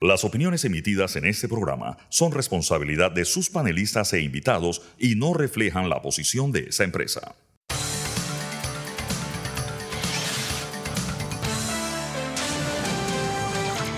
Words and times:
Las 0.00 0.22
opiniones 0.22 0.64
emitidas 0.64 1.16
en 1.16 1.24
este 1.24 1.48
programa 1.48 1.98
son 2.08 2.30
responsabilidad 2.30 3.10
de 3.10 3.24
sus 3.24 3.50
panelistas 3.50 4.12
e 4.12 4.20
invitados 4.20 4.80
y 4.96 5.16
no 5.16 5.34
reflejan 5.34 5.88
la 5.88 6.00
posición 6.02 6.52
de 6.52 6.68
esa 6.68 6.84
empresa. 6.84 7.34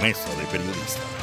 Mesa 0.00 0.34
de 0.36 0.46
Periodistas. 0.50 1.21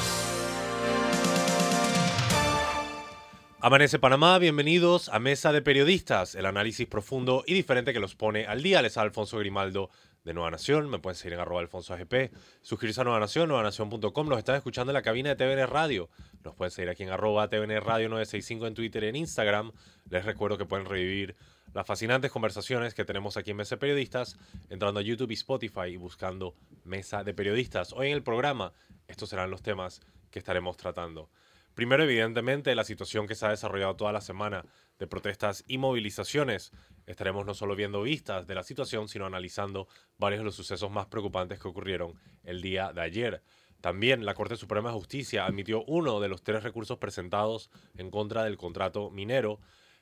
Amanece 3.60 3.98
Panamá, 3.98 4.38
bienvenidos 4.38 5.10
a 5.10 5.18
Mesa 5.18 5.52
de 5.52 5.64
Periodistas, 5.64 6.36
el 6.36 6.46
análisis 6.46 6.86
profundo 6.86 7.44
y 7.48 7.56
diferente 7.56 7.94
que 7.94 8.00
los 8.00 8.14
pone 8.14 8.46
al 8.46 8.62
día. 8.62 8.84
Les 8.84 8.96
Alfonso 8.98 9.40
Grimaldo 9.40 9.90
de 10.28 10.34
Nueva 10.34 10.52
Nación, 10.52 10.90
me 10.90 11.00
pueden 11.00 11.16
seguir 11.16 11.36
en 11.36 11.40
arroba 11.40 11.62
alfonso 11.62 11.94
AGP, 11.94 12.34
suscribirse 12.62 13.00
a 13.00 13.06
Nueva 13.06 13.22
Nación, 13.22 13.48
nuevanación.com, 13.48 14.28
nos 14.28 14.38
están 14.38 14.58
escuchando 14.58 14.92
en 14.92 14.96
la 14.96 15.02
cabina 15.02 15.34
de 15.34 15.36
TVN 15.38 15.66
Radio, 15.68 16.10
nos 16.44 16.54
pueden 16.54 16.70
seguir 16.70 16.90
aquí 16.90 17.04
en 17.04 17.12
arroba 17.12 17.48
TVN 17.48 17.80
Radio 17.80 18.10
965 18.10 18.68
en 18.68 18.74
Twitter 18.74 19.06
y 19.06 19.08
en 19.08 19.16
Instagram, 19.16 19.72
les 20.10 20.26
recuerdo 20.26 20.58
que 20.58 20.66
pueden 20.66 20.86
revivir 20.86 21.38
las 21.74 21.88
fascinantes 21.88 22.30
conversaciones 22.30 22.94
que 22.94 23.06
tenemos 23.06 23.38
aquí 23.38 23.52
en 23.52 23.58
Mesa 23.58 23.76
de 23.76 23.80
Periodistas, 23.80 24.38
entrando 24.70 25.00
a 25.00 25.04
YouTube 25.04 25.32
y 25.32 25.36
Spotify 25.36 25.92
y 25.92 25.96
buscando 25.96 26.56
Mesa 26.84 27.24
de 27.24 27.34
Periodistas. 27.34 27.94
Hoy 27.94 28.08
en 28.08 28.14
el 28.14 28.24
programa, 28.24 28.74
estos 29.08 29.30
serán 29.30 29.50
los 29.50 29.62
temas 29.62 30.02
que 30.30 30.40
estaremos 30.40 30.76
tratando. 30.76 31.30
Primero, 31.74 32.04
evidentemente, 32.04 32.76
la 32.76 32.84
situación 32.84 33.28
que 33.28 33.36
se 33.36 33.46
ha 33.46 33.50
desarrollado 33.50 33.96
toda 33.96 34.12
la 34.12 34.20
semana 34.20 34.66
de 35.00 35.08
protestas 35.08 35.64
y 35.68 35.78
movilizaciones. 35.78 36.72
Estaremos 37.06 37.46
no 37.46 37.54
solo 37.54 37.76
viendo 37.76 38.02
vistas 38.02 38.48
de 38.48 38.56
la 38.56 38.64
situación, 38.64 39.08
sino 39.08 39.26
analizando 39.26 39.88
varios 40.18 40.40
de 40.40 40.46
los 40.46 40.56
sucesos 40.56 40.92
más 40.92 41.08
preocupantes 41.08 41.60
que 41.60 41.68
ocurrieron 41.68 42.20
el 42.44 42.62
día 42.62 42.92
de 42.94 43.02
ayer. 43.02 43.44
También 43.82 44.26
la 44.26 44.34
Corte 44.34 44.56
Suprema 44.56 44.90
de 44.90 44.96
Justicia 44.96 45.46
admitió 45.46 45.84
uno 45.86 46.20
de 46.20 46.30
los 46.30 46.44
tres 46.44 46.64
recursos 46.64 46.98
presentados 46.98 47.70
en 47.96 48.10
contra 48.10 48.44
del 48.44 48.58
contrato 48.58 49.12
minero. 49.12 49.60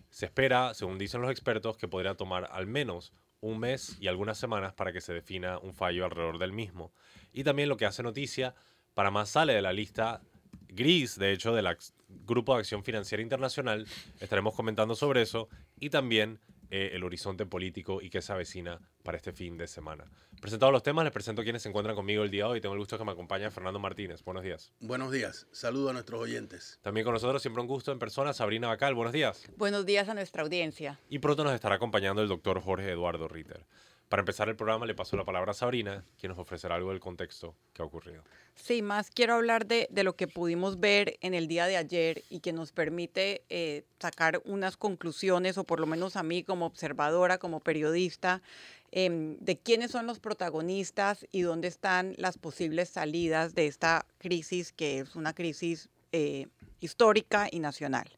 Se 0.09 0.25
espera, 0.25 0.73
según 0.73 0.97
dicen 0.97 1.21
los 1.21 1.31
expertos, 1.31 1.77
que 1.77 1.87
podría 1.87 2.15
tomar 2.15 2.47
al 2.51 2.67
menos 2.67 3.13
un 3.41 3.59
mes 3.59 3.97
y 3.99 4.07
algunas 4.07 4.37
semanas 4.37 4.73
para 4.73 4.93
que 4.93 5.01
se 5.01 5.13
defina 5.13 5.59
un 5.59 5.73
fallo 5.73 6.05
alrededor 6.05 6.39
del 6.39 6.53
mismo. 6.53 6.93
Y 7.33 7.43
también 7.43 7.69
lo 7.69 7.77
que 7.77 7.85
hace 7.85 8.01
noticia, 8.01 8.55
para 8.93 9.11
más 9.11 9.29
sale 9.29 9.53
de 9.53 9.61
la 9.61 9.73
lista 9.73 10.21
gris, 10.69 11.19
de 11.19 11.33
hecho, 11.33 11.53
del 11.53 11.67
Grupo 12.07 12.53
de 12.53 12.59
Acción 12.59 12.83
Financiera 12.83 13.21
Internacional. 13.21 13.87
Estaremos 14.19 14.55
comentando 14.55 14.95
sobre 14.95 15.21
eso 15.21 15.49
y 15.79 15.89
también 15.89 16.39
eh, 16.71 16.91
el 16.93 17.03
horizonte 17.03 17.45
político 17.45 18.01
y 18.01 18.09
qué 18.09 18.21
se 18.21 18.33
avecina 18.33 18.79
para 19.03 19.17
este 19.17 19.31
fin 19.31 19.57
de 19.57 19.67
semana. 19.67 20.05
Presentados 20.41 20.71
los 20.71 20.83
temas, 20.83 21.03
les 21.03 21.13
presento 21.13 21.43
quienes 21.43 21.61
se 21.61 21.69
encuentran 21.69 21.95
conmigo 21.95 22.23
el 22.23 22.31
día 22.31 22.45
de 22.45 22.51
hoy. 22.51 22.61
Tengo 22.61 22.73
el 22.73 22.79
gusto 22.79 22.95
de 22.95 22.99
que 22.99 23.05
me 23.05 23.11
acompañe 23.11 23.49
Fernando 23.51 23.79
Martínez. 23.79 24.23
Buenos 24.23 24.43
días. 24.43 24.73
Buenos 24.79 25.11
días. 25.11 25.47
Saludo 25.51 25.91
a 25.91 25.93
nuestros 25.93 26.21
oyentes. 26.21 26.79
También 26.81 27.03
con 27.03 27.13
nosotros, 27.13 27.41
siempre 27.41 27.61
un 27.61 27.67
gusto 27.67 27.91
en 27.91 27.99
persona, 27.99 28.33
Sabrina 28.33 28.67
Bacal. 28.67 28.95
Buenos 28.95 29.13
días. 29.13 29.47
Buenos 29.57 29.85
días 29.85 30.09
a 30.09 30.13
nuestra 30.13 30.43
audiencia. 30.43 30.99
Y 31.09 31.19
pronto 31.19 31.43
nos 31.43 31.53
estará 31.53 31.75
acompañando 31.75 32.21
el 32.21 32.27
doctor 32.27 32.59
Jorge 32.61 32.91
Eduardo 32.91 33.27
Ritter. 33.27 33.65
Para 34.09 34.21
empezar 34.21 34.49
el 34.49 34.55
programa 34.55 34.85
le 34.85 34.93
paso 34.93 35.17
la 35.17 35.25
palabra 35.25 35.51
a 35.51 35.53
Sabrina, 35.55 36.05
quien 36.19 36.29
nos 36.29 36.37
ofrecerá 36.37 36.75
algo 36.75 36.91
del 36.91 36.99
contexto 36.99 37.55
que 37.73 37.81
ha 37.81 37.85
ocurrido. 37.85 38.23
Sí, 38.53 38.81
más 38.81 39.09
quiero 39.09 39.33
hablar 39.33 39.65
de, 39.65 39.89
lo 40.03 40.15
que 40.15 40.27
pudimos 40.27 40.79
ver 40.79 41.17
en 41.21 41.33
el 41.33 41.47
día 41.47 41.65
de 41.65 41.75
ayer 41.75 42.23
y 42.29 42.39
que 42.39 42.53
nos 42.53 42.71
permite 42.71 43.43
eh, 43.49 43.83
sacar 43.99 44.41
unas 44.45 44.77
conclusiones, 44.77 45.57
o 45.57 45.63
por 45.63 45.79
lo 45.79 45.87
menos 45.87 46.15
a 46.15 46.23
mí 46.23 46.43
como 46.43 46.67
observadora, 46.67 47.39
como 47.39 47.59
periodista, 47.61 48.43
em, 48.91 49.37
de 49.39 49.57
quiénes 49.57 49.91
son 49.91 50.05
los 50.05 50.19
protagonistas 50.19 51.25
y 51.31 51.41
dónde 51.41 51.67
están 51.67 52.13
las 52.17 52.37
posibles 52.37 52.89
salidas 52.89 53.55
de 53.55 53.65
esta 53.65 54.05
crisis, 54.19 54.71
que 54.71 54.99
es 54.99 55.15
una 55.15 55.33
crisis 55.33 55.89
eh, 56.11 56.47
histórica 56.79 57.49
y 57.51 57.59
nacional. 57.59 58.09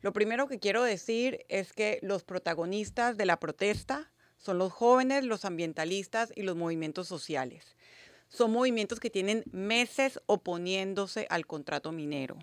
Lo 0.00 0.12
primero 0.12 0.48
que 0.48 0.58
quiero 0.58 0.82
decir 0.82 1.44
es 1.48 1.72
que 1.72 1.98
los 2.02 2.24
protagonistas 2.24 3.16
de 3.16 3.26
la 3.26 3.38
protesta 3.38 4.10
son 4.38 4.58
los 4.58 4.72
jóvenes, 4.72 5.24
los 5.24 5.44
ambientalistas 5.44 6.32
y 6.34 6.42
los 6.42 6.56
movimientos 6.56 7.08
sociales. 7.08 7.76
Son 8.28 8.52
movimientos 8.52 9.00
que 9.00 9.10
tienen 9.10 9.42
meses 9.52 10.20
oponiéndose 10.26 11.26
al 11.30 11.46
contrato 11.46 11.92
minero, 11.92 12.38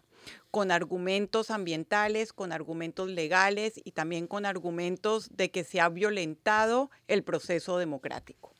con 0.52 0.72
argumentos 0.72 1.52
ambientales, 1.52 2.34
con 2.34 2.52
argumentos 2.52 3.10
legales 3.10 3.74
y 3.84 3.92
también 3.92 4.28
con 4.28 4.46
argumentos 4.46 5.30
de 5.36 5.52
que 5.52 5.64
se 5.64 5.80
ha 5.80 5.90
violentado 5.90 6.90
el 7.08 7.24
proceso 7.24 7.78
democrático. 7.78 8.54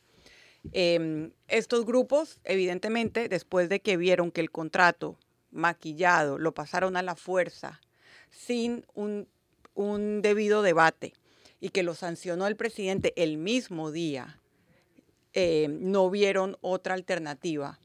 Em, 0.72 1.32
estos 1.48 1.86
grupos, 1.86 2.40
evidentemente, 2.44 3.28
después 3.28 3.70
de 3.70 3.82
que 3.82 3.98
vieron 3.98 4.32
que 4.32 4.42
el 4.42 4.52
contrato 4.52 5.18
maquillado 5.52 6.38
lo 6.38 6.54
pasaron 6.54 6.98
a 6.98 7.02
la 7.02 7.16
fuerza 7.16 7.82
sin 8.30 8.86
un, 8.94 9.28
un 9.74 10.22
debido 10.22 10.62
debate, 10.62 11.14
y 11.60 11.70
que 11.70 11.84
lo 11.84 11.96
sancionó 11.96 12.48
el 12.48 12.56
presidente 12.56 13.14
el 13.16 13.38
mismo 13.38 13.92
día, 13.92 14.40
eh, 15.34 15.68
no 15.70 16.10
vieron 16.10 16.58
otra 16.62 16.94
alternativa 16.94 17.80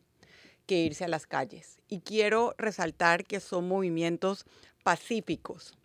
que 0.66 0.76
irse 0.76 1.04
a 1.04 1.08
las 1.08 1.26
calles. 1.26 1.80
Y 1.88 2.00
quiero 2.00 2.54
resaltar 2.58 3.24
que 3.24 3.40
son 3.40 3.66
movimientos 3.66 4.44
pacíficos. 4.84 5.76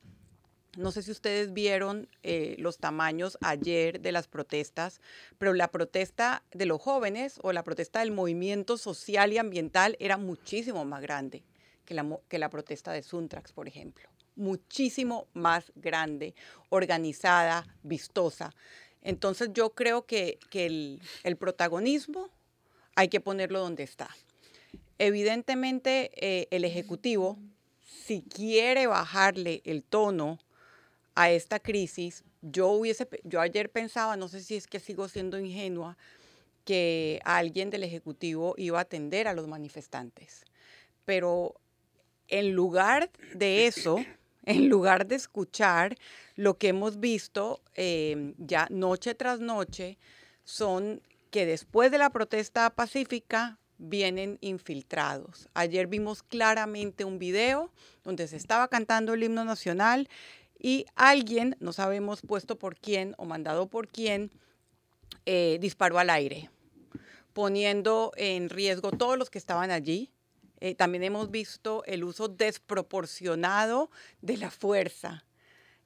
No 0.78 0.92
sé 0.92 1.02
si 1.04 1.12
ustedes 1.12 1.54
vieron 1.54 2.10
eh, 2.22 2.56
los 2.60 2.78
tamaños 2.78 3.38
ayer 3.42 4.02
de 4.02 4.12
las 4.12 4.28
protestas, 4.28 5.00
pero 5.38 5.54
la 5.54 5.70
protesta 5.70 6.44
de 6.52 6.66
los 6.66 6.82
jóvenes 6.82 7.40
o 7.42 7.54
la 7.54 7.64
protesta 7.64 8.00
del 8.00 8.12
movimiento 8.12 8.78
social 8.78 9.32
y 9.32 9.38
ambiental 9.38 9.96
era 10.00 10.18
muchísimo 10.18 10.84
más 10.84 11.02
grande 11.02 11.44
que 11.86 11.94
la, 11.94 12.20
que 12.28 12.40
la 12.40 12.50
protesta 12.50 12.92
de 12.92 13.04
Suntrax, 13.04 13.54
por 13.54 13.68
ejemplo 13.68 14.15
muchísimo 14.36 15.28
más 15.34 15.72
grande, 15.76 16.36
organizada, 16.70 17.66
vistosa. 17.84 18.54
Entonces 19.02 19.50
yo 19.54 19.72
creo 19.72 20.06
que, 20.06 20.40
el, 20.52 21.38
protagonismo 21.38 22.30
hay 22.96 23.08
que 23.08 23.22
ponerlo 23.22 23.60
donde 23.60 23.84
está. 23.84 24.10
Evidentemente 24.98 26.12
eh, 26.16 26.48
el 26.52 26.66
Ejecutivo, 26.66 27.38
si 28.06 28.22
quiere 28.22 28.88
bajarle 28.88 29.62
el 29.66 29.84
tono 29.84 30.40
a 31.14 31.30
esta 31.30 31.60
crisis, 31.60 32.24
yo, 32.42 32.70
hubiese, 32.70 33.08
yo 33.24 33.42
ayer 33.42 33.70
pensaba, 33.72 34.18
no 34.18 34.28
sé 34.28 34.42
si 34.42 34.56
es 34.56 34.68
que 34.68 34.80
sigo 34.80 35.08
siendo 35.08 35.40
ingenua, 35.40 35.98
que 36.64 37.22
alguien 37.24 37.70
del 37.70 37.84
Ejecutivo 37.84 38.56
iba 38.58 38.80
a 38.80 38.82
atender 38.82 39.28
a 39.28 39.34
los 39.34 39.48
manifestantes. 39.48 40.46
Pero 41.06 41.56
en 42.28 42.54
lugar 42.54 43.12
de 43.34 43.68
eso, 43.68 44.04
en 44.46 44.70
lugar 44.70 45.08
de 45.08 45.16
escuchar 45.16 45.98
lo 46.36 46.58
que 46.58 46.70
hemos 46.70 47.00
visto 47.00 47.62
em, 47.74 48.34
ya 48.38 48.68
noche 48.70 49.16
tras 49.16 49.40
noche, 49.40 49.98
son 50.44 51.02
que 51.32 51.46
después 51.46 51.92
de 51.92 51.98
la 51.98 52.12
protesta 52.12 52.70
pacífica 52.70 53.60
vienen 53.78 54.38
infiltrados. 54.42 55.50
Ayer 55.54 55.88
vimos 55.88 56.24
claramente 56.24 57.04
un 57.04 57.20
video 57.20 57.72
donde 58.04 58.28
se 58.28 58.38
estaba 58.38 58.68
cantando 58.68 59.14
el 59.14 59.24
himno 59.24 59.44
nacional 59.44 60.08
y 60.58 60.86
alguien, 60.96 61.58
no 61.60 61.74
sabemos 61.74 62.22
puesto 62.22 62.58
por 62.58 62.78
quién 62.78 63.16
o 63.18 63.26
mandado 63.26 63.68
por 63.68 63.88
quién, 63.88 64.32
eh, 65.26 65.58
disparó 65.60 66.00
al 66.00 66.10
aire, 66.10 66.50
poniendo 67.34 68.12
en 68.16 68.50
riesgo 68.50 68.92
todos 68.92 69.18
los 69.18 69.30
que 69.30 69.38
estaban 69.38 69.72
allí, 69.72 70.12
eh, 70.66 70.74
también 70.74 71.04
hemos 71.04 71.30
visto 71.30 71.84
el 71.86 72.04
uso 72.04 72.28
desproporcionado 72.28 73.92
de 74.22 74.38
la 74.38 74.50
fuerza, 74.50 75.24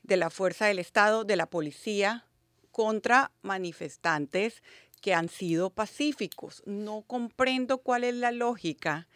de 0.03 0.15
la 0.15 0.29
fuerza 0.29 0.67
del 0.67 0.79
Estado, 0.79 1.25
de 1.25 1.35
la 1.35 1.47
policía, 1.49 2.25
contra 2.71 3.33
manifestantes 3.41 4.63
que 5.01 5.13
han 5.13 5.27
sido 5.27 5.69
pacíficos. 5.69 6.63
No 6.65 7.01
comprendo 7.01 7.79
cuál 7.79 8.05
es 8.05 8.15
la 8.15 8.31
lógica 8.31 9.09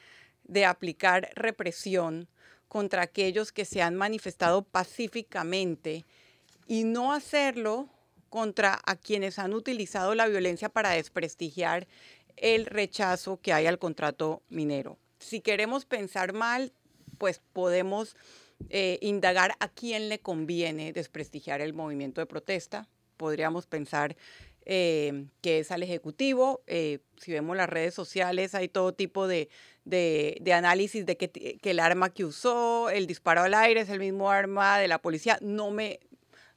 de 0.44 0.66
aplicar 0.66 1.30
represión 1.34 2.28
contra 2.68 3.02
aquellos 3.02 3.54
que 3.54 3.64
se 3.64 3.82
han 3.82 3.96
manifestado 3.96 4.64
pacíficamente 4.64 6.04
y 6.68 6.84
no 6.84 7.14
hacerlo 7.14 7.88
contra 8.28 8.82
a 8.86 8.98
quienes 8.98 9.40
han 9.40 9.54
utilizado 9.54 10.14
la 10.14 10.28
violencia 10.28 10.68
para 10.68 10.90
desprestigiar 10.90 11.88
el 12.36 12.66
rechazo 12.66 13.40
que 13.40 13.54
hay 13.54 13.66
al 13.66 13.80
contrato 13.80 14.42
minero 14.50 14.98
si 15.24 15.42
queremos 15.42 15.86
pensar 15.86 16.34
mal, 16.34 16.74
pues 17.18 17.42
podemos 17.54 18.16
eh, 18.70 19.00
indagar 19.02 19.56
a 19.60 19.68
quién 19.70 20.10
le 20.10 20.20
conviene 20.20 20.94
desprestigiar 20.94 21.62
el 21.62 21.74
movimiento 21.74 22.22
de 22.22 22.28
protesta. 22.28 22.88
Podríamos 23.18 23.66
pensar 23.66 24.16
eh, 24.66 25.26
que 25.42 25.60
es 25.60 25.72
al 25.72 25.84
Ejecutivo. 25.84 26.64
Eh, 26.68 27.00
si 27.18 27.32
vemos 27.32 27.58
las 27.58 27.70
redes 27.70 27.94
sociales, 27.94 28.56
hay 28.56 28.70
todo 28.70 28.94
tipo 28.94 29.28
de, 29.28 29.50
análisis 30.54 31.06
de 31.06 31.18
que, 31.18 31.30
que, 31.30 31.72
el 31.72 31.80
arma 31.80 32.14
que 32.14 32.26
usó, 32.26 32.90
el 32.90 33.08
disparo 33.08 33.42
al 33.42 33.54
aire, 33.54 33.82
es 33.82 33.90
el 33.90 34.00
mismo 34.00 34.32
arma 34.32 34.80
de 34.80 34.88
la 34.88 35.02
policía. 35.02 35.38
No, 35.42 35.72
me, 35.72 36.00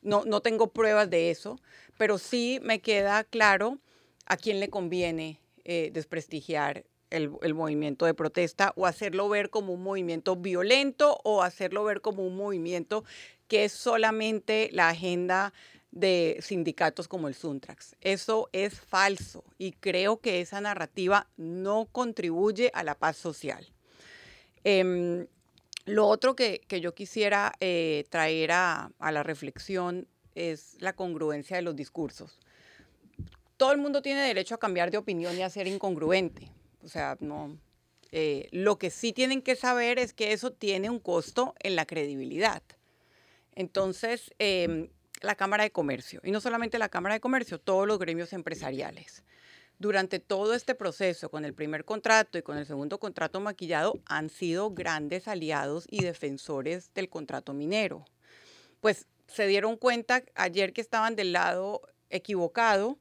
no, 0.02 0.24
no 0.24 0.40
tengo 0.40 0.68
pruebas 0.72 1.10
de 1.10 1.30
eso, 1.30 1.60
pero 1.98 2.18
sí 2.18 2.60
me 2.62 2.80
queda 2.80 3.24
claro 3.24 3.78
a 4.26 4.36
quién 4.36 4.60
le 4.60 4.68
conviene 4.68 5.40
desprestigiar 5.64 6.84
el, 7.10 7.54
movimiento 7.54 8.06
de 8.06 8.14
protesta 8.14 8.72
o 8.76 8.86
hacerlo 8.86 9.28
ver 9.28 9.50
como 9.50 9.72
un 9.72 9.82
movimiento 9.82 10.36
violento 10.36 11.20
o 11.24 11.42
hacerlo 11.42 11.84
ver 11.84 12.00
como 12.00 12.26
un 12.26 12.36
movimiento 12.36 13.04
que 13.48 13.64
es 13.64 13.72
solamente 13.72 14.70
la 14.72 14.88
agenda 14.88 15.52
de 15.90 16.38
sindicatos 16.40 17.08
como 17.08 17.28
el 17.28 17.34
Suntrax. 17.34 17.96
Eso 18.00 18.48
es 18.52 18.80
falso 18.80 19.44
y 19.56 19.72
creo 19.72 20.20
que 20.20 20.40
esa 20.40 20.60
narrativa 20.60 21.28
no 21.36 21.88
contribuye 21.90 22.70
a 22.74 22.82
la 22.82 22.96
paz 22.96 23.16
social. 23.16 23.66
Eh, 24.64 25.26
lo 25.84 26.08
otro 26.08 26.34
que, 26.34 26.62
yo 26.68 26.94
quisiera 26.94 27.52
eh, 27.60 28.04
traer 28.10 28.50
a 28.52 28.90
la 28.98 29.22
reflexión 29.22 30.08
es 30.36 30.76
la 30.80 30.94
congruencia 30.94 31.56
de 31.56 31.62
los 31.62 31.74
discursos. 31.74 32.38
Todo 33.56 33.72
el 33.72 33.78
mundo 33.78 34.02
tiene 34.02 34.20
derecho 34.20 34.54
a 34.54 34.58
cambiar 34.58 34.90
de 34.90 34.98
opinión 34.98 35.36
y 35.36 35.42
a 35.42 35.50
ser 35.50 35.66
incongruente. 35.66 36.50
O 36.86 36.88
sea, 36.88 37.16
no. 37.18 37.58
Eh, 38.12 38.48
lo 38.52 38.78
que 38.78 38.90
sí 38.90 39.12
tienen 39.12 39.42
que 39.42 39.56
saber 39.56 39.98
es 39.98 40.14
que 40.14 40.32
eso 40.32 40.52
tiene 40.52 40.88
un 40.88 41.00
costo 41.00 41.54
en 41.58 41.74
la 41.74 41.84
credibilidad. 41.84 42.62
Entonces, 43.56 44.32
eh, 44.38 44.88
la 45.20 45.34
Cámara 45.34 45.64
de 45.64 45.72
Comercio, 45.72 46.20
y 46.22 46.30
no 46.30 46.40
solamente 46.40 46.78
la 46.78 46.88
Cámara 46.88 47.16
de 47.16 47.20
Comercio, 47.20 47.58
todos 47.58 47.88
los 47.88 47.98
gremios 47.98 48.32
empresariales, 48.32 49.24
durante 49.80 50.20
todo 50.20 50.54
este 50.54 50.76
proceso, 50.76 51.28
con 51.28 51.44
el 51.44 51.54
primer 51.54 51.84
contrato 51.84 52.38
y 52.38 52.42
con 52.42 52.56
el 52.56 52.66
segundo 52.66 53.00
contrato 53.00 53.40
maquillado, 53.40 53.98
han 54.06 54.30
sido 54.30 54.70
grandes 54.70 55.26
aliados 55.26 55.86
y 55.90 56.04
defensores 56.04 56.94
del 56.94 57.08
contrato 57.08 57.52
minero. 57.52 58.04
Pues 58.80 59.06
se 59.26 59.48
dieron 59.48 59.76
cuenta 59.76 60.22
ayer 60.36 60.72
que 60.72 60.80
estaban 60.82 61.16
del 61.16 61.32
lado 61.32 61.82
equivocado 62.10 62.96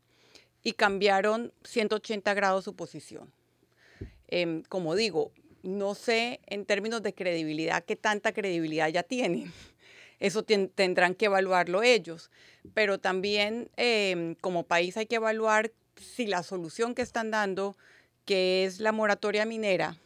y 0.64 0.74
cambiaron 0.74 1.54
180 1.64 2.34
grados 2.34 2.64
su 2.66 2.76
posición. 2.76 3.32
Eh, 4.28 4.64
como 4.70 4.96
digo, 4.96 5.32
no 5.64 5.96
sé 5.96 6.40
en 6.46 6.66
términos 6.66 7.02
de 7.02 7.14
credibilidad 7.14 7.84
qué 7.84 7.96
tanta 7.96 8.34
credibilidad 8.34 8.90
ya 8.90 9.04
tienen. 9.04 9.52
Eso 10.20 10.44
tendrán 10.44 11.14
que 11.14 11.26
evaluarlo 11.26 11.84
ellos. 11.84 12.32
Pero 12.74 13.00
también 13.00 13.70
eh, 13.78 14.36
como 14.42 14.64
país 14.64 14.96
hay 14.98 15.08
que 15.08 15.16
evaluar 15.16 15.72
si 15.96 16.26
la 16.28 16.44
solución 16.44 16.96
que 16.96 17.02
están 17.02 17.32
dando, 17.32 17.76
que 18.26 18.66
es 18.66 18.80
la 18.80 18.92
moratoria 18.92 19.46
minera, 19.46 19.98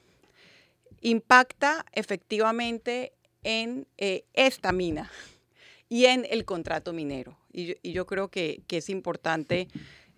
impacta 1.01 1.85
efectivamente 1.93 3.13
en 3.43 3.87
eh, 3.97 4.25
esta 4.33 4.71
mina 4.71 5.11
y 5.89 6.05
en 6.05 6.25
el 6.29 6.45
contrato 6.45 6.93
minero. 6.93 7.37
Y 7.51 7.91
yo, 7.91 8.05
creo 8.05 8.29
que, 8.29 8.61
que, 8.67 8.77
es 8.77 8.89
importante 8.89 9.67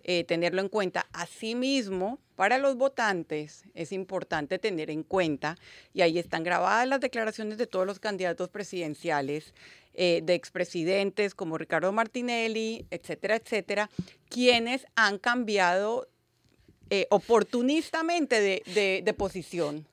eh, 0.02 0.24
tenerlo 0.24 0.60
en 0.60 0.68
cuenta. 0.68 1.06
Asimismo, 1.12 2.18
para 2.42 2.58
los 2.58 2.74
votantes 2.74 3.62
es 3.72 3.92
importante 3.92 4.58
tener 4.58 4.90
en 4.90 5.04
cuenta, 5.04 5.56
y 5.94 6.00
ahí 6.00 6.18
están 6.18 6.42
grabadas 6.42 6.88
las 6.88 7.00
declaraciones 7.00 7.56
de 7.56 7.68
todos 7.68 7.86
los 7.86 8.00
candidatos 8.00 8.48
presidenciales, 8.48 9.54
eh, 9.94 10.22
de 10.24 10.34
expresidentes 10.34 11.36
como 11.36 11.56
Ricardo 11.56 11.92
Martinelli, 11.92 12.84
etcétera, 12.90 13.36
etcétera, 13.36 13.90
quienes 14.28 14.86
han 14.96 15.18
cambiado 15.18 16.08
eh, 16.90 17.06
oportunistamente 17.10 18.40
de, 18.40 18.64
de, 18.74 19.02
de 19.04 19.14
posición. 19.14 19.86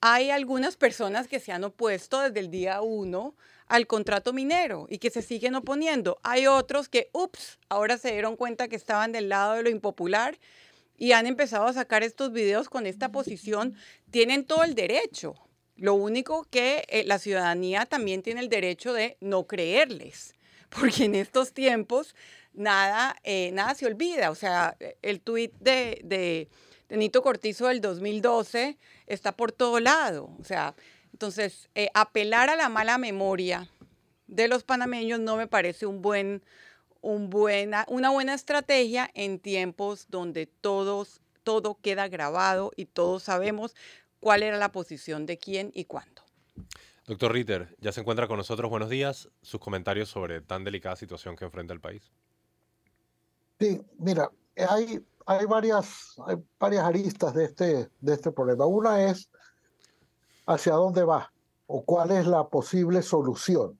Hay 0.00 0.30
algunas 0.30 0.76
personas 0.76 1.26
que 1.26 1.40
se 1.40 1.50
han 1.50 1.64
opuesto 1.64 2.20
desde 2.20 2.38
el 2.38 2.52
día 2.52 2.82
uno 2.82 3.34
al 3.66 3.88
contrato 3.88 4.32
minero 4.32 4.86
y 4.88 4.98
que 4.98 5.10
se 5.10 5.22
siguen 5.22 5.56
oponiendo. 5.56 6.20
Hay 6.22 6.46
otros 6.46 6.88
que, 6.88 7.10
ups, 7.12 7.58
ahora 7.68 7.98
se 7.98 8.12
dieron 8.12 8.36
cuenta 8.36 8.68
que 8.68 8.76
estaban 8.76 9.10
del 9.10 9.28
lado 9.28 9.54
de 9.54 9.64
lo 9.64 9.70
impopular 9.70 10.38
y 11.00 11.12
han 11.12 11.26
empezado 11.26 11.66
a 11.66 11.72
sacar 11.72 12.02
estos 12.02 12.30
videos 12.30 12.68
con 12.68 12.86
esta 12.86 13.10
posición. 13.10 13.74
Tienen 14.10 14.44
todo 14.44 14.64
el 14.64 14.74
derecho. 14.74 15.34
Lo 15.76 15.94
único 15.94 16.44
que 16.44 16.84
eh, 16.88 17.04
la 17.06 17.18
ciudadanía 17.18 17.86
también 17.86 18.20
tiene 18.20 18.40
el 18.40 18.50
derecho 18.50 18.92
de 18.92 19.16
no 19.18 19.46
creerles, 19.46 20.34
porque 20.68 21.04
en 21.04 21.14
estos 21.14 21.54
tiempos 21.54 22.14
nada, 22.52 23.16
eh, 23.24 23.50
nada 23.54 23.74
se 23.74 23.86
olvida. 23.86 24.30
O 24.30 24.34
sea, 24.34 24.76
el 25.00 25.22
tuit 25.22 25.54
de, 25.58 26.02
de, 26.04 26.48
de 26.90 26.96
Nito 26.98 27.22
Cortizo 27.22 27.68
del 27.68 27.80
2012 27.80 28.76
está 29.06 29.32
por 29.32 29.52
todo 29.52 29.80
lado. 29.80 30.36
O 30.38 30.44
sea, 30.44 30.74
entonces, 31.14 31.70
eh, 31.74 31.88
apelar 31.94 32.50
a 32.50 32.56
la 32.56 32.68
mala 32.68 32.98
memoria 32.98 33.70
de 34.26 34.48
los 34.48 34.64
panameños 34.64 35.18
no 35.18 35.36
me 35.36 35.46
parece 35.46 35.86
un 35.86 36.02
buen, 36.02 36.42
un 37.00 37.30
buena, 37.30 37.84
una 37.88 38.10
buena 38.10 38.34
estrategia 38.34 39.10
en 39.14 39.38
tiempos 39.38 40.06
donde 40.08 40.46
todos, 40.46 41.20
todo 41.42 41.78
queda 41.80 42.08
grabado 42.08 42.72
y 42.76 42.86
todos 42.86 43.24
sabemos 43.24 43.74
cuál 44.20 44.42
era 44.42 44.58
la 44.58 44.70
posición 44.72 45.26
de 45.26 45.38
quién 45.38 45.70
y 45.74 45.86
cuándo. 45.86 46.22
Doctor 47.06 47.32
Ritter, 47.32 47.76
ya 47.80 47.90
se 47.90 48.00
encuentra 48.00 48.28
con 48.28 48.36
nosotros. 48.36 48.70
Buenos 48.70 48.88
días. 48.88 49.28
Sus 49.42 49.60
comentarios 49.60 50.08
sobre 50.08 50.42
tan 50.42 50.62
delicada 50.62 50.94
situación 50.94 51.34
que 51.34 51.44
enfrenta 51.44 51.74
el 51.74 51.80
país. 51.80 52.12
Sí, 53.58 53.80
mira, 53.98 54.30
hay, 54.56 55.04
hay, 55.26 55.46
varias, 55.46 56.14
hay 56.26 56.36
varias 56.58 56.84
aristas 56.84 57.34
de 57.34 57.46
este, 57.46 57.90
de 58.00 58.14
este 58.14 58.30
problema. 58.30 58.64
Una 58.66 59.10
es 59.10 59.28
hacia 60.46 60.74
dónde 60.74 61.02
va 61.02 61.32
o 61.66 61.84
cuál 61.84 62.12
es 62.12 62.26
la 62.26 62.48
posible 62.48 63.02
solución. 63.02 63.79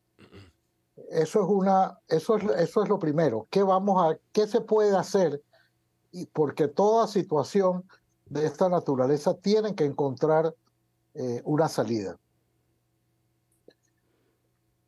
Eso 1.11 1.41
es 1.43 1.47
una, 1.49 1.99
eso 2.09 2.37
es, 2.37 2.45
eso 2.59 2.83
es 2.83 2.89
lo 2.89 2.99
primero. 2.99 3.47
¿Qué 3.51 3.63
vamos 3.63 4.03
a, 4.03 4.19
qué 4.33 4.47
se 4.47 4.61
puede 4.61 4.97
hacer? 4.97 5.43
Y 6.13 6.27
porque 6.27 6.69
toda 6.69 7.07
situación 7.07 7.85
de 8.27 8.47
esta 8.47 8.69
naturaleza 8.69 9.35
tiene 9.35 9.75
que 9.75 9.85
encontrar 9.85 10.55
eh, 11.15 11.43
una 11.45 11.69
salida. 11.69 12.19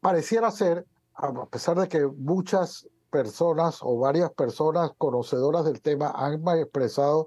Pareciera 0.01 0.51
ser, 0.51 0.87
a 1.15 1.47
pesar 1.47 1.79
de 1.79 1.89
que 1.89 2.07
muchas 2.07 2.89
personas 3.11 3.81
o 3.83 3.99
varias 3.99 4.33
personas 4.33 4.93
conocedoras 4.97 5.65
del 5.65 5.81
tema 5.81 6.13
han 6.17 6.43
expresado 6.59 7.27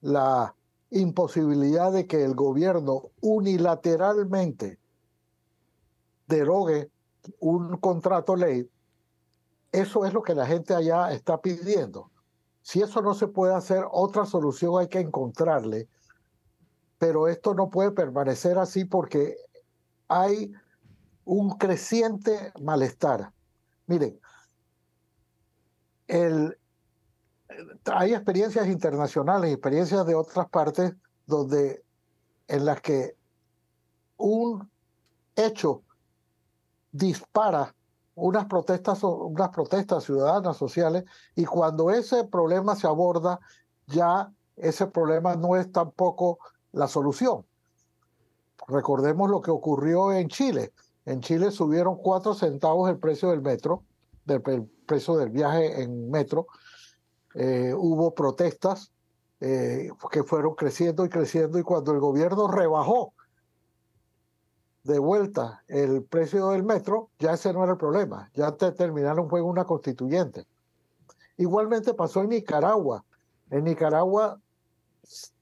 la 0.00 0.54
imposibilidad 0.90 1.92
de 1.92 2.06
que 2.06 2.24
el 2.24 2.34
gobierno 2.34 3.10
unilateralmente 3.20 4.78
derogue 6.26 6.90
un 7.40 7.76
contrato 7.78 8.36
ley, 8.36 8.68
eso 9.72 10.04
es 10.04 10.12
lo 10.12 10.22
que 10.22 10.34
la 10.34 10.46
gente 10.46 10.74
allá 10.74 11.12
está 11.12 11.40
pidiendo. 11.40 12.10
Si 12.62 12.80
eso 12.82 13.02
no 13.02 13.14
se 13.14 13.28
puede 13.28 13.54
hacer, 13.54 13.84
otra 13.90 14.26
solución 14.26 14.78
hay 14.78 14.88
que 14.88 15.00
encontrarle, 15.00 15.88
pero 16.98 17.28
esto 17.28 17.54
no 17.54 17.70
puede 17.70 17.92
permanecer 17.92 18.58
así 18.58 18.84
porque 18.84 19.36
hay 20.08 20.52
un 21.24 21.50
creciente 21.58 22.52
malestar. 22.60 23.32
Miren, 23.86 24.18
el, 26.06 26.58
hay 27.84 28.14
experiencias 28.14 28.66
internacionales, 28.66 29.52
experiencias 29.52 30.06
de 30.06 30.14
otras 30.14 30.48
partes 30.48 30.94
donde 31.26 31.84
en 32.48 32.64
las 32.64 32.80
que 32.80 33.16
un 34.16 34.70
hecho 35.34 35.82
dispara 36.96 37.74
unas 38.14 38.46
protestas, 38.46 39.02
unas 39.04 39.50
protestas 39.50 40.04
ciudadanas 40.04 40.56
sociales 40.56 41.04
y 41.34 41.44
cuando 41.44 41.90
ese 41.90 42.24
problema 42.24 42.74
se 42.74 42.86
aborda, 42.86 43.38
ya 43.86 44.32
ese 44.56 44.86
problema 44.86 45.36
no 45.36 45.56
es 45.56 45.70
tampoco 45.70 46.38
la 46.72 46.88
solución. 46.88 47.44
Recordemos 48.68 49.30
lo 49.30 49.42
que 49.42 49.50
ocurrió 49.50 50.12
en 50.12 50.28
Chile. 50.28 50.72
En 51.04 51.20
Chile 51.20 51.50
subieron 51.50 51.96
cuatro 51.98 52.34
centavos 52.34 52.88
el 52.88 52.98
precio 52.98 53.30
del 53.30 53.42
metro, 53.42 53.84
del 54.24 54.42
el 54.46 54.64
precio 54.86 55.16
del 55.16 55.30
viaje 55.30 55.82
en 55.82 56.10
metro, 56.10 56.46
eh, 57.34 57.74
hubo 57.76 58.14
protestas 58.14 58.92
eh, 59.40 59.90
que 60.10 60.24
fueron 60.24 60.54
creciendo 60.54 61.04
y 61.04 61.10
creciendo 61.10 61.58
y 61.58 61.62
cuando 61.62 61.92
el 61.92 62.00
gobierno 62.00 62.48
rebajó 62.48 63.12
de 64.86 65.00
vuelta 65.00 65.64
el 65.66 66.04
precio 66.04 66.50
del 66.50 66.62
metro, 66.62 67.10
ya 67.18 67.32
ese 67.32 67.52
no 67.52 67.64
era 67.64 67.72
el 67.72 67.78
problema, 67.78 68.30
ya 68.34 68.52
te 68.52 68.70
terminaron 68.70 69.28
fue 69.28 69.42
una 69.42 69.64
constituyente. 69.64 70.46
Igualmente 71.36 71.92
pasó 71.92 72.22
en 72.22 72.30
Nicaragua. 72.30 73.04
En 73.50 73.64
Nicaragua 73.64 74.40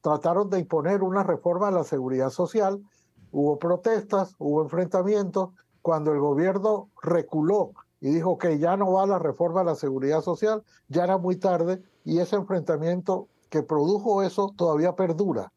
trataron 0.00 0.48
de 0.48 0.60
imponer 0.60 1.02
una 1.02 1.22
reforma 1.22 1.68
a 1.68 1.72
la 1.72 1.84
seguridad 1.84 2.30
social, 2.30 2.82
hubo 3.32 3.58
protestas, 3.58 4.34
hubo 4.38 4.62
enfrentamientos, 4.62 5.50
cuando 5.82 6.12
el 6.12 6.20
gobierno 6.20 6.88
reculó 7.02 7.72
y 8.00 8.10
dijo 8.10 8.38
que 8.38 8.58
ya 8.58 8.78
no 8.78 8.92
va 8.92 9.06
la 9.06 9.18
reforma 9.18 9.60
a 9.60 9.64
la 9.64 9.74
seguridad 9.74 10.22
social, 10.22 10.62
ya 10.88 11.04
era 11.04 11.18
muy 11.18 11.36
tarde 11.36 11.82
y 12.04 12.18
ese 12.18 12.36
enfrentamiento 12.36 13.28
que 13.50 13.62
produjo 13.62 14.22
eso 14.22 14.54
todavía 14.56 14.96
perdura. 14.96 15.52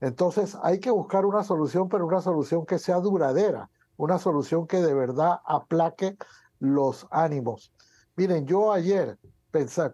Entonces 0.00 0.56
hay 0.62 0.80
que 0.80 0.90
buscar 0.90 1.24
una 1.26 1.44
solución, 1.44 1.88
pero 1.88 2.06
una 2.06 2.20
solución 2.20 2.66
que 2.66 2.78
sea 2.78 2.98
duradera, 2.98 3.70
una 3.96 4.18
solución 4.18 4.66
que 4.66 4.80
de 4.80 4.94
verdad 4.94 5.40
aplaque 5.44 6.16
los 6.58 7.06
ánimos. 7.10 7.72
Miren, 8.16 8.46
yo 8.46 8.72
ayer, 8.72 9.18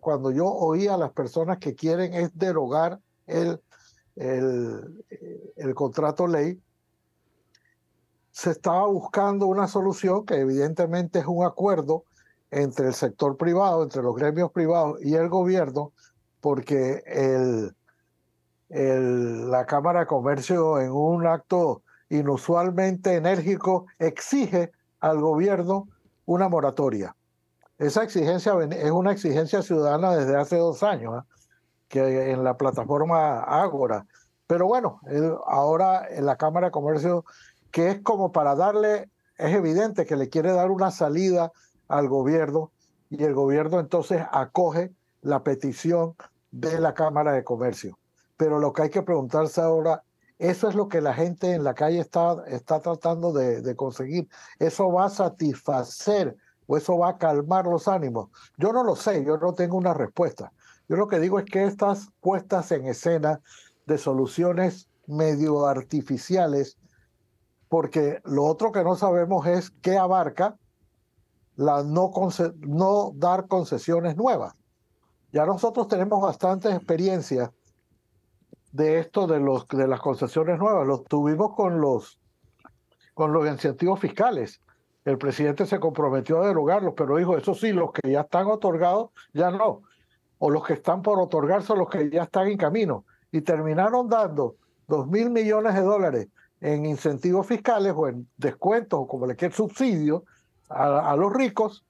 cuando 0.01 0.31
yo 0.31 0.47
oía 0.47 0.95
a 0.95 0.99
las 0.99 1.13
personas 1.13 1.59
que 1.59 1.75
quieren 1.75 2.15
es 2.15 2.37
derogar 2.37 2.99
el, 3.27 3.61
el, 4.17 5.05
el 5.57 5.75
contrato 5.75 6.27
ley, 6.27 6.61
se 8.31 8.53
estaba 8.53 8.87
buscando 8.87 9.47
una 9.47 9.69
solución 9.69 10.25
que 10.25 10.37
evidentemente 10.37 11.19
es 11.19 11.27
un 11.27 11.45
acuerdo 11.45 12.05
entre 12.51 12.89
el 12.89 12.95
sector 12.95 13.37
privado, 13.37 13.83
entre 13.83 14.03
los 14.03 14.17
gremios 14.17 14.51
privados 14.51 14.99
y 15.03 15.15
el 15.15 15.29
gobierno, 15.29 15.93
porque 16.41 17.03
el, 17.07 17.75
el, 18.71 19.51
la 19.51 19.67
Cámara 19.67 20.01
de 20.01 20.07
Comercio 20.07 20.81
en 20.81 20.93
un 20.93 21.27
acto 21.27 21.83
inusualmente 22.09 23.15
enérgico 23.15 23.87
exige 23.99 24.73
al 25.01 25.21
gobierno 25.21 25.89
una 26.25 26.49
moratoria. 26.49 27.15
Esa 27.79 28.03
exigencia 28.05 28.55
es 28.71 28.91
una 28.91 29.13
exigencia 29.13 29.63
ciudadana 29.63 30.15
desde 30.15 30.37
hace 30.37 30.57
dos 30.57 30.83
años, 30.83 31.19
¿eh? 31.19 31.27
que 31.89 32.31
en 32.31 32.45
la 32.45 32.57
plataforma 32.57 33.41
Ágora. 33.41 34.07
Pero 34.47 34.67
bueno, 34.67 35.01
ahora 35.47 36.07
en 36.09 36.27
la 36.27 36.37
Cámara 36.37 36.67
de 36.67 36.73
Comercio, 36.73 37.25
que 37.71 37.89
es 37.89 38.01
como 38.01 38.33
para 38.33 38.55
darle, 38.55 39.11
es 39.39 39.55
evidente 39.55 40.07
que 40.07 40.17
le 40.17 40.29
quiere 40.29 40.53
dar 40.53 40.71
una 40.71 40.91
salida 40.91 41.53
al 41.89 42.09
gobierno 42.09 42.71
y 43.09 43.25
el 43.25 43.35
gobierno 43.35 43.81
entonces 43.81 44.23
acoge 44.31 44.93
la 45.23 45.43
petición 45.43 46.15
de 46.51 46.79
la 46.79 46.95
Cámara 46.95 47.33
de 47.33 47.45
Comercio. 47.45 47.99
Pero 48.41 48.59
lo 48.59 48.73
que 48.73 48.81
hay 48.81 48.89
que 48.89 49.03
preguntarse 49.03 49.61
ahora, 49.61 50.03
eso 50.39 50.67
es 50.71 50.75
lo 50.75 50.89
que 50.89 51.03
la 51.03 51.13
gente 51.13 51.53
en 51.53 51.63
la 51.63 51.75
calle 51.75 52.01
está, 52.01 52.43
está 52.47 52.81
tratando 52.81 53.35
de, 53.35 53.61
de 53.61 53.77
conseguir. 53.77 54.31
Eso 54.59 54.91
va 54.91 55.05
a 55.05 55.11
satisfacer 55.11 56.35
o 56.67 56.79
eso 56.79 56.97
va 56.97 57.11
a 57.11 57.19
calmar 57.19 57.67
los 57.67 57.87
ánimos. 57.87 58.31
Yo 58.57 58.73
no 58.73 58.83
lo 58.83 58.97
sé, 58.97 59.23
yo 59.27 59.37
no 59.37 59.53
tengo 59.53 59.77
una 59.77 59.93
respuesta. 59.93 60.55
Yo 60.89 60.97
lo 60.97 61.07
que 61.07 61.21
digo 61.21 61.39
es 61.39 61.45
que 61.45 61.65
estas 61.65 62.09
puestas 62.23 62.73
en 62.73 62.87
escena 62.87 63.43
de 63.85 63.99
soluciones 63.99 64.89
medio 65.07 65.67
artificiales, 65.67 66.79
porque 67.69 68.23
lo 68.25 68.47
otro 68.47 68.73
que 68.73 68.83
no 68.83 68.97
sabemos 68.97 69.47
es 69.47 69.71
qué 69.83 69.99
abarca 69.99 70.57
la 71.57 71.83
no, 71.83 72.11
no 72.61 73.13
dar 73.17 73.49
concesiones 73.49 74.17
nuevas. 74.17 74.55
Ya 75.31 75.45
nosotros 75.45 75.89
tenemos 75.89 76.23
bastantes 76.23 76.75
experiencias 76.75 77.51
de 78.73 78.99
esto 79.01 79.27
de, 79.27 79.41
los, 79.41 79.67
de 79.69 79.87
las 79.87 80.01
concesiones 80.01 80.59
nuevas. 80.59 80.87
Lo 80.87 81.03
tuvimos 81.03 81.55
con 81.55 81.81
los, 81.81 82.21
con 83.15 83.33
los 83.33 83.47
incentivos 83.47 84.01
fiscales. 84.01 84.61
El 85.05 85.19
presidente 85.19 85.67
se 85.67 85.81
comprometió 85.81 86.41
a 86.41 86.47
derogarlos, 86.47 86.95
pero 86.97 87.17
dijo, 87.17 87.37
eso 87.37 87.55
sí, 87.55 87.73
los 87.73 87.93
que 87.93 88.11
ya 88.11 88.23
están 88.23 88.47
otorgados, 88.47 89.11
ya 89.33 89.51
no. 89.51 89.83
O 90.39 90.51
los 90.51 90.65
que 90.65 90.75
están 90.75 91.03
por 91.03 91.19
otorgarse, 91.19 91.75
los 91.75 91.89
que 91.89 92.11
ya 92.11 92.25
están 92.25 92.49
en 92.49 92.59
camino. 92.59 93.05
Y 93.33 93.41
terminaron 93.41 94.09
dando 94.09 94.57
dos 94.87 95.07
mil 95.07 95.31
millones 95.31 95.75
de 95.75 95.83
dólares 95.83 96.29
en 96.61 96.85
incentivos 96.85 97.47
fiscales 97.47 97.95
o 97.97 98.09
en 98.09 98.29
descuentos 98.37 99.01
o 99.01 99.07
como 99.07 99.27
le 99.27 99.37
quede 99.37 99.53
subsidio 99.53 100.25
a, 100.69 101.11
a 101.11 101.17
los 101.17 101.33
ricos 101.33 101.87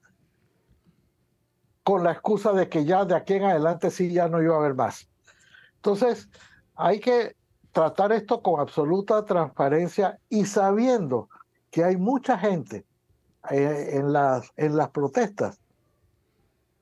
con 1.82 2.04
la 2.04 2.12
excusa 2.12 2.52
de 2.52 2.68
que 2.68 2.84
ya 2.84 3.04
de 3.04 3.16
aquí 3.16 3.34
en 3.34 3.44
adelante 3.44 3.90
sí 3.90 4.12
ya 4.12 4.28
no 4.28 4.40
iba 4.40 4.54
a 4.54 4.58
haber 4.58 4.75
más. 4.75 5.08
Entonces, 5.76 6.28
hay 6.80 7.00
que 7.00 7.37
tratar 7.72 8.12
esto 8.12 8.42
con 8.42 8.60
absoluta 8.60 9.25
transparencia 9.25 10.18
y 10.28 10.46
sabiendo 10.46 11.28
que 11.70 11.84
hay 11.84 11.96
mucha 11.96 12.38
gente 12.38 12.84
eh, 13.50 13.90
en, 13.92 14.12
las, 14.12 14.50
en 14.56 14.76
las 14.76 14.90
protestas 14.90 15.60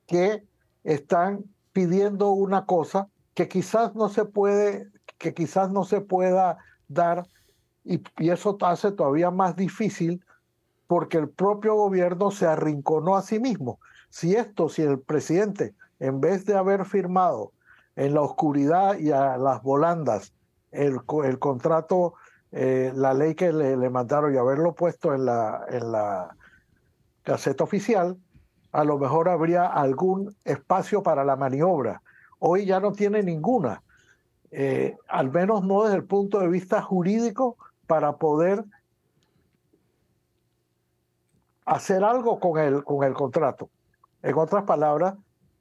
que 0.07 0.45
están 0.85 1.45
pidiendo 1.73 2.31
una 2.31 2.65
cosa 2.65 3.09
que 3.35 3.49
quizás 3.49 3.95
no 3.95 4.09
se 4.09 4.25
puede, 4.25 4.89
que 5.19 5.35
quizás 5.35 5.71
no 5.71 5.85
se 5.85 6.01
pueda 6.01 6.59
dar 6.89 7.27
y, 7.85 8.03
y 8.19 8.31
eso 8.31 8.57
hace 8.63 8.93
todavía 8.93 9.31
más 9.31 9.57
difícil 9.57 10.25
porque 10.87 11.19
el 11.19 11.29
propio 11.29 11.75
gobierno 11.75 12.31
se 12.31 12.47
arrinconó 12.47 13.17
a 13.17 13.23
sí 13.23 13.39
mismo. 13.39 13.79
Si 14.09 14.35
esto, 14.35 14.71
si 14.71 14.83
el 14.83 15.01
presidente, 15.01 15.75
en 16.01 16.21
vez 16.21 16.47
de 16.47 16.57
haber 16.57 16.87
firmado 16.87 17.53
en 17.99 18.15
la 18.15 18.21
oscuridad 18.21 18.97
y 18.97 19.11
a 19.11 19.37
las 19.37 19.61
volandas 19.65 20.33
el, 20.71 21.01
el 21.25 21.39
contrato, 21.41 22.15
eh, 22.53 22.93
la 22.95 23.13
ley 23.13 23.35
que 23.35 23.53
le, 23.53 23.77
le, 23.77 23.91
mandaron 23.91 24.33
y 24.33 24.39
haberlo 24.39 24.73
puesto 24.73 25.15
en 25.15 25.25
la, 25.25 25.67
en 25.69 25.91
la 25.91 26.37
Gaceta 27.25 27.65
Oficial, 27.65 28.17
a 28.71 28.85
lo 28.85 28.99
mejor 28.99 29.29
habría 29.29 29.67
algún 29.67 30.37
espacio 30.45 31.03
para 31.03 31.25
la 31.25 31.35
maniobra. 31.35 32.01
Hoy 32.39 32.67
ya 32.67 32.79
no 32.79 32.93
tiene 32.93 33.25
ninguna, 33.25 33.83
eh, 34.53 34.97
al 35.09 35.33
menos 35.33 35.65
no 35.65 35.83
desde 35.83 35.97
el 35.97 36.05
punto 36.05 36.39
de 36.39 36.47
vista 36.47 36.81
jurídico, 36.81 37.57
para 37.89 38.17
poder 38.17 38.65
hacer 41.65 42.05
algo 42.05 42.39
con 42.39 42.61
el, 42.61 42.85
con 42.85 43.03
el 43.03 43.15
contrato. 43.15 43.71
En 44.23 44.39
otras 44.39 44.63
palabras, 44.63 45.15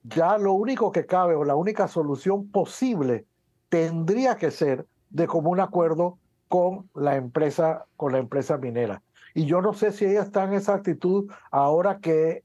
ya 0.03 0.37
lo 0.37 0.53
único 0.53 0.91
que 0.91 1.05
cabe 1.05 1.35
o 1.35 1.43
la 1.43 1.55
única 1.55 1.87
solución 1.87 2.49
posible 2.49 3.25
tendría 3.69 4.37
que 4.37 4.51
ser 4.51 4.85
de 5.09 5.27
común 5.27 5.59
acuerdo 5.59 6.17
con 6.47 6.89
la 6.95 7.15
empresa, 7.15 7.85
con 7.97 8.13
la 8.13 8.19
empresa 8.19 8.57
minera. 8.57 9.01
Y 9.33 9.45
yo 9.45 9.61
no 9.61 9.73
sé 9.73 9.91
si 9.91 10.05
ella 10.05 10.21
está 10.21 10.45
en 10.45 10.53
esa 10.53 10.75
actitud 10.75 11.31
ahora 11.51 11.99
que 11.99 12.43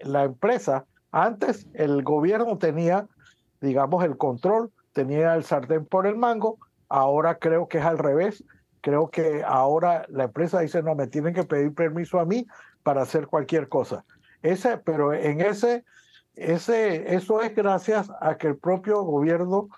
la 0.00 0.24
empresa, 0.24 0.84
antes 1.10 1.66
el 1.74 2.02
gobierno 2.02 2.58
tenía, 2.58 3.06
digamos, 3.60 4.04
el 4.04 4.16
control, 4.16 4.70
tenía 4.92 5.34
el 5.34 5.44
sartén 5.44 5.86
por 5.86 6.06
el 6.06 6.16
mango, 6.16 6.58
ahora 6.88 7.38
creo 7.38 7.68
que 7.68 7.78
es 7.78 7.84
al 7.84 7.98
revés. 7.98 8.44
Creo 8.80 9.08
que 9.08 9.42
ahora 9.46 10.04
la 10.08 10.24
empresa 10.24 10.60
dice, 10.60 10.82
no, 10.82 10.94
me 10.94 11.06
tienen 11.06 11.32
que 11.32 11.44
pedir 11.44 11.74
permiso 11.74 12.18
a 12.18 12.26
mí 12.26 12.46
para 12.82 13.02
hacer 13.02 13.26
cualquier 13.26 13.68
cosa. 13.68 14.04
Ese, 14.42 14.76
pero 14.76 15.14
en 15.14 15.40
ese, 15.40 15.84
ese, 16.36 17.14
eso 17.14 17.40
es 17.42 17.54
gracias 17.54 18.10
a 18.20 18.36
que 18.36 18.48
el 18.48 18.56
propio 18.56 19.02
gobierno 19.02 19.68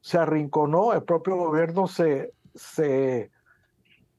se 0.00 0.18
arrinconó, 0.18 0.92
el 0.92 1.02
propio 1.02 1.36
gobierno 1.36 1.88
se, 1.88 2.34
se 2.54 3.30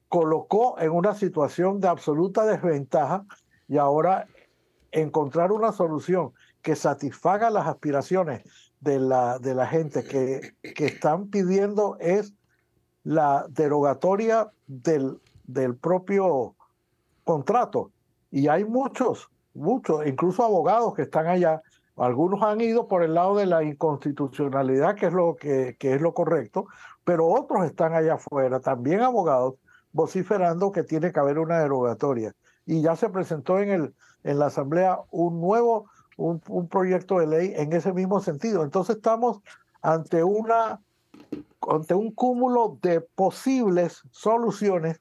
colocó 0.08 0.78
en 0.78 0.90
una 0.90 1.14
situación 1.14 1.80
de 1.80 1.88
absoluta 1.88 2.44
desventaja 2.44 3.24
y 3.66 3.78
ahora 3.78 4.26
encontrar 4.90 5.52
una 5.52 5.72
solución 5.72 6.32
que 6.62 6.76
satisfaga 6.76 7.48
las 7.48 7.66
aspiraciones 7.66 8.42
de 8.80 8.98
la, 8.98 9.38
de 9.38 9.54
la 9.54 9.66
gente 9.66 10.04
que, 10.04 10.54
que 10.74 10.86
están 10.86 11.28
pidiendo 11.28 11.96
es 11.98 12.34
la 13.04 13.46
derogatoria 13.48 14.50
del, 14.66 15.20
del 15.44 15.76
propio 15.76 16.56
contrato. 17.24 17.90
Y 18.30 18.48
hay 18.48 18.64
muchos 18.64 19.30
muchos, 19.54 20.06
incluso 20.06 20.44
abogados 20.44 20.94
que 20.94 21.02
están 21.02 21.26
allá. 21.26 21.62
Algunos 22.00 22.42
han 22.42 22.60
ido 22.60 22.88
por 22.88 23.02
el 23.02 23.14
lado 23.14 23.36
de 23.36 23.46
la 23.46 23.62
inconstitucionalidad, 23.62 24.96
que 24.96 25.06
es 25.06 25.12
lo, 25.12 25.36
que, 25.36 25.76
que 25.78 25.94
es 25.94 26.00
lo 26.00 26.14
correcto, 26.14 26.66
pero 27.04 27.26
otros 27.28 27.64
están 27.66 27.94
allá 27.94 28.14
afuera, 28.14 28.60
también 28.60 29.00
abogados, 29.00 29.54
vociferando 29.92 30.72
que 30.72 30.82
tiene 30.82 31.12
que 31.12 31.20
haber 31.20 31.38
una 31.38 31.58
derogatoria. 31.58 32.34
Y 32.64 32.82
ya 32.82 32.96
se 32.96 33.08
presentó 33.08 33.58
en, 33.58 33.70
el, 33.70 33.94
en 34.24 34.38
la 34.38 34.46
Asamblea 34.46 35.00
un 35.10 35.40
nuevo, 35.40 35.90
un, 36.16 36.40
un 36.48 36.68
proyecto 36.68 37.18
de 37.18 37.26
ley 37.26 37.52
en 37.56 37.72
ese 37.72 37.92
mismo 37.92 38.20
sentido. 38.20 38.64
Entonces 38.64 38.96
estamos 38.96 39.40
ante 39.82 40.24
una 40.24 40.80
ante 41.68 41.92
un 41.92 42.12
cúmulo 42.12 42.78
de 42.80 43.02
posibles 43.02 44.02
soluciones 44.10 45.00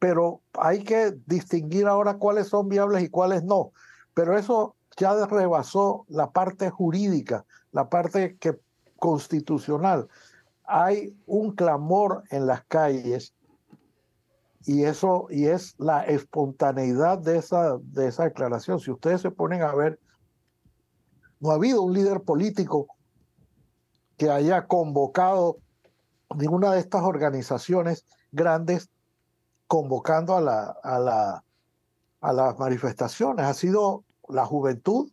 pero 0.00 0.40
hay 0.54 0.82
que 0.82 1.14
distinguir 1.26 1.86
ahora 1.86 2.16
cuáles 2.16 2.48
son 2.48 2.68
viables 2.68 3.04
y 3.04 3.10
cuáles 3.10 3.44
no. 3.44 3.72
Pero 4.14 4.36
eso 4.36 4.74
ya 4.96 5.26
rebasó 5.26 6.04
la 6.08 6.30
parte 6.30 6.70
jurídica, 6.70 7.44
la 7.72 7.88
parte 7.88 8.38
constitucional. 8.96 10.08
Hay 10.64 11.16
un 11.26 11.52
clamor 11.52 12.24
en 12.30 12.46
las 12.46 12.64
calles 12.64 13.34
y 14.66 14.84
eso 14.84 15.26
y 15.30 15.46
es 15.46 15.74
la 15.78 16.04
espontaneidad 16.04 17.18
de 17.18 17.38
esa, 17.38 17.78
de 17.78 18.08
esa 18.08 18.24
declaración. 18.24 18.78
Si 18.78 18.90
ustedes 18.90 19.22
se 19.22 19.30
ponen 19.30 19.62
a 19.62 19.74
ver, 19.74 19.98
no 21.40 21.50
ha 21.50 21.54
habido 21.54 21.82
un 21.82 21.94
líder 21.94 22.20
político 22.20 22.86
que 24.16 24.30
haya 24.30 24.66
convocado 24.66 25.56
ninguna 26.36 26.72
de 26.72 26.80
estas 26.80 27.02
organizaciones 27.02 28.04
grandes 28.30 28.90
convocando 29.66 30.36
a, 30.36 30.40
la, 30.40 30.76
a, 30.82 30.98
la, 30.98 31.44
a 32.20 32.32
las 32.32 32.58
manifestaciones. 32.58 33.46
Ha 33.46 33.54
sido 33.54 34.04
la 34.32 34.46
juventud 34.46 35.10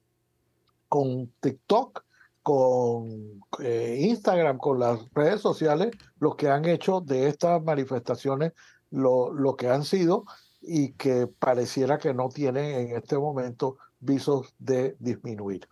con 0.88 1.28
TikTok, 1.40 2.06
con 2.44 3.42
eh, 3.60 3.98
Instagram, 4.02 4.58
con 4.58 4.80
las 4.80 5.00
redes 5.14 5.42
sociales, 5.42 5.92
los 6.20 6.36
que 6.36 6.50
han 6.50 6.66
hecho 6.66 7.02
de 7.02 7.28
estas 7.28 7.62
manifestaciones 7.64 8.54
lo, 8.90 9.34
lo 9.34 9.56
que 9.56 9.68
han 9.68 9.84
sido 9.84 10.26
y 10.62 10.94
que 10.94 11.28
pareciera 11.28 11.98
que 11.98 12.14
no 12.14 12.30
tienen 12.30 12.90
en 12.90 12.96
este 12.96 13.18
momento 13.18 13.78
visos 14.00 14.54
de 14.60 14.96
disminuir. 15.00 15.68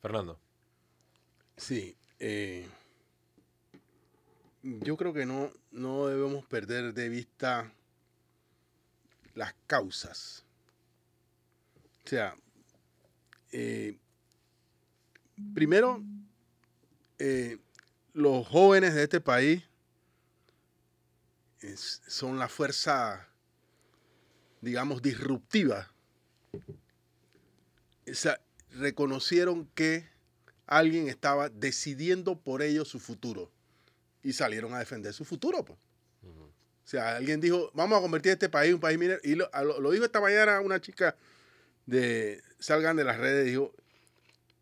Fernando. 0.00 0.38
Sí. 1.56 1.96
Eh, 2.18 2.68
Yo 4.62 4.96
creo 4.96 5.12
que 5.12 5.26
no, 5.26 5.50
no 5.70 6.06
debemos 6.06 6.44
perder 6.46 6.94
de 6.94 7.08
vista 7.08 7.72
las 9.34 9.54
causas. 9.66 10.44
O 12.04 12.08
sea, 12.08 12.34
eh, 13.52 13.96
primero, 15.54 16.02
eh, 17.18 17.58
los 18.12 18.46
jóvenes 18.48 18.94
de 18.94 19.02
este 19.04 19.20
país 19.20 19.62
es- 21.60 22.00
son 22.06 22.38
la 22.38 22.48
fuerza, 22.48 23.28
digamos, 24.60 25.02
disruptiva. 25.02 25.90
O 28.10 28.14
sea, 28.14 28.40
reconocieron 28.72 29.66
que 29.74 30.08
alguien 30.66 31.08
estaba 31.08 31.48
decidiendo 31.48 32.38
por 32.40 32.62
ellos 32.62 32.88
su 32.88 32.98
futuro 32.98 33.50
y 34.22 34.32
salieron 34.32 34.74
a 34.74 34.78
defender 34.78 35.12
su 35.12 35.24
futuro. 35.24 35.64
pues. 35.64 35.78
O 36.84 36.88
sea, 36.90 37.16
alguien 37.16 37.40
dijo, 37.40 37.70
vamos 37.72 37.98
a 37.98 38.02
convertir 38.02 38.32
este 38.32 38.48
país 38.48 38.70
en 38.70 38.74
un 38.74 38.80
país 38.80 38.98
minero. 38.98 39.20
Y 39.22 39.36
lo, 39.36 39.48
lo- 39.62 39.80
lo 39.80 39.90
dijo 39.92 40.04
esta 40.04 40.20
mañana 40.20 40.60
una 40.60 40.80
chica 40.80 41.16
de 41.86 42.42
Salgan 42.58 42.96
de 42.96 43.04
las 43.04 43.18
redes, 43.18 43.46
dijo, 43.46 43.72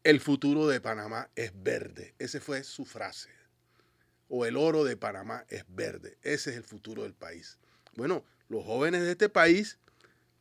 el 0.05 0.21
futuro 0.21 0.67
de 0.67 0.81
Panamá 0.81 1.29
es 1.37 1.53
verde. 1.55 2.15
Esa 2.19 2.41
fue 2.41 2.63
su 2.65 2.85
frase. 2.85 3.31
O 4.29 4.47
el 4.47 4.57
oro 4.57 4.85
de 4.85 4.97
Panamá 4.97 5.45
es 5.49 5.65
verde. 5.69 6.17
Ese 6.23 6.51
es 6.51 6.57
el 6.57 6.65
futuro 6.65 7.03
del 7.03 7.15
país. 7.15 7.59
Bueno, 7.95 8.25
los 8.49 8.65
jóvenes 8.65 9.03
de 9.03 9.13
este 9.13 9.29
país 9.29 9.79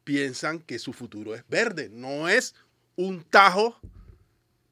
piensan 0.03 0.59
que 0.59 0.79
su 0.79 0.93
futuro 0.93 1.35
es 1.35 1.43
verde. 1.49 1.89
No 1.89 2.29
es 2.29 2.55
un 2.95 3.23
tajo, 3.23 3.79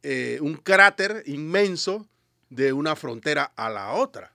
eh, 0.03 0.39
un 0.41 0.55
cráter 0.55 1.23
inmenso 1.25 2.07
de 2.49 2.71
una 2.71 2.95
frontera 2.95 3.51
a 3.55 3.69
la 3.69 3.91
otra. 3.91 4.31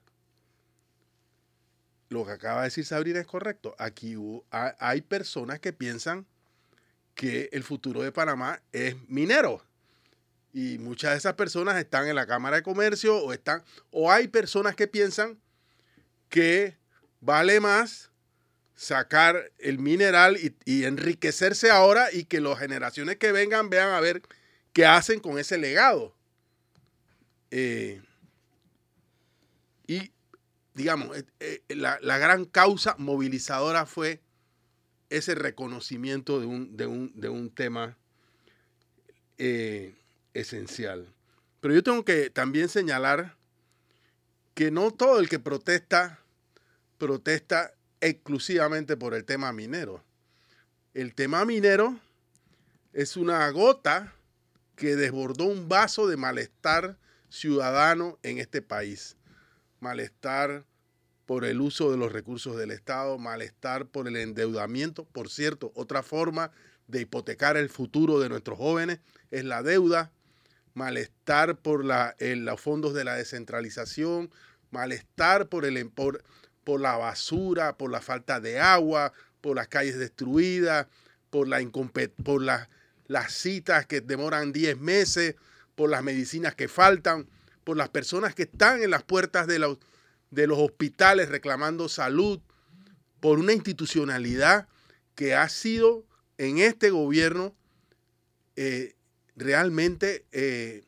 Lo 2.09 2.27
que 2.27 2.33
acaba 2.33 2.63
de 2.63 2.67
decir 2.67 2.85
Sabrina 2.85 3.21
es 3.21 3.27
correcto. 3.27 3.75
Aquí 3.79 4.17
hay 4.51 5.01
personas 5.01 5.61
que 5.61 5.73
piensan 5.73 6.27
que 7.21 7.51
el 7.53 7.65
futuro 7.65 8.01
de 8.01 8.13
Panamá 8.13 8.63
es 8.73 8.97
minero. 9.07 9.63
Y 10.55 10.79
muchas 10.79 11.11
de 11.11 11.19
esas 11.19 11.35
personas 11.35 11.77
están 11.77 12.09
en 12.09 12.15
la 12.15 12.27
Cámara 12.27 12.57
de 12.57 12.63
Comercio 12.63 13.19
o 13.19 13.35
están 13.35 13.63
o 13.91 14.11
hay 14.11 14.27
personas 14.29 14.75
que 14.75 14.89
piensan 14.89 15.39
que 16.31 16.79
vale 17.21 17.61
más 17.61 18.11
sacar 18.75 19.53
el 19.59 19.79
mineral 19.79 20.39
y, 20.65 20.85
enriquecerse 20.85 21.71
ahora 21.71 22.11
y 22.11 22.25
que 22.25 22.41
las 22.41 22.59
generaciones 22.59 23.19
que 23.19 23.33
vengan 23.33 23.69
vean 23.69 23.91
a 23.91 24.01
ver 24.01 24.23
qué 24.73 24.87
hacen 24.87 25.21
con 25.21 25.39
ese 25.39 25.59
legado. 25.59 26.17
Eh, 27.51 28.01
y 29.87 30.11
digamos, 30.73 31.19
eh, 31.19 31.27
eh, 31.41 31.63
la, 31.69 31.99
la 32.01 32.17
gran 32.17 32.47
causa 32.47 32.95
movilizadora 32.97 33.85
fue 33.85 34.23
ese 35.11 35.35
reconocimiento 35.35 36.41
de 36.41 36.47
un, 36.47 36.77
de 36.77 36.87
un, 36.87 37.13
de 37.21 37.29
un 37.29 37.51
tema 37.51 37.97
eh, 39.39 39.95
esencial. 40.33 41.07
Pero 41.61 41.75
yo 41.75 41.83
tengo 41.83 42.05
que 42.05 42.31
también 42.31 42.69
señalar 42.69 43.37
que 44.55 44.71
no 44.71 44.91
todo 44.91 45.19
el 45.21 45.29
que 45.29 45.39
protesta, 45.39 46.21
protesta 46.99 47.75
exclusivamente 48.01 48.97
por 48.97 49.15
el 49.15 49.25
tema 49.25 49.53
minero. 49.53 50.03
El 50.95 51.15
tema 51.15 51.45
minero 51.45 51.99
es 52.93 53.17
una 53.17 53.49
gota 53.51 54.15
que 54.77 54.97
desbordó 54.97 55.45
un 55.45 55.69
vaso 55.69 56.07
de 56.07 56.17
malestar 56.17 56.97
ciudadano 57.29 58.19
en 58.23 58.39
este 58.39 58.63
país. 58.63 59.17
Malestar 59.81 60.65
por 61.31 61.45
el 61.45 61.61
uso 61.61 61.93
de 61.93 61.97
los 61.97 62.11
recursos 62.11 62.57
del 62.57 62.73
Estado, 62.73 63.17
malestar 63.17 63.87
por 63.87 64.09
el 64.09 64.17
endeudamiento. 64.17 65.05
Por 65.05 65.31
cierto, 65.31 65.71
otra 65.77 66.03
forma 66.03 66.51
de 66.89 67.03
hipotecar 67.03 67.57
el 67.57 67.69
futuro 67.69 68.19
de 68.19 68.29
nuestros 68.29 68.59
jóvenes 68.59 68.99
es 69.31 69.45
la 69.45 69.63
deuda, 69.63 70.11
malestar 70.75 71.57
por 71.57 71.85
la, 71.85 72.17
el- 72.19 72.45
los 72.47 72.61
fondos 72.61 72.95
de 72.95 73.05
la 73.05 73.15
descentralización, 73.15 74.33
malestar 74.73 75.47
por, 75.49 75.65
el, 75.67 75.89
por, 75.89 76.25
por 76.65 76.81
la 76.81 76.97
basura, 76.97 77.77
por 77.79 77.93
la 77.93 78.01
falta 78.01 78.41
de 78.41 78.59
agua, 78.59 79.13
por 79.41 79.55
las 79.55 79.69
calles 79.69 80.01
destruidas, 80.01 80.89
por, 81.31 81.47
la 81.47 81.61
por 82.25 82.43
la- 82.43 82.69
las 83.07 83.33
citas 83.35 83.87
que 83.87 84.01
demoran 84.01 84.51
10 84.51 84.81
meses, 84.81 85.37
por 85.77 85.91
las 85.91 86.03
medicinas 86.03 86.57
que 86.57 86.67
faltan, 86.67 87.29
por 87.63 87.77
las 87.77 87.89
personas 87.89 88.35
que 88.35 88.43
están 88.43 88.83
en 88.83 88.91
las 88.91 89.05
puertas 89.05 89.47
de 89.47 89.61
los, 89.61 89.79
de 90.31 90.47
los 90.47 90.59
hospitales 90.59 91.29
reclamando 91.29 91.89
salud, 91.89 92.41
por 93.21 93.39
una 93.39 93.53
institucionalidad 93.53 94.67
que 95.15 95.35
ha 95.35 95.49
sido 95.49 96.05
en 96.39 96.59
este 96.59 96.91
gobierno 96.91 97.55
eh, 98.57 98.95
realmente 99.37 100.25
eh, 100.33 100.85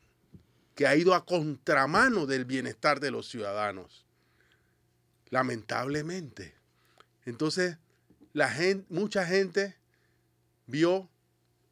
que 0.75 0.87
ha 0.87 0.97
ido 0.97 1.15
a 1.15 1.27
contramano 1.27 2.25
del 2.27 2.45
bienestar 2.47 3.01
de 3.01 3.11
los 3.11 3.29
ciudadanos. 3.29 4.07
Lamentablemente. 5.31 6.55
Entonces, 7.25 7.79
la 8.33 8.49
gente, 8.49 8.87
mucha 8.89 9.27
gente 9.27 9.77
vio, 10.67 11.09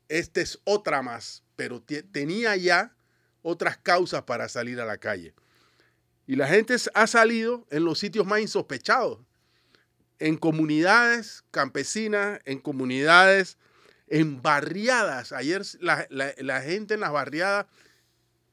esta 0.08 0.40
es 0.40 0.58
otra 0.64 1.02
más, 1.02 1.42
pero 1.56 1.80
te- 1.80 2.02
tenía 2.02 2.56
ya 2.56 2.94
otras 3.42 3.78
causas 3.78 4.22
para 4.24 4.48
salir 4.48 4.80
a 4.80 4.84
la 4.84 4.98
calle. 4.98 5.34
Y 6.30 6.36
la 6.36 6.46
gente 6.46 6.76
ha 6.94 7.08
salido 7.08 7.66
en 7.70 7.84
los 7.84 7.98
sitios 7.98 8.24
más 8.24 8.40
insospechados, 8.40 9.18
en 10.20 10.36
comunidades 10.36 11.42
campesinas, 11.50 12.38
en 12.44 12.60
comunidades, 12.60 13.58
en 14.06 14.40
barriadas. 14.40 15.32
Ayer 15.32 15.62
la, 15.80 16.62
gente 16.62 16.94
en 16.94 17.00
las 17.00 17.10
barriadas 17.10 17.66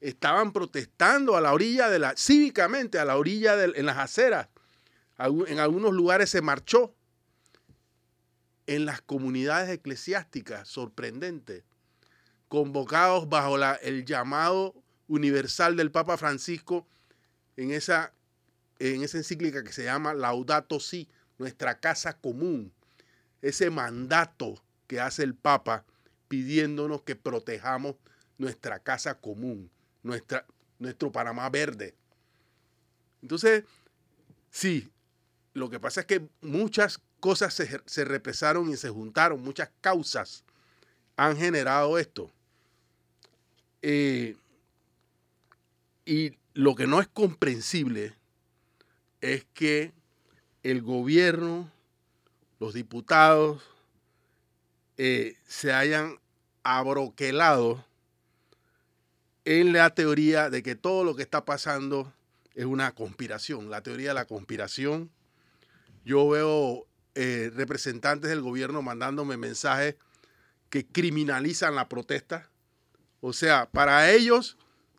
estaban 0.00 0.52
protestando 0.52 1.36
a 1.36 1.40
la 1.40 1.52
orilla 1.52 1.88
de 1.88 2.00
la, 2.00 2.16
cívicamente, 2.16 2.98
a 2.98 3.04
la 3.04 3.16
orilla 3.16 3.54
de, 3.54 3.78
en 3.78 3.86
las 3.86 3.98
aceras. 3.98 4.48
En 5.46 5.60
algunos 5.60 5.92
lugares 5.92 6.30
se 6.30 6.42
marchó. 6.42 6.96
En 8.66 8.86
las 8.86 9.00
comunidades 9.02 9.70
eclesiásticas, 9.70 10.66
sorprendente, 10.66 11.62
convocados 12.48 13.28
bajo 13.28 13.56
el 13.82 14.04
llamado 14.04 14.74
universal 15.06 15.76
del 15.76 15.92
Papa 15.92 16.16
Francisco 16.16 16.84
en 17.58 17.72
esa, 17.72 18.12
en 18.78 19.02
esa 19.02 19.18
encíclica 19.18 19.64
que 19.64 19.72
se 19.72 19.82
llama 19.82 20.14
Laudato 20.14 20.78
Si, 20.78 21.08
nuestra 21.38 21.80
casa 21.80 22.16
común. 22.16 22.72
Ese 23.42 23.68
mandato 23.68 24.62
que 24.86 25.00
hace 25.00 25.24
el 25.24 25.34
Papa 25.34 25.84
pidiéndonos 26.28 27.02
que 27.02 27.16
protejamos 27.16 27.96
nuestra 28.38 28.78
casa 28.78 29.16
común, 29.16 29.70
nuestra, 30.04 30.46
nuestro 30.78 31.10
Panamá 31.10 31.50
verde. 31.50 31.96
Entonces, 33.22 33.64
sí, 34.50 34.88
lo 35.52 35.68
que 35.68 35.80
pasa 35.80 36.02
es 36.02 36.06
que 36.06 36.28
muchas 36.40 37.00
cosas 37.18 37.54
se, 37.54 37.80
se 37.86 38.04
represaron 38.04 38.70
y 38.70 38.76
se 38.76 38.88
juntaron, 38.88 39.42
muchas 39.42 39.70
causas 39.80 40.44
han 41.16 41.36
generado 41.36 41.98
esto. 41.98 42.30
Eh, 43.82 44.36
y 46.04 46.37
lo 46.58 46.74
que 46.74 46.88
no 46.88 47.00
es 47.00 47.06
comprensible 47.06 48.14
es 49.20 49.46
que 49.54 49.92
el 50.64 50.82
gobierno, 50.82 51.70
los 52.58 52.74
diputados, 52.74 53.62
eh, 54.96 55.36
se 55.46 55.72
hayan 55.72 56.18
abroquelado 56.64 57.84
en 59.44 59.72
la 59.72 59.94
teoría 59.94 60.50
de 60.50 60.64
que 60.64 60.74
todo 60.74 61.04
lo 61.04 61.14
que 61.14 61.22
está 61.22 61.44
pasando 61.44 62.12
es 62.56 62.64
una 62.64 62.92
conspiración, 62.92 63.70
la 63.70 63.84
teoría 63.84 64.08
de 64.08 64.14
la 64.14 64.24
conspiración. 64.24 65.12
Yo 66.04 66.28
veo 66.28 66.88
eh, 67.14 67.52
representantes 67.54 68.30
del 68.30 68.42
gobierno 68.42 68.82
mandándome 68.82 69.36
mensajes 69.36 69.94
que 70.70 70.84
criminalizan 70.84 71.76
la 71.76 71.88
protesta. 71.88 72.50
O 73.20 73.32
sea, 73.32 73.70
para 73.70 74.10
ellos, 74.10 74.58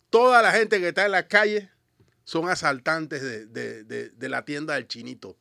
toda 0.10 0.42
la 0.42 0.52
gente 0.52 0.80
que 0.80 0.90
está 0.90 1.06
en 1.06 1.12
la 1.12 1.28
calle 1.28 1.70
son 2.24 2.50
asaltantes 2.50 3.22
de, 3.22 4.30
la 4.30 4.46
tienda 4.46 4.76
del 4.76 4.88
chinito. 4.88 5.38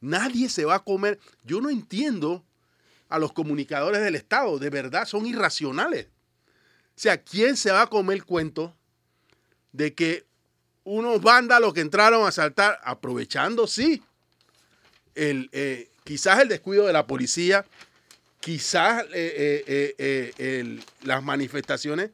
Nadie 0.00 0.48
se 0.48 0.64
va 0.64 0.76
a 0.76 0.84
comer. 0.84 1.18
Yo 1.44 1.60
no 1.60 1.70
entiendo 1.70 2.44
a 3.08 3.18
los 3.18 3.32
comunicadores 3.32 4.02
del 4.02 4.14
Estado. 4.14 4.58
De 4.58 4.70
verdad, 4.70 5.06
son 5.06 5.26
irracionales. 5.26 6.06
O 6.06 7.00
sea, 7.00 7.22
¿quién 7.22 7.56
se 7.56 7.70
va 7.70 7.82
a 7.82 7.86
comer 7.86 8.16
el 8.16 8.24
cuento 8.24 8.76
de 9.72 9.94
que 9.94 10.26
unos 10.84 11.20
vándalos 11.22 11.74
que 11.74 11.80
entraron 11.80 12.24
a 12.24 12.28
asaltar, 12.28 12.78
aprovechando, 12.82 13.66
sí, 13.66 14.02
el, 15.14 15.48
eh, 15.52 15.90
quizás 16.04 16.40
el 16.40 16.48
descuido 16.48 16.86
de 16.86 16.92
la 16.92 17.06
policía, 17.06 17.64
quizás 18.40 19.04
eh, 19.12 19.64
eh, 19.98 20.80
las 21.02 21.22
manifestaciones 21.22 22.10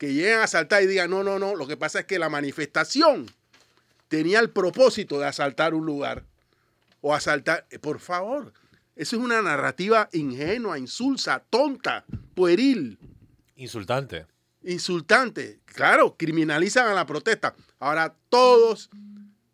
que 0.00 0.14
lleguen 0.14 0.38
a 0.38 0.44
asaltar 0.44 0.82
y 0.82 0.86
digan, 0.86 1.10
no, 1.10 1.22
no, 1.22 1.38
no, 1.38 1.54
lo 1.54 1.66
que 1.66 1.76
pasa 1.76 2.00
es 2.00 2.06
que 2.06 2.18
la 2.18 2.30
manifestación 2.30 3.26
tenía 4.08 4.40
el 4.40 4.48
propósito 4.48 5.18
de 5.20 5.26
asaltar 5.26 5.74
un 5.74 5.84
lugar 5.84 6.24
o 7.02 7.14
asaltar. 7.14 7.66
eh, 7.70 7.78
Por 7.78 8.00
favor, 8.00 8.54
eso 8.96 9.16
es 9.16 9.22
una 9.22 9.42
narrativa 9.42 10.08
ingenua, 10.14 10.78
insulsa, 10.78 11.44
tonta, 11.50 12.06
pueril, 12.34 12.98
Insultante. 13.56 14.24
insultante. 14.62 15.60
Claro, 15.66 16.16
criminalizan 16.16 16.88
a 16.88 16.94
la 16.94 17.04
protesta. 17.04 17.54
Ahora 17.78 18.14
todos, 18.30 18.88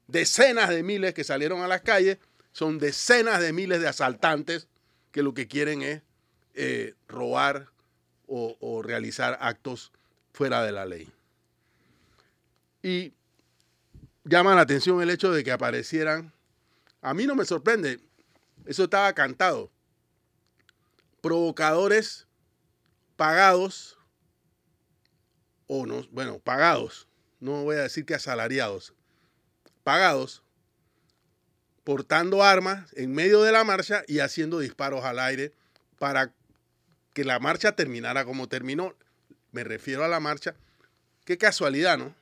decenas 0.06 0.68
de 0.68 0.84
miles 0.84 1.12
que 1.12 1.24
salieron 1.24 1.62
a 1.62 1.66
las 1.66 1.80
calles, 1.82 2.18
son 2.52 2.78
decenas 2.78 3.40
de 3.40 3.52
miles 3.52 3.80
de 3.80 3.88
asaltantes 3.88 4.68
que 5.10 5.24
lo 5.24 5.34
que 5.34 5.48
quieren 5.48 5.82
es 5.82 6.02
eh, 6.54 6.94
robar 7.08 7.66
o, 8.28 8.56
o 8.60 8.82
realizar 8.82 9.36
actos 9.40 9.90
fuera 10.36 10.62
de 10.62 10.70
la 10.70 10.84
ley. 10.84 11.10
Y 12.82 13.14
llama 14.22 14.54
la 14.54 14.60
atención 14.60 15.00
el 15.00 15.08
hecho 15.08 15.32
de 15.32 15.42
que 15.42 15.50
aparecieran, 15.50 16.30
a 17.00 17.14
mí 17.14 17.26
no 17.26 17.34
me 17.34 17.46
sorprende, 17.46 18.00
eso 18.66 18.84
estaba 18.84 19.10
cantado, 19.14 19.70
provocadores 21.22 22.26
pagados, 23.16 23.96
o 25.68 25.86
no, 25.86 26.06
bueno, 26.10 26.38
pagados, 26.38 27.08
no 27.40 27.64
voy 27.64 27.76
a 27.76 27.84
decir 27.84 28.04
que 28.04 28.14
asalariados, 28.14 28.92
pagados, 29.84 30.42
portando 31.82 32.42
armas 32.42 32.92
en 32.92 33.10
medio 33.10 33.40
de 33.40 33.52
la 33.52 33.64
marcha 33.64 34.02
y 34.06 34.18
haciendo 34.18 34.58
disparos 34.58 35.02
al 35.02 35.18
aire 35.18 35.54
para 35.98 36.34
que 37.14 37.24
la 37.24 37.38
marcha 37.38 37.72
terminara 37.72 38.26
como 38.26 38.50
terminó. 38.50 38.94
Me 39.56 39.64
refiero 39.64 40.04
a 40.04 40.08
la 40.08 40.20
marcha. 40.20 40.54
Qué 41.24 41.38
casualidad, 41.38 41.96
¿no? 41.96 42.14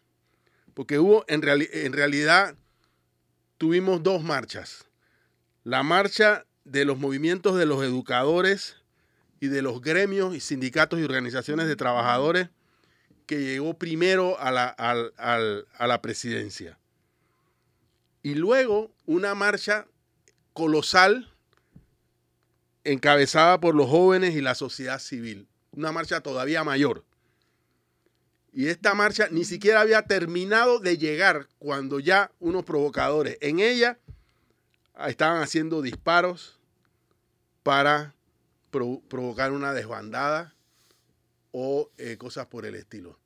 Porque 0.73 1.01
hubo, 1.01 1.25
en, 1.27 1.43
en 1.45 1.93
realidad, 1.93 2.55
tuvimos 3.59 4.05
dos 4.05 4.23
marchas. 4.23 4.85
La 5.65 5.83
marcha 5.83 6.47
de 6.63 6.85
los 6.85 6.97
movimientos 6.97 7.57
de 7.57 7.67
los 7.67 7.83
educadores 7.83 8.77
y 9.41 9.49
de 9.49 9.63
los 9.63 9.81
gremios 9.81 10.37
y 10.37 10.39
sindicatos 10.39 11.01
y 11.01 11.03
organizaciones 11.03 11.67
de 11.67 11.75
trabajadores 11.75 12.51
que 13.27 13.41
llegó 13.41 13.77
primero 13.79 14.39
a 14.39 14.53
la, 14.53 14.69
a 14.69 15.87
la 15.89 16.03
presidencia. 16.03 16.79
Y 18.23 18.37
luego 18.37 18.95
una 19.07 19.35
marcha 19.35 19.89
colosal 20.53 21.33
encabezada 22.85 23.59
por 23.59 23.75
los 23.75 23.91
jóvenes 23.91 24.37
y 24.37 24.41
la 24.41 24.55
sociedad 24.55 25.01
civil. 25.01 25.49
Una 25.73 25.91
marcha 25.91 26.21
todavía 26.21 26.63
mayor. 26.63 27.05
Y 28.55 28.69
esta 28.69 28.95
marcha 28.95 29.27
ni 29.31 29.45
siquiera 29.45 29.81
había 29.81 30.03
terminado 30.03 30.79
de 30.79 30.97
llegar 30.97 31.49
cuando 31.59 31.99
ya 31.99 32.31
unos 32.39 32.65
provocadores 32.65 33.37
en 33.41 33.59
ella 33.59 33.99
estaban 35.09 35.43
haciendo 35.43 35.83
disparos 35.83 36.61
para 37.65 38.15
pro- 38.71 39.03
provocar 39.09 39.51
una 39.51 39.73
desbandada 39.75 40.55
o 41.51 41.91
eh, 41.99 42.17
cosas 42.17 42.47
por 42.47 42.65
el 42.65 42.77
estilo. 42.77 43.19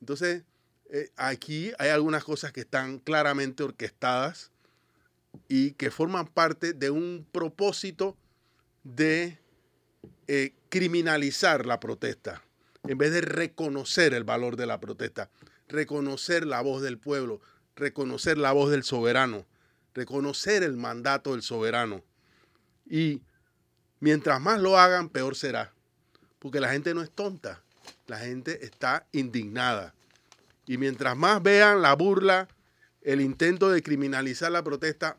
Entonces, 0.00 0.42
eh, 0.90 1.10
aquí 1.16 1.72
hay 1.78 1.88
algunas 1.88 2.22
cosas 2.22 2.52
que 2.52 2.60
están 2.60 2.98
claramente 2.98 3.62
orquestadas 3.62 4.50
y 5.48 5.72
que 5.72 5.90
forman 5.90 6.26
parte 6.26 6.74
de 6.74 6.90
un 6.90 7.26
propósito 7.32 8.18
de 8.82 9.38
eh, 10.28 10.52
criminalizar 10.68 11.64
la 11.64 11.80
protesta, 11.80 12.42
en 12.86 12.98
vez 12.98 13.12
de 13.12 13.20
reconocer 13.20 14.14
el 14.14 14.24
valor 14.24 14.56
de 14.56 14.66
la 14.66 14.80
protesta, 14.80 15.30
reconocer 15.68 16.46
la 16.46 16.60
voz 16.60 16.82
del 16.82 16.98
pueblo, 16.98 17.40
reconocer 17.76 18.38
la 18.38 18.52
voz 18.52 18.70
del 18.70 18.84
soberano, 18.84 19.46
reconocer 19.94 20.62
el 20.62 20.76
mandato 20.76 21.32
del 21.32 21.42
soberano. 21.42 22.02
Y 22.88 23.22
mientras 24.00 24.40
más 24.40 24.60
lo 24.60 24.78
hagan, 24.78 25.08
peor 25.08 25.34
será, 25.36 25.72
porque 26.38 26.60
la 26.60 26.70
gente 26.70 26.94
no 26.94 27.02
es 27.02 27.10
tonta, 27.10 27.62
la 28.06 28.18
gente 28.18 28.64
está 28.64 29.06
indignada. 29.12 29.94
Y 30.66 30.78
mientras 30.78 31.16
más 31.16 31.42
vean 31.42 31.82
la 31.82 31.94
burla, 31.94 32.48
el 33.02 33.20
intento 33.20 33.70
de 33.70 33.82
criminalizar 33.82 34.50
la 34.50 34.62
protesta, 34.62 35.16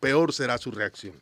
peor 0.00 0.32
será 0.32 0.58
su 0.58 0.70
reacción. 0.70 1.14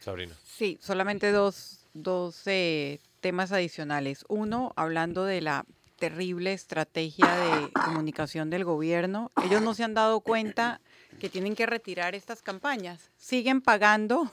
Sabrina. 0.00 0.34
Sí, 0.44 0.78
solamente 0.82 1.32
dos, 1.32 1.86
dos 1.94 2.42
eh, 2.46 3.00
temas 3.22 3.52
adicionales. 3.52 4.26
Uno, 4.28 4.74
hablando 4.76 5.24
de 5.24 5.40
la 5.40 5.64
terrible 6.02 6.52
estrategia 6.52 7.32
de 7.36 7.70
comunicación 7.72 8.50
del 8.50 8.64
gobierno. 8.64 9.30
Ellos 9.44 9.62
no 9.62 9.72
se 9.72 9.84
han 9.84 9.94
dado 9.94 10.20
cuenta 10.20 10.80
que 11.20 11.28
tienen 11.28 11.54
que 11.54 11.64
retirar 11.64 12.16
estas 12.16 12.42
campañas. 12.42 13.12
Siguen 13.16 13.60
pagando 13.60 14.28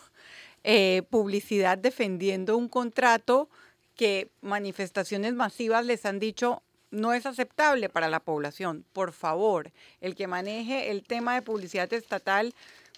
eh, 0.63 1.03
publicidad 1.11 1.77
defendiendo 1.77 2.57
un 2.57 2.69
contrato 2.69 3.49
que 3.95 4.31
manifestaciones 4.41 5.35
masivas 5.35 5.85
les 5.85 6.07
han 6.07 6.17
dicho 6.17 6.63
no 6.89 7.13
es 7.13 7.27
aceptable 7.27 7.87
para 7.87 8.09
la 8.09 8.19
población. 8.19 8.83
Por 8.91 9.11
favor, 9.11 9.71
el 10.01 10.15
que 10.15 10.25
maneje 10.25 10.89
el 10.89 11.03
tema 11.03 11.35
de 11.35 11.43
publicidad 11.43 11.93
estatal, 11.93 12.55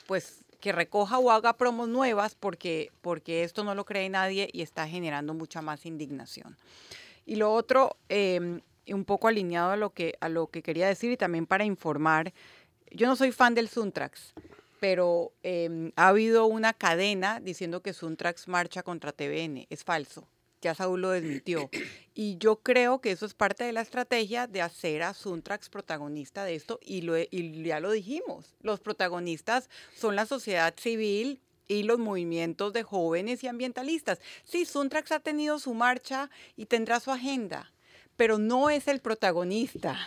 pues 0.08 0.41
que 0.62 0.72
recoja 0.72 1.20
o 1.20 1.32
haga 1.32 1.58
promos 1.58 1.90
nuevas 1.90 2.36
porque, 2.36 2.92
porque 3.02 3.44
esto 3.44 3.64
no 3.64 3.76
lo 3.76 3.84
cree 3.84 4.08
nadie 4.10 4.50
y 4.54 4.62
está 4.62 4.88
generando 4.88 5.34
mucha 5.34 5.62
más 5.62 5.86
indignación. 5.86 6.56
Y 7.26 7.36
lo 7.36 7.54
otro, 7.54 7.98
eh, 8.08 8.62
un 8.88 9.06
poco 9.06 9.28
alineado 9.28 9.72
a 9.72 9.76
lo, 9.78 9.90
que, 9.90 10.16
a 10.22 10.30
lo 10.30 10.48
que 10.48 10.64
quería 10.64 10.88
decir 10.88 11.12
y 11.12 11.18
también 11.18 11.46
para 11.46 11.66
informar, 11.66 12.34
yo 12.92 13.08
no 13.08 13.16
soy 13.16 13.32
fan 13.32 13.56
del 13.56 13.70
Suntrax, 13.70 14.34
pero 14.80 15.32
eh, 15.44 15.92
ha 15.96 16.08
habido 16.08 16.46
una 16.46 16.74
cadena 16.74 17.40
diciendo 17.40 17.82
que 17.82 17.94
Suntrax 17.94 18.48
marcha 18.48 18.84
contra 18.84 19.12
TVN. 19.12 19.68
Es 19.70 19.84
falso. 19.84 20.28
Ya 20.62 20.76
Saúl 20.76 21.02
lo 21.02 21.10
desmintió. 21.10 21.70
Y 22.14 22.38
yo 22.38 22.58
creo 22.58 23.00
que 23.02 23.12
eso 23.12 23.26
es 23.26 23.34
parte 23.34 23.64
de 23.64 23.72
la 23.72 23.82
estrategia 23.82 24.46
de 24.46 24.62
hacer 24.62 25.02
a 25.02 25.14
Suntrax 25.14 25.70
protagonista 25.70 26.44
de 26.44 26.56
esto. 26.56 26.80
Y, 26.84 27.02
lo, 27.02 27.18
y 27.18 27.64
ya 27.64 27.80
lo 27.80 27.92
dijimos. 27.92 28.56
Los 28.62 28.80
protagonistas 28.80 29.70
son 29.96 30.16
la 30.16 30.26
sociedad 30.26 30.74
civil 30.78 31.42
y 31.68 31.84
los 31.84 32.00
movimientos 32.00 32.74
de 32.74 32.84
jóvenes 32.84 33.44
y 33.44 33.48
ambientalistas. 33.48 34.20
Sí, 34.44 34.66
Suntrax 34.66 35.12
ha 35.14 35.20
tenido 35.20 35.58
su 35.58 35.74
marcha 35.74 36.30
y 36.56 36.66
tendrá 36.66 37.00
su 37.00 37.12
agenda, 37.12 37.72
pero 38.18 38.38
no 38.38 38.70
es 38.70 38.88
el 38.88 39.00
protagonista. 39.00 39.98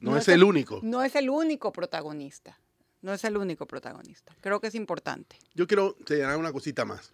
No, 0.00 0.16
es 0.16 0.26
el 0.28 0.42
único. 0.42 0.80
No 0.82 1.02
es 1.02 1.14
el 1.14 1.30
único 1.30 1.70
protagonista. 1.72 2.58
No 3.02 3.12
es 3.12 3.22
el 3.24 3.36
único 3.36 3.66
protagonista. 3.66 4.34
Creo 4.40 4.60
que 4.60 4.68
es 4.68 4.74
importante. 4.74 5.36
Yo 5.54 5.66
quiero 5.66 5.96
señalar 6.06 6.38
una 6.38 6.52
cosita 6.52 6.84
más. 6.84 7.12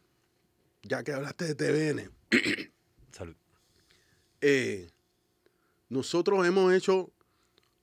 Ya 0.83 1.03
que 1.03 1.13
hablaste 1.13 1.53
de 1.53 1.55
TVN, 1.55 2.11
Eh, 4.41 4.91
nosotros 5.89 6.47
hemos 6.47 6.73
hecho 6.73 7.11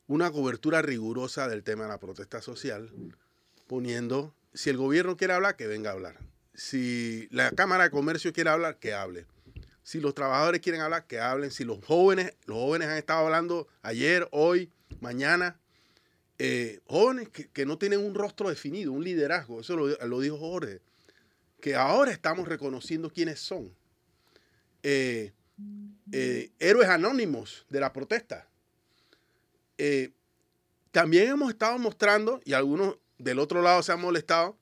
una 0.08 0.32
cobertura 0.32 0.82
rigurosa 0.82 1.48
del 1.48 1.64
tema 1.64 1.84
de 1.84 1.90
la 1.90 2.00
protesta 2.00 2.42
social, 2.42 2.92
poniendo, 3.68 4.34
si 4.54 4.70
el 4.70 4.78
gobierno 4.78 5.18
quiere 5.18 5.34
hablar, 5.34 5.56
que 5.56 5.68
venga 5.68 5.90
a 5.90 5.94
hablar. 5.94 6.20
Si 6.54 7.28
la 7.32 7.52
Cámara 7.52 7.86
de 7.86 7.90
Comercio 7.90 8.32
quiere 8.32 8.50
hablar, 8.50 8.78
que 8.78 8.94
hable. 8.94 9.26
Si 9.84 10.00
los 10.00 10.14
trabajadores 10.14 10.62
quieren 10.62 10.82
hablar, 10.82 11.06
que 11.08 11.20
hablen. 11.20 11.52
Si 11.52 11.64
los 11.64 11.84
jóvenes, 11.84 12.34
los 12.46 12.58
jóvenes 12.58 12.88
han 12.88 12.98
estado 12.98 13.26
hablando 13.26 13.68
ayer, 13.82 14.28
hoy, 14.32 14.72
mañana, 15.02 15.60
eh, 16.38 16.80
jóvenes 16.86 17.30
que, 17.30 17.48
que 17.48 17.66
no 17.66 17.78
tienen 17.78 18.00
un 18.00 18.14
rostro 18.14 18.50
definido, 18.50 18.92
un 18.92 19.04
liderazgo, 19.04 19.62
eso 19.62 19.76
lo, 19.76 19.88
lo 19.88 20.20
dijo 20.20 20.38
Jorge, 20.38 20.82
que 21.62 21.76
ahora 21.76 22.12
estamos 22.12 22.48
reconociendo 22.48 23.10
quiénes 23.10 23.40
son. 23.40 23.74
Eh, 24.88 25.34
eh, 26.12 26.52
héroes 26.60 26.90
anónimos 26.90 27.66
de 27.70 27.80
la 27.80 27.92
protesta. 27.92 28.48
Eh, 29.80 30.12
también 30.92 31.28
hemos 31.28 31.50
estado 31.50 31.80
mostrando, 31.80 32.40
y 32.46 32.54
algunos 32.54 33.00
del 33.18 33.40
otro 33.40 33.64
lado 33.64 33.82
se 33.82 33.94
han 33.94 34.00
molestado, 34.00 34.60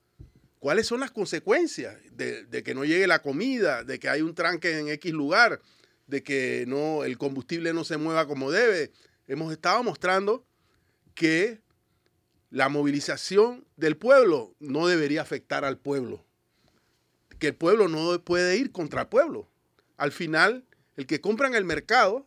cuáles 0.60 0.86
son 0.86 1.00
las 1.00 1.10
consecuencias 1.10 1.98
de, 2.10 2.62
que 2.64 2.74
no 2.74 2.86
llegue 2.86 3.06
la 3.06 3.20
comida, 3.20 3.84
de 3.84 3.98
que 3.98 4.08
hay 4.08 4.22
un 4.22 4.34
tranque 4.34 4.78
en 4.78 4.88
X 4.88 5.12
lugar, 5.12 5.60
de 6.06 6.22
que 6.22 6.64
no, 6.66 7.04
el 7.04 7.18
combustible 7.18 7.74
no 7.74 7.84
se 7.84 7.98
mueva 7.98 8.26
como 8.26 8.50
debe. 8.50 8.92
Hemos 9.26 9.52
estado 9.52 9.82
mostrando 9.82 10.46
que 11.14 11.60
la 12.48 12.70
movilización 12.70 13.66
del 13.76 13.98
pueblo 13.98 14.54
no 14.58 14.86
debería 14.86 15.20
afectar 15.20 15.66
al 15.66 15.76
pueblo, 15.76 16.24
que 17.38 17.48
el 17.48 17.54
pueblo 17.54 17.88
no 17.88 18.18
puede 18.24 18.56
ir 18.56 18.72
contra 18.72 19.02
el 19.02 19.08
pueblo. 19.08 19.50
Al 19.96 20.12
final, 20.12 20.64
el 20.96 21.06
que 21.06 21.20
compra 21.20 21.48
en 21.48 21.54
el 21.54 21.64
mercado 21.64 22.26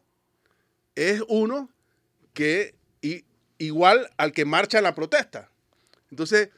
es 0.95 1.21
uno 1.27 1.69
que 2.33 2.75
igual 3.59 4.09
al 4.17 4.31
que 4.31 4.45
marcha 4.45 4.81
la 4.81 4.95
protesta. 4.95 5.49
Entonces, 6.11 6.49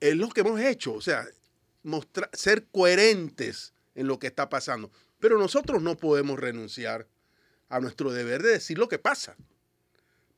es 0.00 0.16
lo 0.16 0.28
que 0.30 0.40
hemos 0.40 0.60
hecho, 0.60 0.94
o 0.94 1.00
sea, 1.00 1.26
mostrar, 1.82 2.30
ser 2.32 2.66
coherentes 2.66 3.72
en 3.94 4.06
lo 4.06 4.18
que 4.18 4.28
está 4.28 4.48
pasando. 4.48 4.90
Pero 5.18 5.38
nosotros 5.38 5.82
no 5.82 5.96
podemos 5.96 6.38
renunciar 6.38 7.06
a 7.68 7.80
nuestro 7.80 8.12
deber 8.12 8.42
de 8.42 8.50
decir 8.50 8.78
lo 8.78 8.88
que 8.88 8.98
pasa, 8.98 9.36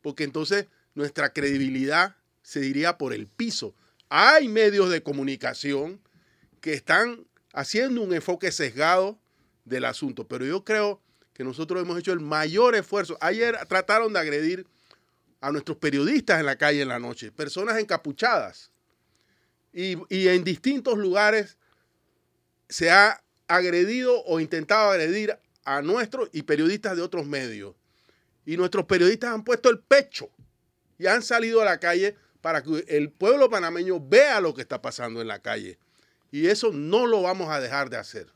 porque 0.00 0.24
entonces 0.24 0.66
nuestra 0.94 1.32
credibilidad 1.32 2.16
se 2.42 2.64
iría 2.64 2.98
por 2.98 3.12
el 3.12 3.26
piso. 3.26 3.74
Hay 4.08 4.48
medios 4.48 4.90
de 4.90 5.02
comunicación 5.02 6.00
que 6.60 6.74
están 6.74 7.26
haciendo 7.52 8.02
un 8.02 8.12
enfoque 8.12 8.52
sesgado 8.52 9.18
del 9.64 9.84
asunto, 9.84 10.26
pero 10.26 10.44
yo 10.44 10.64
creo 10.64 11.00
que 11.32 11.44
nosotros 11.44 11.82
hemos 11.82 11.98
hecho 11.98 12.12
el 12.12 12.20
mayor 12.20 12.74
esfuerzo. 12.74 13.16
Ayer 13.20 13.56
trataron 13.68 14.12
de 14.12 14.18
agredir 14.18 14.66
a 15.40 15.50
nuestros 15.50 15.76
periodistas 15.76 16.40
en 16.40 16.46
la 16.46 16.56
calle 16.56 16.82
en 16.82 16.88
la 16.88 16.98
noche, 16.98 17.32
personas 17.32 17.78
encapuchadas. 17.78 18.70
Y, 19.72 19.96
en 20.28 20.44
distintos 20.44 20.98
lugares 20.98 21.56
se 22.68 22.90
ha 22.90 23.22
agredido 23.48 24.22
o 24.24 24.38
intentado 24.38 24.90
agredir 24.90 25.36
a 25.64 25.80
nuestros 25.82 26.28
y 26.32 26.42
periodistas 26.42 26.96
de 26.96 27.02
otros 27.02 27.26
medios. 27.26 27.74
Y 28.44 28.56
nuestros 28.56 28.84
periodistas 28.84 29.32
han 29.32 29.44
puesto 29.44 29.70
el 29.70 29.78
pecho 29.78 30.30
y 30.98 31.06
han 31.06 31.22
salido 31.22 31.60
a 31.62 31.64
la 31.64 31.80
calle 31.80 32.16
para 32.40 32.62
que 32.62 32.84
el 32.88 33.10
pueblo 33.10 33.48
panameño 33.48 33.98
vea 34.00 34.40
lo 34.40 34.52
que 34.52 34.62
está 34.62 34.82
pasando 34.82 35.20
en 35.20 35.28
la 35.28 35.40
calle. 35.40 35.78
Y 36.30 36.46
eso 36.46 36.70
no 36.72 37.06
lo 37.06 37.22
vamos 37.22 37.50
a 37.50 37.60
dejar 37.60 37.88
de 37.88 37.96
hacer. 37.96 38.32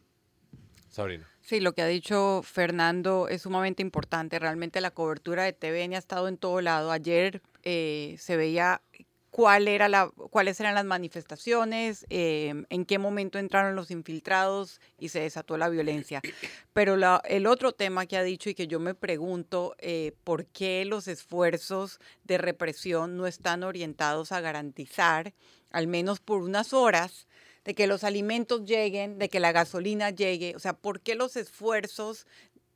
Sí, 1.41 1.61
lo 1.61 1.75
que 1.75 1.83
ha 1.83 1.87
dicho 1.87 2.43
Fernando 2.43 3.29
es 3.29 3.43
sumamente 3.43 3.83
importante. 3.83 4.39
Realmente 4.39 4.81
la 4.81 4.91
cobertura 4.91 5.45
de 5.45 5.53
TVN 5.53 5.95
ha 5.95 5.99
estado 5.99 6.29
en 6.29 6.39
todo 6.39 6.61
lado. 6.61 6.91
Ayer 6.91 7.43
eh, 7.63 8.17
se 8.19 8.37
veía 8.37 8.83
cuáles 9.37 10.61
eran 10.61 10.75
las 10.75 10.85
manifestaciones, 10.87 12.07
eh, 12.09 12.65
en 12.71 12.85
qué 12.87 12.99
momento 12.99 13.39
entraron 13.39 13.77
los 13.77 13.91
infiltrados 13.91 14.81
y 14.99 15.11
se 15.11 15.21
desató 15.21 15.59
la 15.59 15.69
violencia. 15.69 16.23
Pero 16.73 16.97
la, 16.97 17.21
el 17.27 17.47
otro 17.47 17.73
tema 17.73 18.07
que 18.07 18.17
ha 18.17 18.23
dicho 18.23 18.49
y 18.49 18.55
que 18.55 18.67
yo 18.67 18.81
me 18.81 18.95
pregunto, 18.95 19.77
eh, 19.79 20.13
¿por 20.25 20.47
qué 20.47 20.87
los 20.87 21.07
esfuerzos 21.07 22.01
de 22.25 22.39
represión 22.39 23.19
no 23.19 23.27
están 23.27 23.63
orientados 23.63 24.33
a 24.33 24.41
garantizar, 24.41 25.35
al 25.71 25.87
menos 25.87 26.21
por 26.21 26.41
unas 26.41 26.73
horas, 26.73 27.27
de 27.67 27.75
que 27.75 27.89
los 27.89 28.05
alimentos 28.05 28.65
lleguen, 28.65 29.19
de 29.19 29.29
que 29.29 29.41
la 29.41 29.53
gasolina 29.53 30.11
llegue? 30.11 30.55
O 30.57 30.61
sea, 30.61 30.73
¿por 30.73 31.01
qué 31.01 31.17
los 31.17 31.37
esfuerzos 31.37 32.27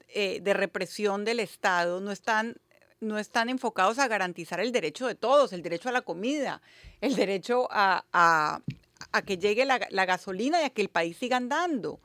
eh, 0.09 0.41
de 0.43 0.53
represión 0.53 1.25
del 1.25 1.41
Estado 1.41 2.01
no 2.01 2.11
están 2.11 2.57
no 2.99 3.19
están 3.19 3.49
enfocados 3.49 3.99
a 3.99 4.09
garantizar 4.09 4.61
el 4.61 4.73
derecho 4.73 5.07
de 5.07 5.15
todos, 5.15 5.55
el 5.55 5.63
derecho 5.63 5.89
a 5.89 5.93
la 5.93 6.03
comida, 6.03 6.61
el 7.01 7.17
derecho 7.17 7.67
a, 7.71 8.05
a, 8.13 9.23
que 9.23 9.39
llegue 9.39 9.65
la, 9.65 9.79
gasolina 9.79 10.61
y 10.61 10.65
a 10.65 10.71
que 10.71 10.83
el 10.83 10.91
país 10.91 11.17
siga 11.17 11.39
andando. 11.39 11.99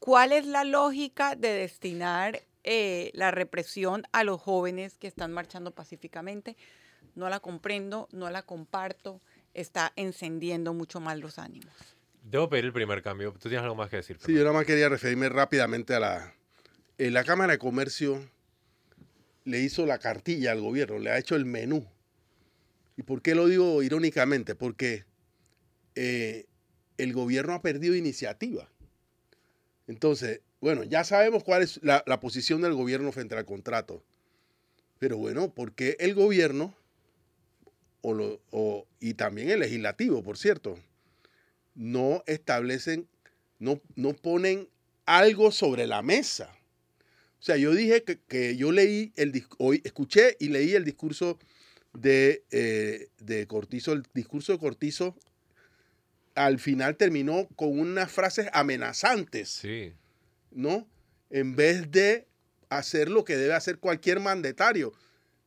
¿Cuál 0.00 0.32
es 0.32 0.44
la 0.44 0.64
lógica 0.64 1.34
de 1.34 1.48
destinar 1.48 2.42
eh, 2.62 3.10
la 3.14 3.30
represión 3.30 4.02
a 4.12 4.22
los 4.22 4.38
jóvenes 4.38 4.98
que 4.98 5.06
están 5.06 5.32
marchando 5.32 5.70
pacíficamente? 5.70 6.58
No 7.14 7.30
la 7.30 7.40
comprendo, 7.40 8.06
no 8.12 8.28
la 8.28 8.42
comparto, 8.42 9.22
está 9.54 9.94
encendiendo 9.96 10.74
mucho 10.74 11.00
más 11.00 11.18
los 11.18 11.38
ánimos. 11.38 11.93
Debo 12.24 12.48
pedir 12.48 12.64
el 12.64 12.72
primer 12.72 13.02
cambio. 13.02 13.32
¿Tú 13.32 13.48
tienes 13.48 13.62
algo 13.62 13.74
más 13.74 13.90
que 13.90 13.96
decir? 13.96 14.18
Sí, 14.24 14.32
yo 14.32 14.40
nada 14.40 14.52
más 14.52 14.64
quería 14.64 14.88
referirme 14.88 15.28
rápidamente 15.28 15.94
a 15.94 16.00
la... 16.00 16.34
En 16.96 17.12
la 17.12 17.22
Cámara 17.22 17.52
de 17.52 17.58
Comercio 17.58 18.28
le 19.44 19.60
hizo 19.60 19.84
la 19.84 19.98
cartilla 19.98 20.52
al 20.52 20.60
gobierno, 20.60 20.98
le 20.98 21.10
ha 21.10 21.18
hecho 21.18 21.36
el 21.36 21.44
menú. 21.44 21.86
¿Y 22.96 23.02
por 23.02 23.20
qué 23.20 23.34
lo 23.34 23.46
digo 23.46 23.82
irónicamente? 23.82 24.54
Porque 24.54 25.04
eh, 25.96 26.46
el 26.96 27.12
gobierno 27.12 27.52
ha 27.52 27.60
perdido 27.60 27.94
iniciativa. 27.94 28.70
Entonces, 29.86 30.40
bueno, 30.60 30.82
ya 30.84 31.04
sabemos 31.04 31.44
cuál 31.44 31.62
es 31.62 31.78
la, 31.82 32.02
la 32.06 32.20
posición 32.20 32.62
del 32.62 32.72
gobierno 32.72 33.12
frente 33.12 33.36
al 33.36 33.44
contrato. 33.44 34.02
Pero 34.98 35.18
bueno, 35.18 35.52
¿por 35.52 35.74
qué 35.74 35.96
el 36.00 36.14
gobierno 36.14 36.74
o 38.00 38.14
lo, 38.14 38.40
o, 38.50 38.86
y 39.00 39.14
también 39.14 39.50
el 39.50 39.60
legislativo, 39.60 40.22
por 40.22 40.38
cierto, 40.38 40.78
no 41.74 42.22
establecen, 42.26 43.08
no, 43.58 43.80
no 43.96 44.14
ponen 44.14 44.68
algo 45.06 45.50
sobre 45.52 45.86
la 45.86 46.02
mesa? 46.02 46.54
O 47.40 47.42
sea, 47.42 47.56
yo 47.56 47.74
dije 47.74 48.04
que, 48.04 48.18
que 48.20 48.56
yo 48.56 48.72
leí 48.72 49.12
el 49.16 49.46
hoy 49.58 49.82
escuché 49.84 50.36
y 50.40 50.48
leí 50.48 50.74
el 50.74 50.84
discurso 50.84 51.38
de, 51.92 52.44
eh, 52.50 53.08
de 53.18 53.46
Cortizo, 53.46 53.92
el 53.92 54.04
discurso 54.14 54.52
de 54.52 54.58
Cortizo 54.58 55.16
al 56.34 56.58
final 56.58 56.96
terminó 56.96 57.48
con 57.54 57.78
unas 57.78 58.10
frases 58.10 58.48
amenazantes. 58.52 59.48
Sí. 59.50 59.92
¿No? 60.50 60.86
En 61.30 61.56
vez 61.56 61.90
de 61.90 62.26
hacer 62.68 63.08
lo 63.08 63.24
que 63.24 63.36
debe 63.36 63.54
hacer 63.54 63.78
cualquier 63.78 64.20
mandatario. 64.20 64.92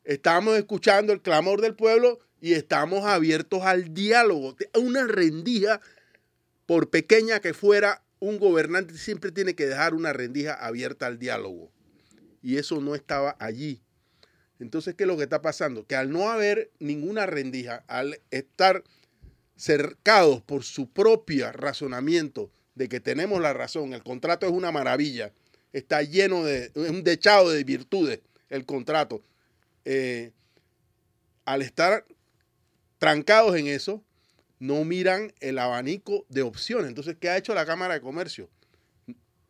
Estamos 0.04 0.56
escuchando 0.56 1.12
el 1.12 1.20
clamor 1.20 1.60
del 1.60 1.74
pueblo 1.74 2.18
y 2.40 2.54
estamos 2.54 3.04
abiertos 3.04 3.62
al 3.62 3.92
diálogo. 3.92 4.56
Una 4.74 5.06
rendija, 5.06 5.80
por 6.68 6.90
pequeña 6.90 7.40
que 7.40 7.54
fuera, 7.54 8.04
un 8.20 8.38
gobernante 8.38 8.98
siempre 8.98 9.32
tiene 9.32 9.54
que 9.54 9.64
dejar 9.64 9.94
una 9.94 10.12
rendija 10.12 10.52
abierta 10.52 11.06
al 11.06 11.18
diálogo 11.18 11.72
y 12.42 12.58
eso 12.58 12.82
no 12.82 12.94
estaba 12.94 13.36
allí. 13.38 13.80
Entonces, 14.60 14.94
¿qué 14.94 15.04
es 15.04 15.08
lo 15.08 15.16
que 15.16 15.22
está 15.22 15.40
pasando? 15.40 15.86
Que 15.86 15.96
al 15.96 16.10
no 16.10 16.28
haber 16.28 16.70
ninguna 16.78 17.24
rendija, 17.24 17.84
al 17.86 18.20
estar 18.30 18.84
cercados 19.56 20.42
por 20.42 20.62
su 20.62 20.90
propio 20.90 21.50
razonamiento 21.52 22.50
de 22.74 22.90
que 22.90 23.00
tenemos 23.00 23.40
la 23.40 23.54
razón, 23.54 23.94
el 23.94 24.02
contrato 24.02 24.44
es 24.44 24.52
una 24.52 24.70
maravilla, 24.70 25.32
está 25.72 26.02
lleno 26.02 26.44
de, 26.44 26.70
un 26.74 27.02
dechado 27.02 27.48
de 27.48 27.64
virtudes 27.64 28.20
el 28.50 28.66
contrato, 28.66 29.22
eh, 29.86 30.32
al 31.46 31.62
estar 31.62 32.04
trancados 32.98 33.56
en 33.56 33.68
eso, 33.68 34.04
no 34.58 34.84
miran 34.84 35.32
el 35.40 35.58
abanico 35.58 36.26
de 36.28 36.42
opciones. 36.42 36.88
Entonces, 36.88 37.16
¿qué 37.20 37.28
ha 37.28 37.36
hecho 37.36 37.54
la 37.54 37.66
Cámara 37.66 37.94
de 37.94 38.00
Comercio? 38.00 38.48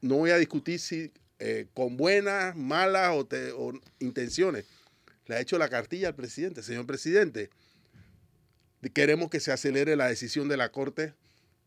No 0.01 0.17
voy 0.17 0.31
a 0.31 0.37
discutir 0.37 0.79
si 0.79 1.13
eh, 1.41 1.67
con 1.73 1.97
buenas, 1.97 2.57
malas 2.57 3.13
o, 3.13 3.73
intenciones, 4.01 4.67
le 5.27 5.37
ha 5.37 5.41
hecho 5.41 5.59
la 5.59 5.69
cartilla 5.69 6.09
al 6.09 6.15
presidente. 6.15 6.63
Señor 6.63 6.87
presidente, 6.87 7.51
queremos 8.93 9.31
que 9.31 9.41
se 9.41 9.53
acelere 9.53 9.97
la 9.97 10.09
decisión 10.09 10.49
de 10.49 10.57
la 10.57 10.71
Corte 10.71 11.15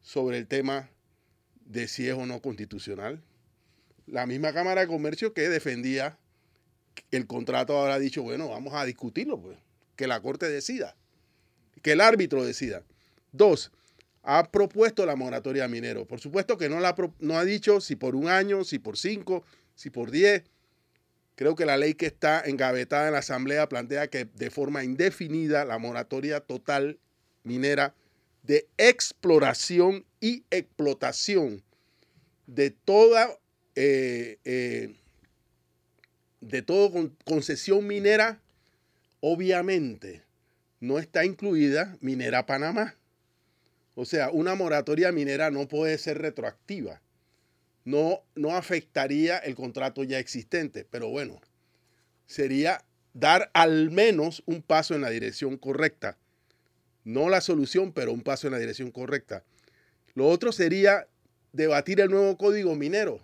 sobre 0.01 0.37
el 0.37 0.47
tema 0.47 0.89
de 1.65 1.87
si 1.87 2.07
es 2.07 2.13
o 2.13 2.25
no 2.25 2.41
constitucional. 2.41 3.21
La 4.07 4.25
misma 4.25 4.51
Cámara 4.53 4.81
de 4.81 4.87
Comercio 4.87 5.33
que 5.33 5.47
defendía 5.47 6.17
el 7.11 7.27
contrato 7.27 7.77
ahora 7.77 7.95
ha 7.95 7.99
dicho, 7.99 8.23
bueno, 8.23 8.49
vamos 8.49 8.73
a 8.73 8.85
discutirlo, 8.85 9.39
pues, 9.39 9.57
que 9.95 10.07
la 10.07 10.21
Corte 10.21 10.49
decida, 10.49 10.95
que 11.81 11.93
el 11.93 12.01
árbitro 12.01 12.43
decida. 12.43 12.83
Dos, 13.31 13.71
ha 14.23 14.51
propuesto 14.51 15.05
la 15.05 15.15
moratoria 15.15 15.67
minero. 15.67 16.05
Por 16.05 16.19
supuesto 16.19 16.57
que 16.57 16.69
no, 16.69 16.79
la, 16.79 16.95
no 17.19 17.37
ha 17.37 17.45
dicho 17.45 17.81
si 17.81 17.95
por 17.95 18.15
un 18.15 18.27
año, 18.27 18.63
si 18.63 18.79
por 18.79 18.97
cinco, 18.97 19.43
si 19.75 19.89
por 19.89 20.11
10. 20.11 20.43
Creo 21.35 21.55
que 21.55 21.65
la 21.65 21.77
ley 21.77 21.95
que 21.95 22.05
está 22.05 22.41
engavetada 22.45 23.07
en 23.07 23.13
la 23.13 23.19
Asamblea 23.19 23.67
plantea 23.67 24.07
que 24.09 24.25
de 24.25 24.51
forma 24.51 24.83
indefinida 24.83 25.65
la 25.65 25.79
moratoria 25.79 26.41
total 26.41 26.99
minera 27.43 27.95
de 28.43 28.67
exploración 28.77 30.05
y 30.19 30.43
explotación 30.51 31.63
de 32.45 32.69
toda 32.69 33.39
eh, 33.75 34.37
eh, 34.43 34.93
de 36.41 36.61
toda 36.61 37.09
concesión 37.23 37.87
minera, 37.87 38.41
obviamente 39.19 40.23
no 40.79 40.99
está 40.99 41.23
incluida 41.23 41.97
minera 42.01 42.45
Panamá. 42.45 42.95
O 44.01 44.05
sea, 44.05 44.31
una 44.31 44.55
moratoria 44.55 45.11
minera 45.11 45.51
no 45.51 45.67
puede 45.67 45.97
ser 45.99 46.17
retroactiva 46.17 47.01
no, 47.83 48.23
no 48.35 48.55
afectaría 48.55 49.37
el 49.37 49.55
contrato 49.55 50.03
ya 50.03 50.19
existente, 50.19 50.85
pero 50.89 51.09
bueno, 51.09 51.41
sería 52.25 52.83
dar 53.13 53.49
al 53.53 53.91
menos 53.91 54.43
un 54.45 54.61
paso 54.61 54.95
en 54.95 55.01
la 55.01 55.09
dirección 55.09 55.57
correcta. 55.57 56.17
No 57.03 57.29
la 57.29 57.41
solución, 57.41 57.91
pero 57.91 58.13
un 58.13 58.21
paso 58.21 58.47
en 58.47 58.53
la 58.53 58.59
dirección 58.59 58.91
correcta. 58.91 59.43
Lo 60.13 60.27
otro 60.27 60.51
sería 60.51 61.07
debatir 61.51 61.99
el 61.99 62.11
nuevo 62.11 62.37
código 62.37 62.75
minero. 62.75 63.19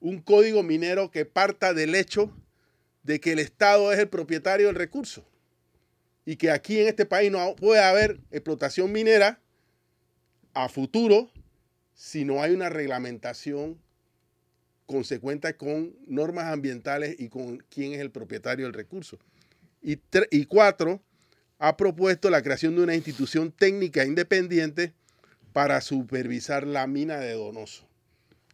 Un 0.00 0.20
código 0.20 0.62
minero 0.62 1.10
que 1.10 1.24
parta 1.24 1.72
del 1.72 1.94
hecho 1.94 2.30
de 3.02 3.20
que 3.20 3.32
el 3.32 3.38
Estado 3.38 3.92
es 3.92 3.98
el 3.98 4.08
propietario 4.08 4.66
del 4.66 4.76
recurso 4.76 5.26
y 6.26 6.36
que 6.36 6.50
aquí 6.50 6.80
en 6.80 6.88
este 6.88 7.06
país 7.06 7.30
no 7.30 7.56
puede 7.56 7.82
haber 7.82 8.20
explotación 8.30 8.92
minera 8.92 9.40
a 10.56 10.70
futuro 10.70 11.30
si 11.94 12.24
no 12.24 12.42
hay 12.42 12.52
una 12.52 12.70
reglamentación 12.70 13.78
consecuente 14.86 15.54
con 15.56 15.94
normas 16.06 16.46
ambientales 16.46 17.16
y 17.18 17.28
con 17.28 17.58
quién 17.68 17.92
es 17.92 18.00
el 18.00 18.10
propietario 18.10 18.64
del 18.64 18.72
recurso. 18.72 19.18
Y, 19.82 20.00
y 20.30 20.46
cuatro, 20.46 21.02
ha 21.58 21.76
propuesto 21.76 22.30
la 22.30 22.42
creación 22.42 22.74
de 22.74 22.82
una 22.82 22.94
institución 22.94 23.52
técnica 23.52 24.04
independiente 24.04 24.94
para 25.52 25.80
supervisar 25.82 26.66
la 26.66 26.86
mina 26.86 27.18
de 27.18 27.32
Donoso. 27.32 27.86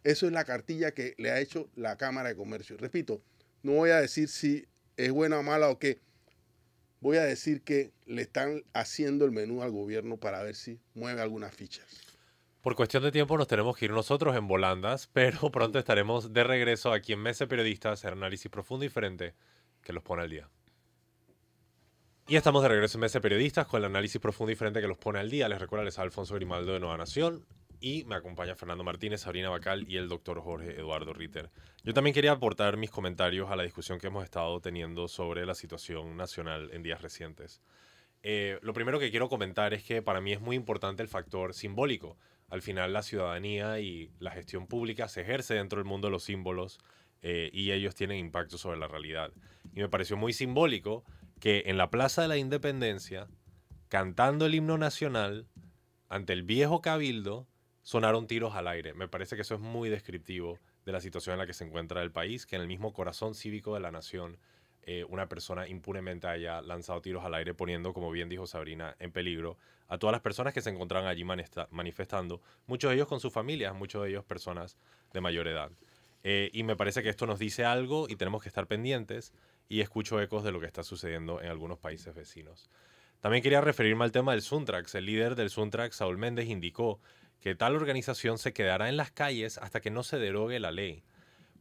Eso 0.03 0.25
es 0.25 0.33
la 0.33 0.43
cartilla 0.43 0.91
que 0.91 1.15
le 1.17 1.31
ha 1.31 1.39
hecho 1.39 1.69
la 1.75 1.95
Cámara 1.95 2.29
de 2.29 2.35
Comercio. 2.35 2.75
Repito, 2.75 3.21
no 3.61 3.73
voy 3.73 3.91
a 3.91 4.01
decir 4.01 4.27
si 4.27 4.65
es 4.97 5.11
buena 5.11 5.39
o 5.39 5.43
mala 5.43 5.69
o 5.69 5.79
qué. 5.79 5.99
Voy 7.03 7.17
a 7.17 7.23
decir 7.23 7.63
que 7.63 7.91
le 8.05 8.21
están 8.21 8.63
haciendo 8.73 9.25
el 9.25 9.31
menú 9.31 9.61
al 9.61 9.71
gobierno 9.71 10.15
para 10.15 10.41
ver 10.41 10.55
si 10.55 10.79
mueve 10.95 11.21
algunas 11.21 11.53
fichas. 11.53 11.85
Por 12.61 12.75
cuestión 12.75 13.03
de 13.03 13.11
tiempo 13.11 13.37
nos 13.37 13.49
tenemos 13.49 13.75
que 13.75 13.85
ir 13.85 13.91
nosotros 13.91 14.33
en 14.37 14.47
volandas, 14.47 15.07
pero 15.13 15.51
pronto 15.51 15.77
estaremos 15.77 16.31
de 16.31 16.45
regreso 16.45 16.93
aquí 16.93 17.11
en 17.11 17.19
Mese 17.19 17.45
Periodistas, 17.45 18.05
el 18.05 18.13
análisis 18.13 18.49
profundo 18.49 18.85
y 18.85 18.87
diferente 18.87 19.35
que 19.81 19.91
los 19.91 20.01
pone 20.01 20.23
al 20.23 20.29
día. 20.29 20.49
Y 22.25 22.37
estamos 22.37 22.63
de 22.63 22.69
regreso 22.69 22.97
en 22.97 23.01
Mese 23.01 23.19
Periodistas 23.19 23.67
con 23.67 23.81
el 23.81 23.85
análisis 23.85 24.21
profundo 24.21 24.51
y 24.51 24.53
diferente 24.53 24.79
que 24.79 24.87
los 24.87 24.97
pone 24.97 25.19
al 25.19 25.29
día. 25.29 25.49
Les 25.49 25.59
recuerdo, 25.59 25.83
les 25.83 25.99
Alfonso 25.99 26.35
Grimaldo 26.35 26.71
de 26.71 26.79
Nueva 26.79 26.97
Nación 26.97 27.45
y 27.83 28.05
me 28.05 28.15
acompaña 28.15 28.55
Fernando 28.55 28.85
Martínez, 28.85 29.19
Sabrina 29.19 29.49
Bacal 29.49 29.85
y 29.89 29.97
el 29.97 30.07
doctor 30.07 30.39
Jorge 30.39 30.79
Eduardo 30.79 31.11
Ritter. 31.11 31.49
Yo 31.83 31.93
también 31.93 32.13
quería 32.13 32.31
aportar 32.31 32.77
mis 32.77 32.89
comentarios 32.89 33.51
a 33.51 33.57
la 33.57 33.63
discusión 33.63 33.99
que 33.99 34.07
hemos 34.07 34.23
estado 34.23 34.61
teniendo 34.61 35.09
sobre 35.09 35.45
la 35.45 35.53
situación 35.53 36.15
nacional 36.15 36.69
en 36.71 36.81
días 36.81 37.01
recientes. 37.01 37.61
Eh, 38.21 38.57
lo 38.61 38.71
primero 38.71 38.99
que 38.99 39.11
quiero 39.11 39.27
comentar 39.27 39.73
es 39.73 39.83
que 39.83 40.01
para 40.01 40.21
mí 40.21 40.31
es 40.31 40.39
muy 40.39 40.55
importante 40.55 41.03
el 41.03 41.09
factor 41.09 41.53
simbólico. 41.53 42.15
Al 42.47 42.61
final 42.61 42.93
la 42.93 43.03
ciudadanía 43.03 43.81
y 43.81 44.09
la 44.19 44.31
gestión 44.31 44.65
pública 44.65 45.09
se 45.09 45.19
ejerce 45.19 45.55
dentro 45.55 45.79
del 45.79 45.85
mundo 45.85 46.07
de 46.07 46.11
los 46.11 46.23
símbolos 46.23 46.79
eh, 47.21 47.49
y 47.51 47.71
ellos 47.71 47.95
tienen 47.95 48.17
impacto 48.17 48.57
sobre 48.57 48.79
la 48.79 48.87
realidad. 48.87 49.33
Y 49.75 49.81
me 49.81 49.89
pareció 49.89 50.15
muy 50.15 50.31
simbólico 50.31 51.03
que 51.41 51.63
en 51.65 51.75
la 51.75 51.89
Plaza 51.89 52.21
de 52.21 52.29
la 52.29 52.37
Independencia, 52.37 53.27
cantando 53.89 54.45
el 54.45 54.55
himno 54.55 54.77
nacional, 54.77 55.47
ante 56.07 56.31
el 56.31 56.43
viejo 56.43 56.81
cabildo, 56.81 57.45
sonaron 57.83 58.27
tiros 58.27 58.55
al 58.55 58.67
aire. 58.67 58.93
Me 58.93 59.07
parece 59.07 59.35
que 59.35 59.43
eso 59.43 59.55
es 59.55 59.61
muy 59.61 59.89
descriptivo 59.89 60.57
de 60.85 60.91
la 60.91 61.01
situación 61.01 61.33
en 61.33 61.39
la 61.39 61.45
que 61.45 61.53
se 61.53 61.65
encuentra 61.65 62.01
el 62.01 62.11
país, 62.11 62.45
que 62.45 62.55
en 62.55 62.63
el 62.63 62.67
mismo 62.67 62.93
corazón 62.93 63.35
cívico 63.35 63.75
de 63.75 63.81
la 63.81 63.91
nación 63.91 64.37
eh, 64.85 65.05
una 65.07 65.29
persona 65.29 65.67
impunemente 65.67 66.27
haya 66.27 66.61
lanzado 66.61 67.01
tiros 67.01 67.23
al 67.23 67.35
aire, 67.35 67.53
poniendo, 67.53 67.93
como 67.93 68.11
bien 68.11 68.27
dijo 68.27 68.47
Sabrina, 68.47 68.95
en 68.99 69.11
peligro 69.11 69.57
a 69.87 69.97
todas 69.97 70.11
las 70.11 70.21
personas 70.21 70.53
que 70.53 70.61
se 70.61 70.71
encontraban 70.71 71.07
allí 71.07 71.23
manifestando, 71.23 72.41
muchos 72.65 72.89
de 72.89 72.95
ellos 72.95 73.07
con 73.07 73.19
sus 73.19 73.31
familias, 73.31 73.75
muchos 73.75 74.03
de 74.03 74.09
ellos 74.09 74.25
personas 74.25 74.77
de 75.13 75.21
mayor 75.21 75.47
edad. 75.47 75.71
Eh, 76.23 76.49
y 76.53 76.63
me 76.63 76.75
parece 76.75 77.03
que 77.03 77.09
esto 77.09 77.27
nos 77.27 77.37
dice 77.37 77.63
algo 77.65 78.07
y 78.09 78.15
tenemos 78.15 78.41
que 78.41 78.49
estar 78.49 78.65
pendientes 78.65 79.33
y 79.69 79.81
escucho 79.81 80.21
ecos 80.21 80.43
de 80.43 80.51
lo 80.51 80.59
que 80.59 80.65
está 80.65 80.83
sucediendo 80.83 81.41
en 81.41 81.49
algunos 81.49 81.79
países 81.79 82.15
vecinos. 82.15 82.69
También 83.19 83.43
quería 83.43 83.61
referirme 83.61 84.03
al 84.03 84.11
tema 84.11 84.33
del 84.33 84.41
Suntrax. 84.41 84.95
El 84.95 85.05
líder 85.05 85.35
del 85.35 85.49
Suntrax, 85.49 85.95
Saúl 85.95 86.17
Méndez, 86.17 86.49
indicó 86.49 86.99
que 87.43 87.55
tal 87.55 87.75
organización 87.75 88.37
se 88.37 88.53
quedará 88.53 88.87
en 88.87 88.95
las 88.95 89.11
calles 89.11 89.57
hasta 89.57 89.81
que 89.81 89.91
no 89.91 90.03
se 90.03 90.17
derogue 90.17 90.61
la 90.61 90.71
ley. 90.71 91.03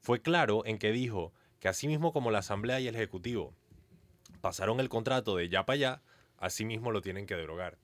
Fue 0.01 0.23
claro 0.23 0.63
en 0.65 0.79
que 0.79 0.93
dijo 0.93 1.33
que 1.59 1.67
asimismo 1.67 2.13
como 2.13 2.31
la 2.31 2.39
Asamblea 2.39 2.79
y 2.79 2.87
el 2.87 2.95
Ejecutivo 2.95 3.53
pasaron 4.41 4.79
el 4.79 4.89
contrato 4.89 5.35
de 5.35 5.49
ya 5.49 5.67
para 5.67 5.75
allá, 5.75 6.03
asimismo 6.39 6.93
lo 6.93 7.01
tienen 7.01 7.27
que 7.27 7.35
derogar. 7.35 7.79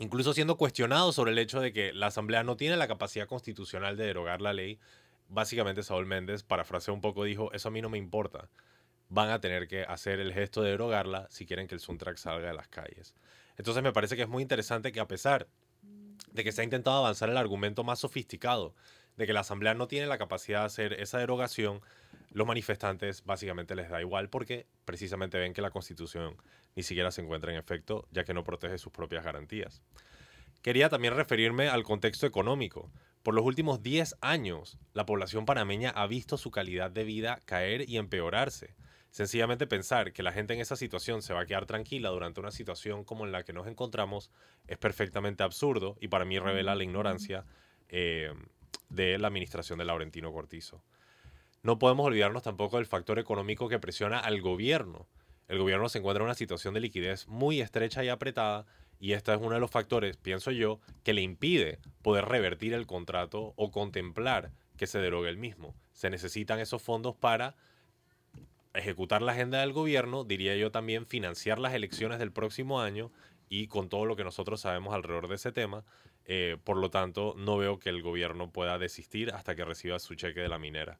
Incluso 0.00 0.34
siendo 0.34 0.56
cuestionado 0.56 1.12
sobre 1.12 1.30
el 1.30 1.38
hecho 1.38 1.60
de 1.60 1.72
que 1.72 1.92
la 1.92 2.08
Asamblea 2.08 2.42
no 2.42 2.56
tiene 2.56 2.76
la 2.76 2.88
capacidad 2.88 3.28
constitucional 3.28 3.96
de 3.96 4.06
derogar 4.06 4.40
la 4.40 4.52
ley, 4.52 4.80
básicamente 5.28 5.84
Saúl 5.84 6.06
Méndez, 6.06 6.42
parafraseó 6.42 6.94
un 6.94 7.00
poco, 7.00 7.22
dijo, 7.22 7.52
eso 7.52 7.68
a 7.68 7.70
mí 7.70 7.80
no 7.80 7.90
me 7.90 7.98
importa. 7.98 8.48
Van 9.08 9.30
a 9.30 9.40
tener 9.40 9.68
que 9.68 9.84
hacer 9.84 10.18
el 10.18 10.32
gesto 10.34 10.62
de 10.62 10.70
derogarla 10.70 11.28
si 11.30 11.46
quieren 11.46 11.68
que 11.68 11.76
el 11.76 11.80
Suntrack 11.80 12.16
salga 12.16 12.48
de 12.48 12.54
las 12.54 12.66
calles. 12.66 13.14
Entonces 13.56 13.84
me 13.84 13.92
parece 13.92 14.16
que 14.16 14.22
es 14.22 14.28
muy 14.28 14.42
interesante 14.42 14.90
que 14.90 14.98
a 14.98 15.06
pesar 15.06 15.46
de 16.34 16.44
que 16.44 16.52
se 16.52 16.60
ha 16.60 16.64
intentado 16.64 16.98
avanzar 16.98 17.30
el 17.30 17.38
argumento 17.38 17.84
más 17.84 18.00
sofisticado 18.00 18.74
de 19.16 19.26
que 19.26 19.32
la 19.32 19.40
Asamblea 19.40 19.74
no 19.74 19.88
tiene 19.88 20.06
la 20.06 20.18
capacidad 20.18 20.60
de 20.60 20.66
hacer 20.66 20.92
esa 20.94 21.18
derogación, 21.18 21.80
los 22.32 22.46
manifestantes 22.46 23.24
básicamente 23.24 23.76
les 23.76 23.88
da 23.88 24.00
igual 24.00 24.28
porque 24.28 24.66
precisamente 24.84 25.38
ven 25.38 25.54
que 25.54 25.62
la 25.62 25.70
Constitución 25.70 26.36
ni 26.74 26.82
siquiera 26.82 27.12
se 27.12 27.22
encuentra 27.22 27.52
en 27.52 27.58
efecto, 27.58 28.08
ya 28.10 28.24
que 28.24 28.34
no 28.34 28.42
protege 28.42 28.76
sus 28.78 28.92
propias 28.92 29.24
garantías. 29.24 29.82
Quería 30.60 30.88
también 30.88 31.14
referirme 31.14 31.68
al 31.68 31.84
contexto 31.84 32.26
económico. 32.26 32.90
Por 33.22 33.34
los 33.34 33.44
últimos 33.44 33.82
10 33.82 34.16
años, 34.20 34.78
la 34.92 35.06
población 35.06 35.46
panameña 35.46 35.90
ha 35.90 36.06
visto 36.06 36.36
su 36.36 36.50
calidad 36.50 36.90
de 36.90 37.04
vida 37.04 37.38
caer 37.44 37.88
y 37.88 37.98
empeorarse. 37.98 38.74
Sencillamente 39.14 39.68
pensar 39.68 40.12
que 40.12 40.24
la 40.24 40.32
gente 40.32 40.54
en 40.54 40.60
esa 40.60 40.74
situación 40.74 41.22
se 41.22 41.32
va 41.32 41.42
a 41.42 41.46
quedar 41.46 41.66
tranquila 41.66 42.08
durante 42.08 42.40
una 42.40 42.50
situación 42.50 43.04
como 43.04 43.24
en 43.24 43.30
la 43.30 43.44
que 43.44 43.52
nos 43.52 43.68
encontramos 43.68 44.32
es 44.66 44.76
perfectamente 44.76 45.44
absurdo 45.44 45.96
y 46.00 46.08
para 46.08 46.24
mí 46.24 46.36
revela 46.40 46.74
la 46.74 46.82
ignorancia 46.82 47.44
eh, 47.88 48.32
de 48.88 49.16
la 49.18 49.28
administración 49.28 49.78
de 49.78 49.84
Laurentino 49.84 50.32
Cortizo. 50.32 50.82
No 51.62 51.78
podemos 51.78 52.06
olvidarnos 52.06 52.42
tampoco 52.42 52.78
del 52.78 52.86
factor 52.86 53.20
económico 53.20 53.68
que 53.68 53.78
presiona 53.78 54.18
al 54.18 54.40
gobierno. 54.40 55.06
El 55.46 55.60
gobierno 55.60 55.88
se 55.88 55.98
encuentra 55.98 56.22
en 56.22 56.26
una 56.26 56.34
situación 56.34 56.74
de 56.74 56.80
liquidez 56.80 57.28
muy 57.28 57.60
estrecha 57.60 58.02
y 58.02 58.08
apretada 58.08 58.66
y 58.98 59.12
este 59.12 59.32
es 59.32 59.38
uno 59.38 59.54
de 59.54 59.60
los 59.60 59.70
factores, 59.70 60.16
pienso 60.16 60.50
yo, 60.50 60.80
que 61.04 61.12
le 61.12 61.22
impide 61.22 61.78
poder 62.02 62.24
revertir 62.24 62.74
el 62.74 62.88
contrato 62.88 63.52
o 63.54 63.70
contemplar 63.70 64.50
que 64.76 64.88
se 64.88 64.98
derogue 64.98 65.28
el 65.28 65.36
mismo. 65.36 65.76
Se 65.92 66.10
necesitan 66.10 66.58
esos 66.58 66.82
fondos 66.82 67.14
para 67.14 67.54
ejecutar 68.74 69.22
la 69.22 69.32
agenda 69.32 69.60
del 69.60 69.72
gobierno, 69.72 70.24
diría 70.24 70.56
yo 70.56 70.70
también 70.70 71.06
financiar 71.06 71.58
las 71.58 71.74
elecciones 71.74 72.18
del 72.18 72.32
próximo 72.32 72.80
año 72.80 73.10
y 73.48 73.68
con 73.68 73.88
todo 73.88 74.04
lo 74.04 74.16
que 74.16 74.24
nosotros 74.24 74.60
sabemos 74.60 74.94
alrededor 74.94 75.28
de 75.28 75.36
ese 75.36 75.52
tema. 75.52 75.84
Eh, 76.26 76.56
por 76.64 76.76
lo 76.76 76.90
tanto, 76.90 77.34
no 77.36 77.56
veo 77.56 77.78
que 77.78 77.90
el 77.90 78.02
gobierno 78.02 78.50
pueda 78.50 78.78
desistir 78.78 79.30
hasta 79.30 79.54
que 79.54 79.64
reciba 79.64 79.98
su 79.98 80.14
cheque 80.14 80.40
de 80.40 80.48
la 80.48 80.58
minera. 80.58 80.98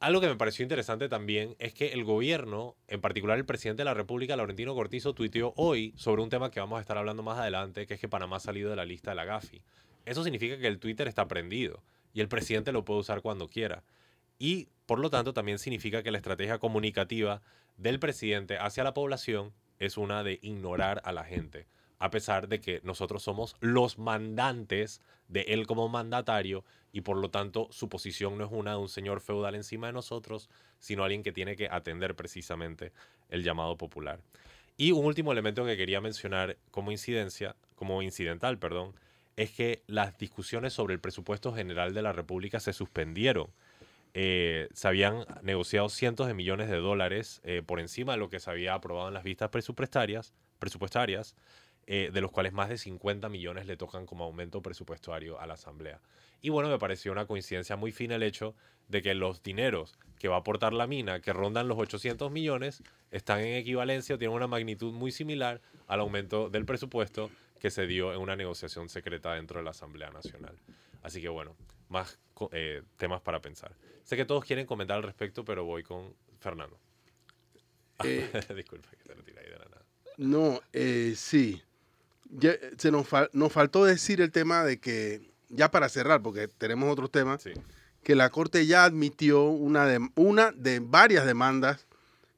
Algo 0.00 0.22
que 0.22 0.28
me 0.28 0.36
pareció 0.36 0.62
interesante 0.62 1.10
también 1.10 1.56
es 1.58 1.74
que 1.74 1.88
el 1.88 2.04
gobierno, 2.04 2.74
en 2.88 3.02
particular 3.02 3.36
el 3.36 3.44
presidente 3.44 3.82
de 3.82 3.84
la 3.84 3.94
República, 3.94 4.34
Laurentino 4.34 4.74
Cortizo, 4.74 5.12
tuiteó 5.12 5.52
hoy 5.56 5.92
sobre 5.96 6.22
un 6.22 6.30
tema 6.30 6.50
que 6.50 6.58
vamos 6.58 6.78
a 6.78 6.80
estar 6.80 6.96
hablando 6.96 7.22
más 7.22 7.38
adelante, 7.38 7.86
que 7.86 7.94
es 7.94 8.00
que 8.00 8.08
Panamá 8.08 8.36
ha 8.36 8.40
salido 8.40 8.70
de 8.70 8.76
la 8.76 8.86
lista 8.86 9.10
de 9.10 9.16
la 9.16 9.26
GAFI. 9.26 9.60
Eso 10.06 10.24
significa 10.24 10.58
que 10.58 10.66
el 10.66 10.78
Twitter 10.78 11.06
está 11.06 11.28
prendido 11.28 11.82
y 12.14 12.20
el 12.20 12.28
presidente 12.28 12.72
lo 12.72 12.84
puede 12.84 13.00
usar 13.00 13.20
cuando 13.20 13.48
quiera. 13.48 13.82
Y 14.40 14.68
por 14.86 14.98
lo 14.98 15.10
tanto 15.10 15.34
también 15.34 15.60
significa 15.60 16.02
que 16.02 16.10
la 16.10 16.18
estrategia 16.18 16.58
comunicativa 16.58 17.42
del 17.76 18.00
presidente 18.00 18.58
hacia 18.58 18.82
la 18.82 18.94
población 18.94 19.52
es 19.78 19.98
una 19.98 20.24
de 20.24 20.40
ignorar 20.42 21.02
a 21.04 21.12
la 21.12 21.24
gente, 21.24 21.66
a 21.98 22.10
pesar 22.10 22.48
de 22.48 22.58
que 22.58 22.80
nosotros 22.82 23.22
somos 23.22 23.54
los 23.60 23.98
mandantes 23.98 25.02
de 25.28 25.42
él 25.42 25.66
como 25.66 25.88
mandatario 25.88 26.64
y 26.90 27.02
por 27.02 27.18
lo 27.18 27.30
tanto 27.30 27.68
su 27.70 27.90
posición 27.90 28.38
no 28.38 28.46
es 28.46 28.50
una 28.50 28.72
de 28.72 28.78
un 28.78 28.88
señor 28.88 29.20
feudal 29.20 29.54
encima 29.54 29.88
de 29.88 29.92
nosotros, 29.92 30.48
sino 30.78 31.04
alguien 31.04 31.22
que 31.22 31.32
tiene 31.32 31.54
que 31.54 31.68
atender 31.68 32.16
precisamente 32.16 32.92
el 33.28 33.44
llamado 33.44 33.76
popular. 33.76 34.20
Y 34.78 34.92
un 34.92 35.04
último 35.04 35.32
elemento 35.32 35.66
que 35.66 35.76
quería 35.76 36.00
mencionar 36.00 36.56
como 36.70 36.90
incidencia, 36.90 37.56
como 37.74 38.00
incidental, 38.00 38.58
perdón, 38.58 38.94
es 39.36 39.50
que 39.50 39.82
las 39.86 40.16
discusiones 40.16 40.72
sobre 40.72 40.94
el 40.94 41.00
presupuesto 41.00 41.52
general 41.52 41.92
de 41.92 42.02
la 42.02 42.12
República 42.14 42.58
se 42.58 42.72
suspendieron 42.72 43.50
eh, 44.14 44.68
se 44.72 44.88
habían 44.88 45.24
negociado 45.42 45.88
cientos 45.88 46.26
de 46.26 46.34
millones 46.34 46.68
de 46.68 46.76
dólares 46.76 47.40
eh, 47.44 47.62
por 47.64 47.80
encima 47.80 48.12
de 48.12 48.18
lo 48.18 48.28
que 48.28 48.40
se 48.40 48.50
había 48.50 48.74
aprobado 48.74 49.08
en 49.08 49.14
las 49.14 49.24
vistas 49.24 49.50
presupuestarias, 49.50 50.34
presupuestarias 50.58 51.36
eh, 51.86 52.10
de 52.12 52.20
los 52.20 52.30
cuales 52.30 52.52
más 52.52 52.68
de 52.68 52.78
50 52.78 53.28
millones 53.28 53.66
le 53.66 53.76
tocan 53.76 54.06
como 54.06 54.24
aumento 54.24 54.62
presupuestario 54.62 55.40
a 55.40 55.46
la 55.46 55.54
Asamblea. 55.54 56.00
Y 56.40 56.48
bueno, 56.48 56.68
me 56.68 56.78
pareció 56.78 57.10
una 57.10 57.26
coincidencia 57.26 57.76
muy 57.76 57.92
fina 57.92 58.16
el 58.16 58.22
hecho 58.22 58.54
de 58.88 59.02
que 59.02 59.14
los 59.14 59.42
dineros 59.42 59.94
que 60.18 60.28
va 60.28 60.36
a 60.36 60.38
aportar 60.40 60.72
la 60.72 60.86
mina, 60.86 61.20
que 61.20 61.32
rondan 61.32 61.68
los 61.68 61.78
800 61.78 62.30
millones, 62.30 62.82
están 63.10 63.40
en 63.40 63.56
equivalencia 63.56 64.14
o 64.14 64.18
tienen 64.18 64.36
una 64.36 64.46
magnitud 64.46 64.92
muy 64.92 65.10
similar 65.10 65.60
al 65.86 66.00
aumento 66.00 66.48
del 66.48 66.64
presupuesto 66.64 67.30
que 67.58 67.70
se 67.70 67.86
dio 67.86 68.12
en 68.12 68.20
una 68.20 68.36
negociación 68.36 68.88
secreta 68.88 69.34
dentro 69.34 69.58
de 69.58 69.64
la 69.64 69.70
Asamblea 69.70 70.10
Nacional. 70.10 70.56
Así 71.02 71.20
que 71.20 71.28
bueno, 71.28 71.56
más 71.90 72.18
eh, 72.52 72.82
temas 72.96 73.20
para 73.20 73.40
pensar. 73.42 73.72
Sé 74.04 74.16
que 74.16 74.24
todos 74.24 74.44
quieren 74.44 74.64
comentar 74.66 74.96
al 74.96 75.02
respecto, 75.02 75.44
pero 75.44 75.64
voy 75.64 75.82
con 75.82 76.14
Fernando. 76.40 76.78
Eh, 78.04 78.30
Disculpa 78.56 78.88
que 78.90 79.04
te 79.04 79.14
lo 79.14 79.22
tiré 79.22 79.40
ahí 79.40 79.46
de 79.50 79.58
la 79.58 79.64
nada. 79.66 79.82
No, 80.16 80.60
eh, 80.72 81.12
sí. 81.16 81.62
Ya, 82.30 82.52
se 82.78 82.90
nos, 82.90 83.06
fal- 83.10 83.28
nos 83.32 83.52
faltó 83.52 83.84
decir 83.84 84.20
el 84.20 84.30
tema 84.32 84.64
de 84.64 84.78
que, 84.78 85.20
ya 85.48 85.70
para 85.70 85.88
cerrar, 85.88 86.22
porque 86.22 86.48
tenemos 86.48 86.90
otros 86.90 87.10
temas, 87.10 87.42
Sí. 87.42 87.52
que 88.02 88.14
la 88.14 88.30
Corte 88.30 88.64
ya 88.66 88.84
admitió 88.84 89.44
una 89.44 89.84
de, 89.86 90.08
una 90.14 90.52
de 90.52 90.80
varias 90.80 91.26
demandas 91.26 91.86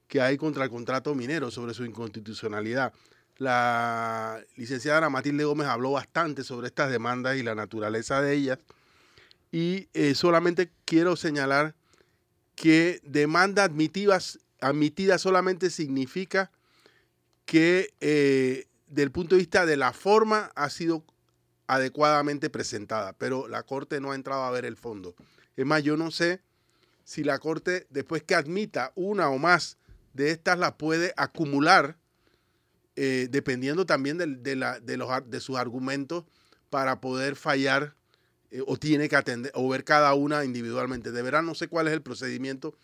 que 0.08 0.20
hay 0.20 0.36
contra 0.36 0.64
el 0.64 0.70
contrato 0.70 1.14
minero 1.14 1.50
sobre 1.50 1.74
su 1.74 1.84
inconstitucionalidad. 1.84 2.92
La 3.38 4.40
licenciada 4.56 4.98
Ana 4.98 5.10
Matilde 5.10 5.44
Gómez 5.44 5.66
habló 5.66 5.92
bastante 5.92 6.42
sobre 6.44 6.68
estas 6.68 6.90
demandas 6.90 7.36
y 7.36 7.42
la 7.42 7.54
naturaleza 7.54 8.20
de 8.22 8.34
ellas. 8.34 8.58
Y 9.52 9.88
eh, 9.94 10.14
solamente 10.14 10.70
quiero 10.86 11.14
señalar 11.14 11.74
que 12.56 13.00
demanda 13.04 13.64
admitida 13.64 15.18
solamente 15.18 15.70
significa 15.70 16.50
que 17.44 17.92
eh, 18.00 18.66
del 18.86 19.10
punto 19.10 19.34
de 19.34 19.40
vista 19.40 19.66
de 19.66 19.76
la 19.76 19.92
forma 19.92 20.50
ha 20.54 20.70
sido 20.70 21.04
adecuadamente 21.66 22.50
presentada, 22.50 23.12
pero 23.14 23.46
la 23.48 23.62
Corte 23.62 24.00
no 24.00 24.12
ha 24.12 24.14
entrado 24.14 24.42
a 24.44 24.50
ver 24.50 24.64
el 24.64 24.76
fondo. 24.76 25.14
Es 25.56 25.66
más, 25.66 25.82
yo 25.82 25.96
no 25.96 26.10
sé 26.10 26.40
si 27.04 27.24
la 27.24 27.38
Corte, 27.38 27.86
después 27.90 28.22
que 28.22 28.34
admita 28.34 28.92
una 28.94 29.28
o 29.28 29.38
más 29.38 29.76
de 30.14 30.30
estas, 30.30 30.58
la 30.58 30.76
puede 30.76 31.12
acumular 31.16 31.96
eh, 32.96 33.28
dependiendo 33.30 33.86
también 33.86 34.18
del- 34.18 34.42
de, 34.42 34.56
la- 34.56 34.78
de 34.80 34.96
los, 34.98 35.08
de 35.30 35.40
sus 35.40 35.56
argumentos 35.56 36.24
para 36.70 37.00
poder 37.00 37.36
fallar 37.36 37.94
eh, 38.52 38.62
o 38.66 38.76
tiene 38.76 39.08
que 39.08 39.16
atender 39.16 39.50
o 39.56 39.68
ver 39.68 39.82
cada 39.82 40.14
una 40.14 40.44
individualmente. 40.44 41.10
De 41.10 41.22
verdad 41.22 41.42
no 41.42 41.54
sé 41.56 41.66
cuál 41.66 41.88
es 41.88 41.92
el 41.94 42.02
procedimiento, 42.02 42.74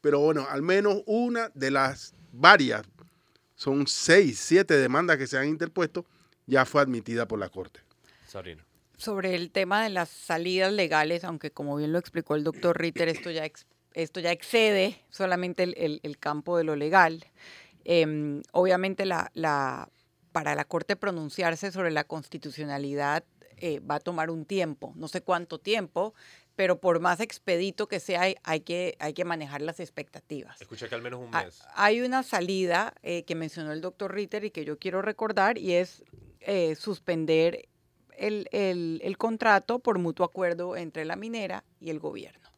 pero 0.00 0.20
bueno, 0.20 0.46
al 0.48 0.62
menos 0.62 1.02
una 1.06 1.50
de 1.54 1.70
las 1.72 2.14
varias, 2.32 2.82
son 3.56 3.86
seis, 3.86 4.38
siete 4.38 4.76
demandas 4.76 5.16
que 5.16 5.26
se 5.26 5.36
han 5.38 5.48
interpuesto, 5.48 6.04
ya 6.46 6.64
fue 6.64 6.82
admitida 6.82 7.26
por 7.26 7.38
la 7.38 7.48
Corte. 7.48 7.80
Sabrina. 8.26 8.64
Sobre 8.96 9.34
el 9.34 9.50
tema 9.50 9.82
de 9.82 9.90
las 9.90 10.08
salidas 10.08 10.72
legales, 10.72 11.24
aunque 11.24 11.50
como 11.50 11.76
bien 11.76 11.92
lo 11.92 11.98
explicó 11.98 12.34
el 12.36 12.44
doctor 12.44 12.78
Ritter, 12.80 13.08
esto 13.08 13.30
ya, 13.30 13.44
ex- 13.44 13.66
esto 13.94 14.20
ya 14.20 14.30
excede 14.32 15.00
solamente 15.10 15.62
el, 15.64 15.74
el- 15.76 16.00
el 16.04 16.18
campo 16.18 16.56
de 16.58 16.64
lo 16.64 16.76
legal. 16.76 17.24
Em, 17.84 18.42
obviamente 18.52 19.04
la, 19.04 19.30
la- 19.34 19.88
para 20.32 20.54
la 20.54 20.64
Corte 20.64 20.96
pronunciarse 20.96 21.70
sobre 21.72 21.90
la 21.92 22.04
constitucionalidad 22.04 23.24
eh, 23.64 23.80
va 23.80 23.94
a 23.94 24.00
tomar 24.00 24.28
un 24.30 24.44
tiempo, 24.44 24.92
no 24.94 25.08
sé 25.08 25.22
cuánto 25.22 25.58
tiempo, 25.58 26.12
pero 26.54 26.78
por 26.80 27.00
más 27.00 27.20
expedito 27.20 27.88
que 27.88 27.98
sea, 27.98 28.20
hay, 28.20 28.36
hay 28.42 28.60
que, 28.60 28.94
hay 28.98 29.14
que 29.14 29.24
manejar 29.24 29.62
las 29.62 29.80
expectativas. 29.80 30.60
Escuché 30.60 30.86
que 30.86 30.94
al 30.94 31.00
menos 31.00 31.20
un 31.20 31.30
mes. 31.30 31.62
Hay 31.74 32.02
una 32.02 32.22
salida 32.22 32.92
eh, 33.02 33.24
que 33.24 33.34
mencionó 33.34 33.72
el 33.72 33.80
doctor 33.80 34.12
Ritter 34.14 34.44
y 34.44 34.50
que 34.50 34.66
yo 34.66 34.78
quiero 34.78 35.00
recordar 35.00 35.56
y 35.56 35.72
es 35.72 36.04
eh, 36.40 36.74
suspender 36.74 37.68
el, 38.18 38.48
el- 38.52 39.00
el 39.02 39.16
contrato 39.16 39.78
por 39.78 39.98
mutuo 39.98 40.26
acuerdo 40.26 40.76
entre 40.76 41.06
la 41.06 41.16
minera 41.16 41.64
y 41.80 41.88
el 41.88 42.00
gobierno. 42.00 42.50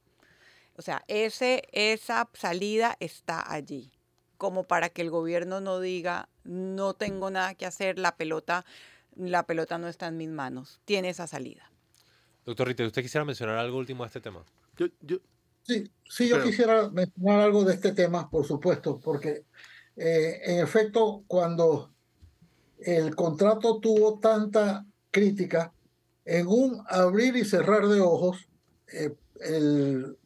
O 0.76 0.82
sea, 0.82 1.04
ese, 1.06 1.62
esa 1.70 2.28
salida 2.34 2.96
está 2.98 3.50
allí, 3.50 3.92
como 4.38 4.64
para 4.64 4.88
que 4.88 5.02
el 5.02 5.10
gobierno 5.10 5.60
no 5.60 5.78
diga, 5.80 6.28
no 6.42 6.94
tengo 6.94 7.30
nada 7.30 7.54
que 7.54 7.64
hacer, 7.64 7.96
la 7.98 8.16
pelota, 8.16 8.66
la 9.16 9.44
pelota 9.46 9.78
no 9.78 9.88
está 9.88 10.06
en 10.08 10.16
mis 10.16 10.28
manos. 10.28 10.80
Tiene 10.84 11.08
esa 11.08 11.26
salida. 11.26 11.70
Doctor 12.44 12.68
Ritter, 12.68 12.86
¿usted 12.86 13.02
quisiera 13.02 13.24
mencionar 13.24 13.58
algo 13.58 13.78
último 13.78 14.04
a 14.04 14.06
este 14.06 14.20
tema? 14.20 14.44
Yo, 14.76 14.86
yo, 15.00 15.18
Sí, 15.62 15.90
sí, 16.08 16.28
yo 16.28 16.36
Pero- 16.36 16.46
quisiera 16.48 16.88
mencionar 16.90 17.40
algo 17.40 17.64
de 17.64 17.74
este 17.74 17.90
tema, 17.90 18.30
por 18.30 18.46
supuesto, 18.46 19.00
porque 19.00 19.42
eh, 19.96 20.40
en 20.44 20.60
efecto, 20.60 21.24
cuando 21.26 21.90
el 22.78 23.16
contrato 23.16 23.80
tuvo 23.80 24.20
tanta 24.20 24.84
crítica, 25.10 25.72
en 26.24 26.46
un 26.46 26.82
abrir 26.88 27.34
y 27.36 27.44
cerrar 27.44 27.88
de 27.88 27.98
ojos, 28.00 28.46
eh, 28.92 29.12
el- 29.40 30.16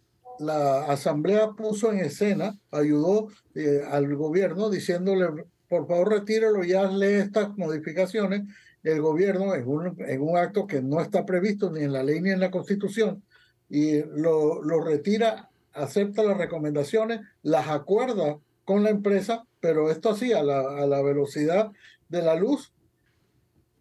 la 0.40 0.84
asamblea 0.86 1.52
puso 1.52 1.90
en 1.92 2.00
escena, 2.00 2.58
ayudó 2.70 3.28
eh, 3.54 3.82
al 3.90 4.14
gobierno 4.16 4.68
diciéndole, 4.68 5.44
por 5.68 5.86
favor 5.86 6.10
retírelo 6.10 6.64
y 6.64 6.72
hazle 6.74 7.20
estas 7.20 7.56
modificaciones. 7.56 8.42
El 8.82 9.00
gobierno, 9.02 9.54
en 9.54 9.68
un, 9.68 9.96
en 10.00 10.20
un 10.22 10.36
acto 10.36 10.66
que 10.66 10.80
no 10.80 11.00
está 11.00 11.26
previsto 11.26 11.70
ni 11.70 11.82
en 11.82 11.92
la 11.92 12.02
ley 12.02 12.20
ni 12.20 12.30
en 12.30 12.40
la 12.40 12.50
constitución, 12.50 13.22
y 13.68 14.00
lo, 14.02 14.62
lo 14.62 14.80
retira, 14.82 15.50
acepta 15.72 16.22
las 16.22 16.38
recomendaciones, 16.38 17.20
las 17.42 17.68
acuerda 17.68 18.38
con 18.64 18.82
la 18.82 18.90
empresa, 18.90 19.44
pero 19.60 19.90
esto 19.90 20.10
así 20.10 20.32
a 20.32 20.42
la, 20.42 20.60
a 20.60 20.86
la 20.86 21.02
velocidad 21.02 21.70
de 22.08 22.22
la 22.22 22.34
luz 22.34 22.72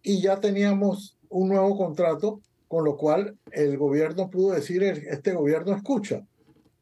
y 0.03 0.21
ya 0.21 0.39
teníamos 0.39 1.17
un 1.29 1.49
nuevo 1.49 1.77
contrato, 1.77 2.41
con 2.67 2.85
lo 2.85 2.97
cual 2.97 3.37
el 3.51 3.77
gobierno 3.77 4.29
pudo 4.29 4.53
decir, 4.53 4.83
"El- 4.83 5.07
este 5.07 5.33
gobierno 5.33 5.75
escucha, 5.75 6.25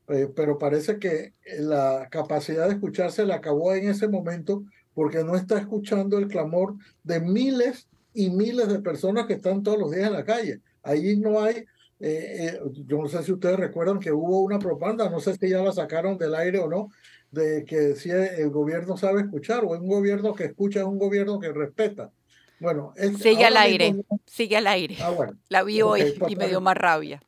Eh, 0.09 0.29
pero 0.33 0.57
parece 0.57 0.99
que 0.99 1.33
la 1.59 2.07
capacidad 2.09 2.67
de 2.67 2.75
escuchar 2.75 3.11
se 3.11 3.25
le 3.25 3.33
acabó 3.33 3.73
en 3.75 3.89
ese 3.89 4.07
momento 4.07 4.63
porque 4.93 5.21
no 5.25 5.35
está 5.35 5.59
escuchando 5.59 6.17
el 6.17 6.29
clamor 6.29 6.75
de 7.03 7.19
miles 7.19 7.89
y 8.17 8.29
miles 8.31 8.67
de 8.67 8.79
personas 8.79 9.25
que 9.27 9.33
están 9.33 9.61
todos 9.63 9.77
los 9.79 9.91
días 9.91 10.07
en 10.07 10.13
la 10.13 10.23
calle. 10.25 10.59
Allí 10.83 11.17
no 11.17 11.41
hay 11.41 11.65
eh, 11.99 12.51
eh, 12.53 12.59
yo 12.85 12.97
no 13.01 13.07
sé 13.07 13.23
si 13.23 13.31
ustedes 13.31 13.57
recuerdan 13.57 13.99
que 13.99 14.11
hubo 14.11 14.41
una 14.43 14.59
propaganda, 14.59 15.09
no 15.09 15.19
sé 15.19 15.35
si 15.35 15.49
ya 15.49 15.63
la 15.63 15.71
sacaron 15.71 16.15
del 16.17 16.35
aire 16.35 16.59
o 16.59 16.67
no, 16.69 16.89
de 17.31 17.65
que 17.65 17.75
decía 17.77 18.23
el 18.25 18.51
gobierno 18.51 18.97
sabe 18.97 19.21
escuchar 19.21 19.63
o 19.63 19.69
un 19.71 19.87
gobierno 19.87 20.35
que 20.35 20.43
escucha 20.45 20.79
es 20.81 20.85
un 20.85 20.99
gobierno 20.99 21.39
que 21.39 21.51
respeta. 21.51 22.11
Bueno, 22.59 22.93
es- 22.97 23.17
Sigue 23.17 23.45
al 23.45 23.57
aire, 23.57 23.93
mismo- 23.93 24.19
sigue 24.27 24.57
al 24.57 24.67
aire. 24.67 24.95
ah, 25.01 25.09
bueno, 25.09 25.37
La 25.49 25.63
vi 25.63 25.81
hoy 25.81 26.13
y 26.27 26.35
me 26.35 26.47
dio 26.47 26.61
más 26.61 26.77
rabia. 26.77 27.21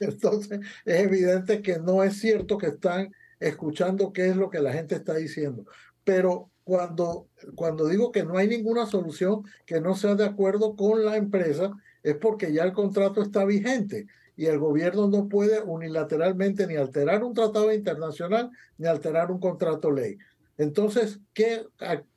entonces 0.00 0.60
es 0.84 1.00
evidente 1.02 1.62
que 1.62 1.78
no 1.78 2.02
es 2.04 2.18
cierto 2.18 2.58
que 2.58 2.66
están 2.68 3.10
escuchando 3.40 4.12
qué 4.12 4.28
es 4.28 4.36
lo 4.36 4.50
que 4.50 4.60
la 4.60 4.72
gente 4.72 4.94
está 4.94 5.14
diciendo. 5.14 5.64
Pero 6.04 6.50
cuando, 6.64 7.28
cuando 7.54 7.86
digo 7.86 8.10
que 8.10 8.24
no 8.24 8.36
hay 8.38 8.48
ninguna 8.48 8.86
solución 8.86 9.44
que 9.66 9.80
no 9.80 9.94
sea 9.94 10.14
de 10.14 10.24
acuerdo 10.24 10.74
con 10.74 11.04
la 11.04 11.16
empresa, 11.16 11.72
es 12.02 12.16
porque 12.16 12.52
ya 12.52 12.64
el 12.64 12.72
contrato 12.72 13.22
está 13.22 13.44
vigente 13.44 14.06
y 14.36 14.46
el 14.46 14.58
gobierno 14.58 15.08
no 15.08 15.28
puede 15.28 15.60
unilateralmente 15.60 16.66
ni 16.66 16.76
alterar 16.76 17.22
un 17.22 17.34
tratado 17.34 17.72
internacional 17.72 18.50
ni 18.78 18.86
alterar 18.86 19.30
un 19.30 19.38
contrato 19.38 19.90
ley. 19.90 20.18
Entonces, 20.56 21.20
¿qué, 21.32 21.66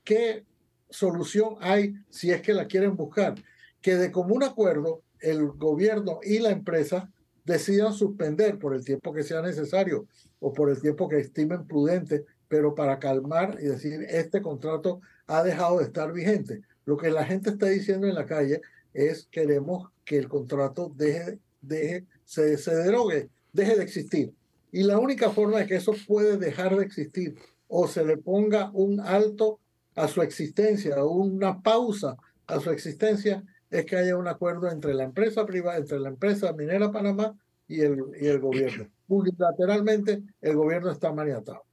qué 0.03 0.45
solución 0.89 1.55
hay 1.59 1.95
si 2.09 2.31
es 2.31 2.41
que 2.41 2.53
la 2.53 2.67
quieren 2.67 2.95
buscar? 2.95 3.35
Que 3.81 3.95
de 3.95 4.11
común 4.11 4.43
acuerdo 4.43 5.03
el 5.19 5.47
gobierno 5.47 6.19
y 6.23 6.39
la 6.39 6.51
empresa 6.51 7.11
decidan 7.43 7.93
suspender 7.93 8.59
por 8.59 8.75
el 8.75 8.83
tiempo 8.83 9.13
que 9.13 9.23
sea 9.23 9.41
necesario 9.41 10.07
o 10.39 10.53
por 10.53 10.69
el 10.69 10.81
tiempo 10.81 11.07
que 11.07 11.19
estimen 11.19 11.65
prudente, 11.65 12.25
pero 12.47 12.75
para 12.75 12.99
calmar 12.99 13.57
y 13.59 13.65
decir, 13.65 14.05
este 14.09 14.41
contrato 14.41 15.01
ha 15.27 15.43
dejado 15.43 15.79
de 15.79 15.85
estar 15.85 16.11
vigente. 16.13 16.61
Lo 16.85 16.97
que 16.97 17.09
la 17.09 17.25
gente 17.25 17.49
está 17.49 17.67
diciendo 17.67 18.07
en 18.07 18.15
la 18.15 18.25
calle 18.25 18.61
es 18.93 19.27
queremos 19.31 19.89
que 20.05 20.17
el 20.17 20.27
contrato 20.27 20.91
deje, 20.95 21.39
deje 21.61 22.05
se, 22.23 22.57
se 22.57 22.75
derogue, 22.75 23.29
deje 23.53 23.75
de 23.75 23.83
existir. 23.83 24.33
Y 24.71 24.83
la 24.83 24.99
única 24.99 25.29
forma 25.29 25.59
de 25.59 25.67
que 25.67 25.75
eso 25.75 25.93
puede 26.07 26.37
dejar 26.37 26.75
de 26.75 26.85
existir 26.85 27.35
o 27.67 27.87
se 27.87 28.05
le 28.05 28.17
ponga 28.17 28.71
un 28.73 28.99
alto 28.99 29.59
a 29.95 30.07
su 30.07 30.21
existencia, 30.21 31.03
una 31.03 31.61
pausa 31.61 32.17
a 32.45 32.59
su 32.59 32.69
existencia, 32.71 33.43
es 33.69 33.85
que 33.85 33.97
haya 33.97 34.15
un 34.15 34.27
acuerdo 34.27 34.69
entre 34.69 34.93
la 34.93 35.03
empresa 35.03 35.45
privada, 35.45 35.77
entre 35.77 35.99
la 35.99 36.09
empresa 36.09 36.53
minera 36.53 36.91
Panamá 36.91 37.37
y 37.67 37.81
el, 37.81 37.97
y 38.19 38.27
el 38.27 38.39
gobierno. 38.39 38.87
Unilateralmente, 39.07 40.23
el 40.41 40.55
gobierno 40.55 40.91
está 40.91 41.11
maniatado. 41.11 41.66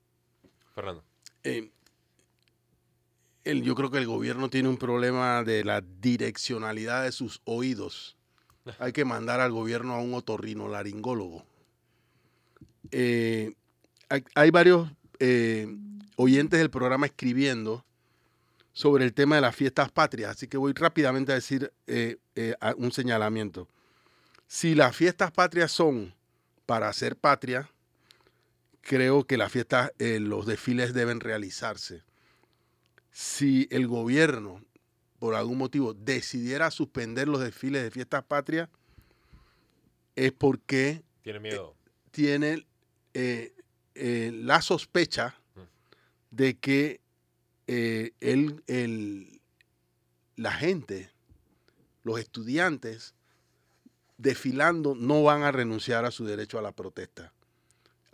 Fernando. 0.74 1.04
eh, 1.44 1.70
el- 3.44 3.62
yo 3.62 3.74
creo 3.74 3.90
que 3.90 3.98
el 3.98 4.06
gobierno 4.06 4.48
tiene 4.48 4.68
un 4.68 4.78
problema 4.78 5.42
de 5.44 5.64
la 5.64 5.80
direccionalidad 5.82 7.04
de 7.04 7.12
sus 7.12 7.40
oídos. 7.44 8.16
Hay 8.78 8.92
que 8.92 9.04
mandar 9.04 9.40
al 9.40 9.52
gobierno 9.52 9.94
a 9.94 10.00
un 10.00 10.14
otorrinolaringólogo. 10.14 11.44
Eh, 12.90 13.52
hay, 14.08 14.24
hay 14.34 14.50
varios 14.50 14.88
eh, 15.18 15.66
oyentes 16.16 16.58
del 16.58 16.70
programa 16.70 17.06
escribiendo 17.06 17.84
sobre 18.72 19.04
el 19.04 19.14
tema 19.14 19.36
de 19.36 19.40
las 19.40 19.54
fiestas 19.56 19.90
patrias, 19.90 20.32
así 20.32 20.48
que 20.48 20.56
voy 20.56 20.72
rápidamente 20.72 21.32
a 21.32 21.36
decir 21.36 21.72
eh, 21.86 22.16
a- 22.60 22.74
un 22.76 22.92
señalamiento. 22.92 23.68
Si 24.46 24.74
las 24.74 24.94
fiestas 24.94 25.30
patrias 25.32 25.72
son 25.72 26.14
para 26.66 26.88
hacer 26.88 27.16
patria, 27.16 27.70
creo 28.84 29.24
que 29.26 29.36
las 29.36 29.50
fiestas, 29.50 29.92
eh, 29.98 30.20
los 30.20 30.46
desfiles 30.46 30.92
deben 30.94 31.20
realizarse. 31.20 32.02
Si 33.10 33.66
el 33.70 33.86
gobierno, 33.88 34.62
por 35.18 35.34
algún 35.34 35.58
motivo, 35.58 35.94
decidiera 35.94 36.70
suspender 36.70 37.28
los 37.28 37.40
desfiles 37.40 37.82
de 37.82 37.90
fiestas 37.90 38.24
patrias, 38.24 38.68
es 40.16 40.32
porque 40.32 41.02
Tiene 41.22 41.40
miedo. 41.40 41.74
tiene 42.10 42.66
eh, 43.14 43.52
eh, 43.94 44.30
la 44.34 44.60
sospecha 44.60 45.34
de 46.30 46.58
que 46.58 47.00
eh, 47.66 48.12
el- 48.20 48.62
el- 48.66 49.40
la 50.36 50.52
gente, 50.52 51.10
los 52.02 52.18
estudiantes, 52.20 53.14
desfilando, 54.18 54.94
no 54.94 55.22
van 55.22 55.42
a 55.44 55.52
renunciar 55.52 56.04
a 56.04 56.10
su 56.10 56.24
derecho 56.26 56.58
a 56.58 56.62
la 56.62 56.72
protesta, 56.72 57.32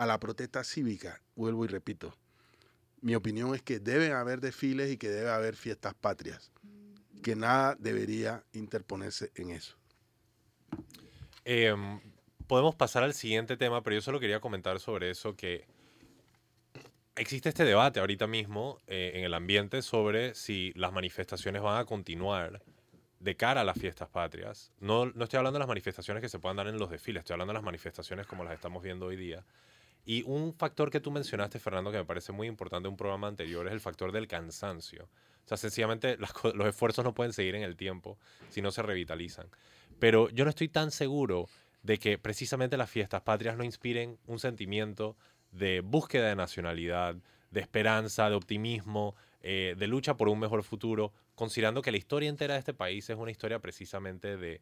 a 0.01 0.07
la 0.07 0.19
protesta 0.19 0.65
cívica, 0.65 1.21
vuelvo 1.37 1.67
y 1.67 1.69
repito. 1.69 2.17
Mi 3.03 3.15
opinión 3.15 3.55
es 3.55 3.61
que 3.61 3.81
deben 3.81 4.13
haber 4.13 4.41
desfiles 4.41 4.91
y 4.91 4.97
que 4.97 5.11
debe 5.11 5.29
haber 5.29 5.57
fiestas 5.57 5.93
patrias, 5.93 6.51
que 7.23 7.37
nada 7.37 7.77
debería 7.79 8.43
interponerse 8.55 9.31
en 9.35 9.51
eso. 9.51 9.77
Em, 11.45 12.01
podemos 12.47 12.75
pasar 12.75 13.03
al 13.03 13.13
siguiente 13.13 13.59
tema, 13.59 13.83
pero 13.83 13.97
yo 13.97 14.01
solo 14.01 14.19
quería 14.19 14.41
comentar 14.41 14.81
sobre 14.81 15.11
eso 15.11 15.37
que 15.37 15.67
existe 17.15 17.51
este 17.51 17.67
debate 17.67 18.01
ahorita 18.01 18.27
mismo 18.27 18.79
eh, 18.87 19.13
en 19.17 19.25
el 19.25 19.35
ambiente 19.35 19.83
sobre 19.83 20.35
si 20.35 20.73
las 20.77 20.95
manifestaciones 20.95 21.61
van 21.61 21.79
a 21.79 21.85
continuar 21.85 22.63
de 23.19 23.37
cara 23.37 23.61
a 23.61 23.65
las 23.65 23.79
fiestas 23.79 24.09
patrias. 24.09 24.73
No, 24.81 25.05
no 25.05 25.25
estoy 25.25 25.37
hablando 25.37 25.59
de 25.59 25.61
las 25.61 25.69
manifestaciones 25.69 26.23
que 26.23 26.31
se 26.31 26.39
puedan 26.39 26.57
dar 26.57 26.69
en 26.69 26.79
los 26.79 26.89
desfiles, 26.89 27.21
estoy 27.21 27.35
hablando 27.35 27.53
de 27.53 27.59
las 27.59 27.65
manifestaciones 27.65 28.27
como 28.27 28.45
las 28.45 28.55
estamos 28.55 28.83
viendo 28.83 29.05
hoy 29.05 29.17
día. 29.17 29.45
Y 30.05 30.23
un 30.23 30.55
factor 30.55 30.91
que 30.91 31.01
tú 31.01 31.11
mencionaste, 31.11 31.59
Fernando, 31.59 31.93
que 31.93 31.99
me 31.99 32.05
parece 32.05 32.33
muy 32.33 32.47
importante 32.47 32.89
en 32.89 32.93
un 32.93 32.97
programa 32.97 33.29
anterior, 33.29 33.67
es 33.67 33.73
el 33.73 33.81
factor 33.81 34.13
del 34.13 34.27
cansancio. 34.27 35.05
O 35.45 35.49
sea, 35.49 35.57
sencillamente 35.57 36.17
los 36.55 36.67
esfuerzos 36.67 37.05
no 37.05 37.15
pueden 37.15 37.33
seguir 37.33 37.55
en 37.55 37.63
el 37.63 37.77
tiempo 37.77 38.19
si 38.49 38.63
no 38.63 38.71
se 38.71 38.83
revitalizan. 38.83 39.49
Pero 39.99 40.31
yo 40.31 40.45
no 40.45 40.51
estoy 40.51 40.69
tan 40.69 40.91
seguro 40.91 41.49
de 41.83 41.99
que 41.99 42.19
precisamente 42.19 42.77
las 42.77 42.91
fiestas 42.91 43.23
patrias 43.23 43.57
no 43.57 43.65
inspiren 43.65 44.19
un 44.27 44.39
sentimiento 44.39 45.17
de 45.53 45.81
búsqueda 45.81 46.29
de 46.29 46.37
nacionalidad, 46.37 47.17
de 47.51 47.61
esperanza, 47.61 48.29
de 48.29 48.37
optimismo, 48.37 49.15
eh, 49.43 49.75
de 49.77 49.87
lucha 49.87 50.17
por 50.17 50.29
un 50.29 50.39
mejor 50.39 50.63
futuro, 50.63 51.13
considerando 51.35 51.83
que 51.83 51.91
la 51.91 51.97
historia 51.97 52.29
entera 52.29 52.55
de 52.55 52.61
este 52.61 52.75
país 52.75 53.09
es 53.09 53.17
una 53.17 53.31
historia 53.31 53.59
precisamente 53.59 54.37
de, 54.37 54.61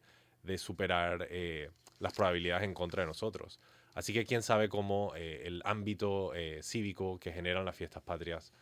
superar 0.57 1.27
eh, 1.29 1.69
las 1.99 2.13
probabilidades 2.13 2.63
en 2.63 2.73
contra 2.73 3.03
de 3.03 3.07
nosotros. 3.07 3.59
Así 3.99 4.13
que 4.13 4.23
quién 4.23 4.41
sabe 4.41 4.69
cómo 4.69 5.11
eh, 5.17 5.41
el 5.43 5.61
ámbito 5.65 6.31
cívico 6.61 7.19
que 7.19 7.33
generan 7.33 7.65
las 7.65 7.75
fiestas 7.75 8.01
patrias 8.01 8.53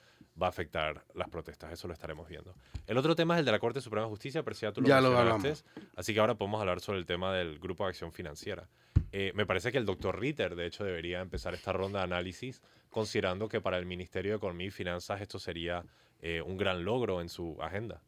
va 0.42 0.48
a 0.48 0.50
afectar 0.50 1.04
las 1.14 1.30
protestas. 1.30 1.72
Eso 1.72 1.88
lo 1.88 1.94
estaremos 1.94 2.28
viendo. 2.28 2.56
El 2.88 2.98
otro 2.98 3.16
tema 3.16 3.36
es 3.36 3.40
el 3.40 3.46
de 3.46 3.52
la 3.52 3.60
Corte 3.60 3.80
Suprema 3.80 4.06
de 4.06 4.10
Justicia, 4.10 4.44
pero 4.44 4.56
ya 4.56 4.72
tú 4.72 4.82
lo 4.82 4.88
ya 4.88 5.54
Así 5.96 6.14
que 6.14 6.20
ahora 6.20 6.36
podemos 6.36 6.60
hablar 6.60 6.80
sobre 6.80 6.98
el 6.98 7.06
tema 7.06 7.34
del 7.34 7.60
Grupo 7.60 7.84
de 7.84 7.90
Acción 7.90 8.12
Financiera. 8.12 8.68
Eh, 9.12 9.32
me 9.36 9.46
parece 9.46 9.72
que 9.72 9.78
el 9.78 9.86
doctor 9.86 10.20
Ritter, 10.20 10.56
de 10.56 10.66
hecho, 10.66 10.84
debería 10.84 11.22
empezar 11.22 11.54
esta 11.54 11.72
ronda 11.72 12.00
de 12.00 12.06
análisis, 12.06 12.62
considerando 12.90 13.48
que 13.48 13.62
para 13.62 13.78
el 13.78 13.86
Ministerio 13.86 14.32
de 14.32 14.38
Economía 14.38 14.68
y 14.68 14.72
Finanzas 14.72 15.22
esto 15.22 15.40
sería 15.40 15.86
eh, 16.22 16.42
un 16.42 16.58
gran 16.58 16.84
logro 16.84 17.22
en 17.22 17.30
su 17.30 17.58
agenda. 17.62 18.02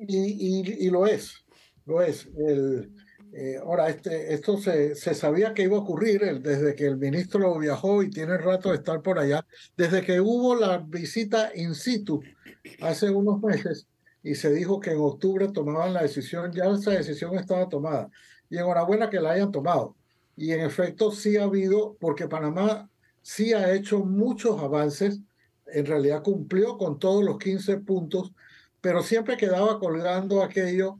Y, 0.00 0.86
y, 0.86 0.90
lo 0.90 1.06
es, 1.06 1.44
lo 1.84 2.00
es. 2.00 2.26
El, 2.38 2.90
eh, 3.32 3.58
ahora, 3.62 3.88
este, 3.88 4.34
esto 4.34 4.58
se, 4.58 4.94
se, 4.94 5.14
sabía 5.14 5.54
que 5.54 5.62
iba 5.62 5.76
a 5.76 5.80
ocurrir 5.80 6.20
desde 6.40 6.74
que 6.74 6.86
el 6.86 6.96
ministro 6.96 7.58
viajó 7.58 8.02
y 8.02 8.10
tiene 8.10 8.36
rato 8.38 8.70
de 8.70 8.76
estar 8.76 9.02
por 9.02 9.18
allá, 9.18 9.46
desde 9.76 10.02
que 10.02 10.20
hubo 10.20 10.54
la 10.56 10.78
visita 10.78 11.50
in 11.54 11.74
situ 11.74 12.20
hace 12.80 13.10
unos 13.10 13.40
meses 13.40 13.86
y 14.22 14.34
se 14.34 14.52
dijo 14.52 14.80
que 14.80 14.90
en 14.90 14.98
octubre 14.98 15.48
tomaban 15.48 15.94
la 15.94 16.02
decisión, 16.02 16.52
ya 16.52 16.64
esa 16.64 16.90
decisión 16.90 17.34
estaba 17.36 17.68
tomada. 17.68 18.10
Y 18.48 18.58
enhorabuena 18.58 19.08
que 19.08 19.20
la 19.20 19.32
hayan 19.32 19.52
tomado. 19.52 19.96
Y 20.36 20.52
en 20.52 20.60
efecto 20.60 21.10
sí 21.10 21.36
ha 21.36 21.44
habido, 21.44 21.96
porque 22.00 22.28
Panamá 22.28 22.90
sí 23.22 23.52
ha 23.52 23.72
hecho 23.72 24.00
muchos 24.00 24.60
avances, 24.60 25.20
en 25.66 25.86
realidad 25.86 26.22
cumplió 26.22 26.76
con 26.76 26.98
todos 26.98 27.24
los 27.24 27.38
15 27.38 27.78
puntos, 27.78 28.32
pero 28.80 29.02
siempre 29.02 29.36
quedaba 29.36 29.78
colgando 29.78 30.42
aquello 30.42 30.98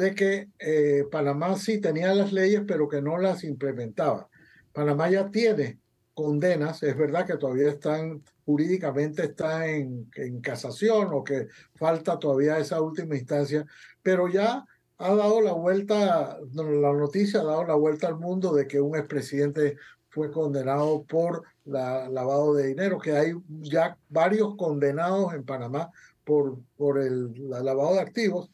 de 0.00 0.14
que 0.14 0.48
eh, 0.58 1.04
Panamá 1.10 1.56
sí 1.56 1.80
tenía 1.80 2.14
las 2.14 2.32
leyes, 2.32 2.62
pero 2.66 2.88
que 2.88 3.02
no 3.02 3.18
las 3.18 3.44
implementaba. 3.44 4.28
Panamá 4.72 5.10
ya 5.10 5.30
tiene 5.30 5.78
condenas, 6.14 6.82
es 6.82 6.96
verdad 6.96 7.26
que 7.26 7.36
todavía 7.36 7.68
están 7.68 8.22
jurídicamente 8.44 9.24
está 9.24 9.68
en, 9.68 10.10
en 10.16 10.40
casación 10.40 11.08
o 11.12 11.22
que 11.22 11.46
falta 11.74 12.18
todavía 12.18 12.58
esa 12.58 12.80
última 12.80 13.16
instancia, 13.16 13.64
pero 14.02 14.28
ya 14.28 14.64
ha 14.98 15.14
dado 15.14 15.40
la 15.40 15.52
vuelta, 15.52 16.38
la 16.52 16.92
noticia 16.92 17.40
ha 17.40 17.44
dado 17.44 17.64
la 17.64 17.74
vuelta 17.74 18.08
al 18.08 18.18
mundo 18.18 18.52
de 18.52 18.66
que 18.66 18.80
un 18.80 18.96
expresidente 18.96 19.76
fue 20.08 20.32
condenado 20.32 21.04
por 21.04 21.44
la, 21.64 22.08
lavado 22.08 22.54
de 22.54 22.66
dinero, 22.66 22.98
que 22.98 23.12
hay 23.12 23.32
ya 23.46 23.96
varios 24.08 24.56
condenados 24.56 25.32
en 25.32 25.44
Panamá 25.44 25.90
por, 26.24 26.58
por 26.76 26.98
el 26.98 27.32
lavado 27.48 27.94
de 27.94 28.00
activos 28.00 28.50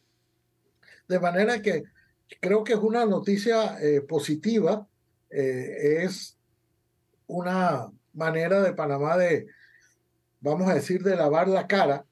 de 1.08 1.20
manera 1.20 1.62
que 1.62 1.84
creo 2.40 2.64
que 2.64 2.74
es 2.74 2.78
una 2.78 3.04
noticia 3.06 3.80
eh, 3.80 4.00
positiva, 4.00 4.86
eh, 5.30 6.02
es 6.02 6.36
una 7.26 7.90
manera 8.12 8.62
de 8.62 8.72
Panamá 8.72 9.16
de, 9.16 9.46
vamos 10.40 10.68
a 10.68 10.74
decir, 10.74 11.02
de 11.02 11.16
lavar 11.16 11.48
la 11.48 11.66
cara 11.66 12.04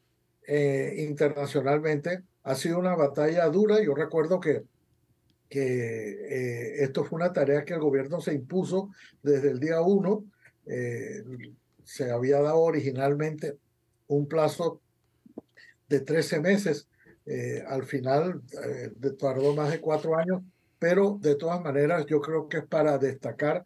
eh, 0.47 0.95
internacionalmente. 0.99 2.22
Ha 2.42 2.55
sido 2.55 2.78
una 2.78 2.95
batalla 2.95 3.47
dura. 3.49 3.82
Yo 3.82 3.95
recuerdo 3.95 4.38
que, 4.40 4.64
que 5.49 6.82
esto 6.82 7.05
fue 7.05 7.16
una 7.16 7.32
tarea 7.32 7.64
que 7.64 7.74
el 7.74 7.80
gobierno 7.80 8.20
se 8.20 8.34
impuso 8.34 8.90
desde 9.22 9.51
el 9.51 9.61
día 9.61 9.80
uno. 9.80 10.24
se 11.84 12.11
había 12.11 12.40
dado 12.40 12.61
originalmente 12.61 13.59
un 14.09 14.26
plazo 14.26 14.80
de 15.88 16.01
13 16.01 16.40
meses 16.40 16.88
eh, 17.26 17.64
al 17.66 17.84
final 17.84 18.42
eh, 18.62 18.90
tardó 19.18 19.54
más 19.54 19.70
de 19.70 19.80
cuatro 19.80 20.16
años, 20.16 20.42
pero 20.78 21.18
de 21.20 21.36
todas 21.36 21.60
maneras 21.62 22.04
yo 22.06 22.20
creo 22.20 22.48
que 22.48 22.58
es 22.58 22.66
para 22.66 22.98
destacar, 22.98 23.64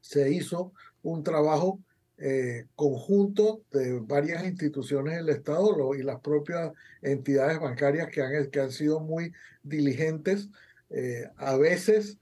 se 0.00 0.30
hizo 0.30 0.72
un 1.02 1.22
trabajo 1.22 1.80
eh, 2.18 2.66
conjunto 2.74 3.62
de 3.72 3.98
varias 4.00 4.44
instituciones 4.44 5.16
del 5.16 5.30
Estado 5.30 5.94
y 5.94 6.02
las 6.02 6.20
propias 6.20 6.72
entidades 7.02 7.58
bancarias 7.60 8.08
que 8.10 8.22
han, 8.22 8.50
que 8.50 8.60
han 8.60 8.72
sido 8.72 9.00
muy 9.00 9.32
diligentes, 9.62 10.48
a 11.36 11.56
veces 11.56 12.16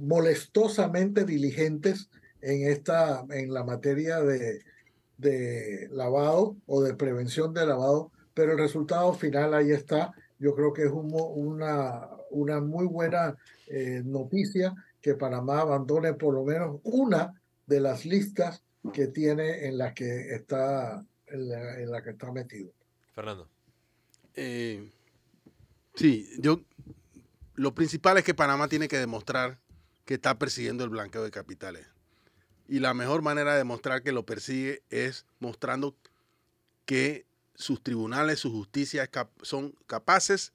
molestosamente 0.00 1.24
diligentes 1.24 2.10
en, 2.40 2.66
esta, 2.66 3.24
en 3.30 3.54
la 3.54 3.62
materia 3.62 4.20
de, 4.20 4.64
de 5.18 5.88
lavado 5.92 6.56
o 6.66 6.82
de 6.82 6.94
prevención 6.94 7.54
de 7.54 7.66
lavado 7.66 8.10
pero 8.34 8.52
el 8.52 8.58
resultado 8.58 9.12
final 9.14 9.54
ahí 9.54 9.70
está. 9.72 10.12
Yo 10.38 10.54
creo 10.54 10.72
que 10.72 10.84
es 10.84 10.90
una, 10.92 12.08
una 12.30 12.60
muy 12.60 12.86
buena 12.86 13.36
eh, 13.66 14.02
noticia 14.04 14.74
que 15.00 15.14
Panamá 15.14 15.60
abandone 15.60 16.14
por 16.14 16.34
lo 16.34 16.44
menos 16.44 16.80
una 16.82 17.40
de 17.66 17.80
las 17.80 18.04
listas 18.04 18.62
que 18.92 19.08
tiene 19.08 19.66
en 19.66 19.78
la 19.78 19.94
que 19.94 20.34
está, 20.34 21.04
en 21.26 21.90
la, 21.90 22.02
que 22.02 22.10
está 22.10 22.32
metido. 22.32 22.72
Fernando. 23.14 23.48
Eh, 24.34 24.90
sí, 25.94 26.28
yo 26.38 26.60
lo 27.54 27.74
principal 27.74 28.16
es 28.18 28.24
que 28.24 28.34
Panamá 28.34 28.68
tiene 28.68 28.88
que 28.88 28.98
demostrar 28.98 29.58
que 30.04 30.14
está 30.14 30.38
persiguiendo 30.38 30.84
el 30.84 30.90
blanqueo 30.90 31.22
de 31.22 31.30
capitales. 31.30 31.86
Y 32.68 32.78
la 32.78 32.94
mejor 32.94 33.22
manera 33.22 33.52
de 33.52 33.58
demostrar 33.58 34.02
que 34.02 34.12
lo 34.12 34.24
persigue 34.24 34.82
es 34.90 35.26
mostrando 35.40 35.94
que 36.86 37.26
sus 37.60 37.82
tribunales, 37.82 38.40
su 38.40 38.50
justicia 38.50 39.08
son 39.42 39.74
capaces 39.86 40.52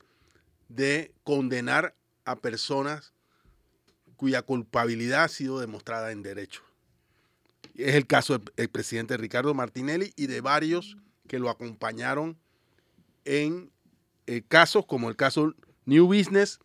de 0.69 1.13
condenar 1.23 1.95
a 2.25 2.35
personas 2.35 3.13
cuya 4.17 4.41
culpabilidad 4.41 5.25
ha 5.25 5.27
sido 5.27 5.59
demostrada 5.59 6.11
en 6.11 6.23
derecho. 6.23 6.63
Es 7.75 7.95
el 7.95 8.07
caso 8.07 8.39
del 8.39 8.69
presidente 8.69 9.17
Ricardo 9.17 9.53
Martinelli 9.53 10.13
y 10.15 10.27
de 10.27 10.41
varios 10.41 10.97
que 11.27 11.39
lo 11.39 11.49
acompañaron 11.49 12.37
en 13.25 13.71
eh, 14.25 14.41
casos 14.47 14.85
como 14.85 15.09
el 15.09 15.15
caso 15.15 15.53
New 15.85 16.07
Business, 16.07 16.59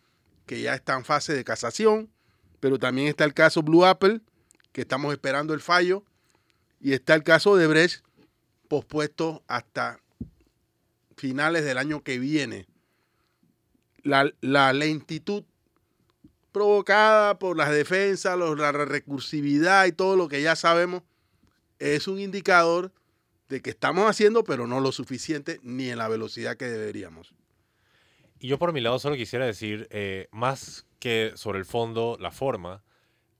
que 0.47 0.63
ya 0.63 0.75
está 0.75 0.97
en 0.97 1.05
fase 1.05 1.35
de 1.35 1.45
casación, 1.45 2.11
pero 2.61 2.79
también 2.79 3.09
está 3.09 3.25
el 3.25 3.35
caso 3.35 3.63
Blue 3.63 3.85
Apple, 3.85 4.21
que 4.73 4.83
estamos 4.83 5.13
esperando 5.13 5.53
el 5.53 5.61
fallo, 5.61 6.05
y 6.81 6.93
está 6.93 7.15
el 7.15 7.25
caso 7.25 7.57
de 7.57 7.67
Brecht, 7.67 8.05
pospuesto 8.69 9.43
hasta 9.49 10.01
finales 11.21 11.65
del 11.65 11.79
año 11.79 12.03
que 12.03 12.19
viene. 12.19 12.67
La, 14.03 14.73
lentitud 14.73 15.45
provocada 16.51 17.39
por 17.39 17.57
las 17.57 17.71
defensas, 17.71 18.39
la 18.39 18.73
recursividad 18.73 19.87
y 19.87 19.93
todo 19.93 20.17
lo 20.17 20.27
que 20.29 20.43
ya 20.43 20.57
sabemos 20.57 21.03
es 21.79 22.09
un 22.09 22.19
indicador 22.19 22.93
de 23.49 23.61
que 23.61 23.71
estamos 23.71 24.09
haciendo, 24.09 24.43
pero 24.43 24.67
no 24.67 24.81
lo 24.81 24.91
suficiente 24.91 25.61
ni 25.63 25.91
en 25.91 25.99
la 25.99 26.09
velocidad 26.09 26.57
que 26.57 26.67
deberíamos. 26.67 27.35
Y 28.39 28.49
yo 28.49 28.59
por 28.59 28.73
mi 28.73 28.81
lado 28.81 28.99
solo 28.99 29.17
quisiera 29.17 29.45
decir, 29.45 29.87
eh, 29.91 30.29
más 30.31 30.87
que 30.99 31.33
sobre 31.35 31.59
el 31.59 31.67
fondo, 31.67 32.17
la 32.19 32.31
forma, 32.31 32.83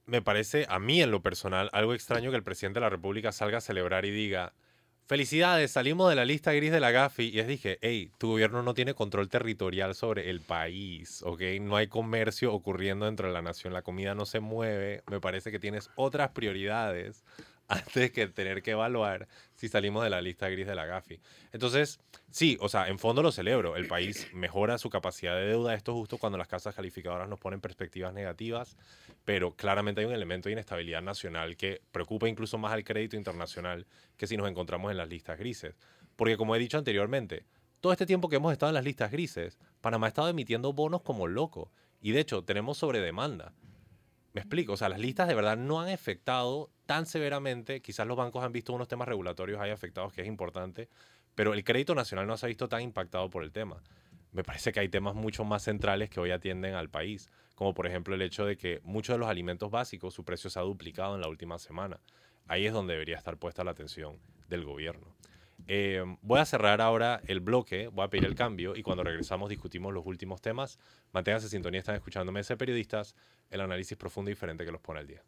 me 0.05 0.21
parece 0.21 0.67
a 0.69 0.79
mí 0.79 1.01
en 1.01 1.11
lo 1.11 1.23
personal 1.23 1.71
algo 1.73 1.95
extraño 1.95 2.31
que 2.31 2.37
el 2.37 2.43
presidente 2.43 2.81
de 2.81 2.85
la 2.85 2.91
República 2.91 3.33
salga 3.33 3.59
a 3.59 3.63
celebrar 3.63 4.05
y 4.05 4.11
diga, 4.11 4.53
Felicidades, 5.11 5.73
salimos 5.73 6.09
de 6.09 6.15
la 6.15 6.25
lista 6.25 6.53
gris 6.53 6.71
de 6.71 6.79
la 6.79 6.93
Gafi 6.93 7.25
y 7.25 7.33
les 7.33 7.49
dije, 7.49 7.81
hey, 7.83 8.13
tu 8.17 8.29
gobierno 8.29 8.63
no 8.63 8.75
tiene 8.75 8.95
control 8.95 9.29
territorial 9.29 9.97
sobre 9.97 10.31
el 10.31 10.41
país, 10.41 11.25
¿ok? 11.27 11.43
No 11.61 11.75
hay 11.75 11.89
comercio 11.89 12.55
ocurriendo 12.55 13.07
dentro 13.07 13.27
de 13.27 13.35
la 13.35 13.43
nación, 13.43 13.73
la 13.73 13.83
comida 13.83 14.15
no 14.15 14.25
se 14.25 14.39
mueve, 14.39 15.03
me 15.11 15.21
parece 15.21 15.51
que 15.51 15.59
tienes 15.59 15.91
otras 15.97 16.31
prioridades 16.31 17.25
antes 17.67 18.13
que 18.13 18.29
tener 18.29 18.63
que 18.63 18.71
evaluar 18.71 19.27
si 19.57 19.67
salimos 19.67 20.05
de 20.05 20.11
la 20.11 20.23
lista 20.23 20.49
gris 20.49 20.69
de 20.69 20.77
la 20.77 20.87
GAFI. 20.87 21.19
Entonces, 21.53 21.99
sí, 22.31 22.57
o 22.61 22.69
sea, 22.69 22.87
en 22.87 23.01
fondo 23.01 23.21
lo 23.21 23.33
celebro. 23.33 23.75
El 23.75 23.89
país 23.89 24.29
mejora 24.33 24.79
su 24.79 24.91
capacidad 24.91 25.35
de 25.35 25.47
deuda. 25.47 25.75
Esto 25.75 25.93
justo 25.93 26.19
cuando 26.19 26.39
las 26.39 26.47
casas 26.47 26.77
calificadoras 26.77 27.29
nos 27.29 27.41
ponen 27.41 27.61
perspectivas 27.61 28.15
negativas, 28.15 28.77
pero 29.25 29.55
claramente 29.55 30.01
hay 30.01 30.07
un 30.07 30.13
elemento 30.13 30.49
de 30.49 30.55
inestabilidad 30.55 31.03
nacional 31.03 31.57
que 31.57 31.83
preocupa 31.93 32.29
incluso 32.29 32.59
más 32.59 32.73
al 32.73 32.85
crédito 32.85 33.17
internacional 33.17 33.87
que 34.17 34.27
si 34.27 34.37
nos 34.37 34.49
encontramos 34.49 34.91
en 34.91 34.97
las 34.97 35.09
listas 35.09 35.39
grises. 35.39 35.77
Porque 36.17 36.37
como 36.37 36.57
he 36.57 36.59
dicho 36.59 36.79
anteriormente, 36.79 37.45
todo 37.81 37.93
este 37.93 38.07
tiempo 38.07 38.29
que 38.29 38.37
hemos 38.37 38.53
estado 38.53 38.71
en 38.71 38.75
las 38.75 38.85
listas 38.85 39.11
grises, 39.11 39.59
Panamá 39.81 40.07
ha 40.07 40.09
estado 40.09 40.29
emitiendo 40.29 40.73
bonos 40.73 41.03
como 41.03 41.27
loco. 41.27 41.71
Y 42.01 42.13
de 42.13 42.21
hecho, 42.21 42.45
tenemos 42.45 42.79
sobre 42.79 43.01
demanda 43.01 43.55
me 44.33 44.41
explico, 44.41 44.75
o 44.75 44.77
sea, 44.77 44.89
las 44.89 45.01
listas 45.01 45.29
de 45.29 45.35
verdad 45.35 45.57
no 45.57 45.81
han 45.81 45.89
afectado 45.89 46.71
tan 46.87 47.07
severamente, 47.07 47.81
quizás 47.83 48.07
los 48.07 48.17
bancos 48.17 48.45
han 48.45 48.53
visto 48.53 48.73
unos 48.73 48.89
temas 48.89 49.09
regulatorios 49.09 49.61
ahí 49.61 49.71
afectados 49.71 50.13
que 50.13 50.23
es 50.23 50.29
importante, 50.29 50.89
pero 51.35 51.53
el 51.55 51.65
crédito 51.65 51.95
nacional 51.95 52.27
no 52.27 52.37
se 52.37 52.47
ha 52.47 52.49
visto 52.49 52.69
tan 52.69 52.83
impactado 52.83 53.29
por 53.31 53.43
el 53.43 53.53
tema. 53.53 53.83
Me 54.33 54.45
parece 54.45 54.73
que 54.73 54.81
hay 54.81 54.89
temas 54.89 55.15
mucho 55.15 55.45
más 55.45 55.65
centrales 55.65 56.11
que 56.11 56.21
hoy 56.21 56.31
atienden 56.31 56.75
al 56.75 56.89
país, 56.89 57.29
como 57.61 57.75
por 57.75 57.87
ejemplo 57.87 58.15
el 58.15 58.23
hecho 58.23 58.47
de 58.47 58.57
que 58.57 58.81
muchos 58.85 59.13
de 59.13 59.19
los 59.19 59.29
alimentos 59.29 59.71
básicos 59.71 60.15
su 60.15 60.25
precio 60.25 60.49
se 60.49 60.59
ha 60.59 60.63
duplicado 60.63 61.15
en 61.15 61.21
la 61.21 61.29
última 61.29 61.59
semana. 61.59 62.01
Ahí 62.47 62.65
es 62.65 62.73
donde 62.73 62.95
debería 62.95 63.19
estar 63.19 63.37
puesta 63.37 63.63
la 63.65 63.73
atención 63.73 64.17
del 64.49 64.65
gobierno. 64.65 65.15
Eh, 65.67 66.03
voy 66.23 66.41
a 66.41 66.47
cerrar 66.47 66.81
ahora 66.81 67.21
el 67.27 67.41
bloque, 67.41 67.89
voy 67.89 68.07
a 68.07 68.09
pedir 68.09 68.25
el 68.25 68.35
cambio 68.35 68.77
y 68.77 68.83
cuando 68.83 69.05
regresamos 69.05 69.51
discutimos 69.51 69.93
los 69.93 70.07
últimos 70.07 70.41
temas. 70.41 70.79
Manténganse 71.13 71.49
en 71.49 71.51
sintonía, 71.51 71.81
están 71.81 71.97
escuchando 71.97 72.33
Mesa 72.33 72.55
de 72.55 72.57
Periodistas, 72.57 73.15
el 73.51 73.61
análisis 73.61 73.95
profundo 73.95 74.31
y 74.31 74.33
diferente 74.33 74.65
que 74.65 74.73
los 74.73 74.81
pone 74.81 75.01
al 75.01 75.07
día. 75.07 75.23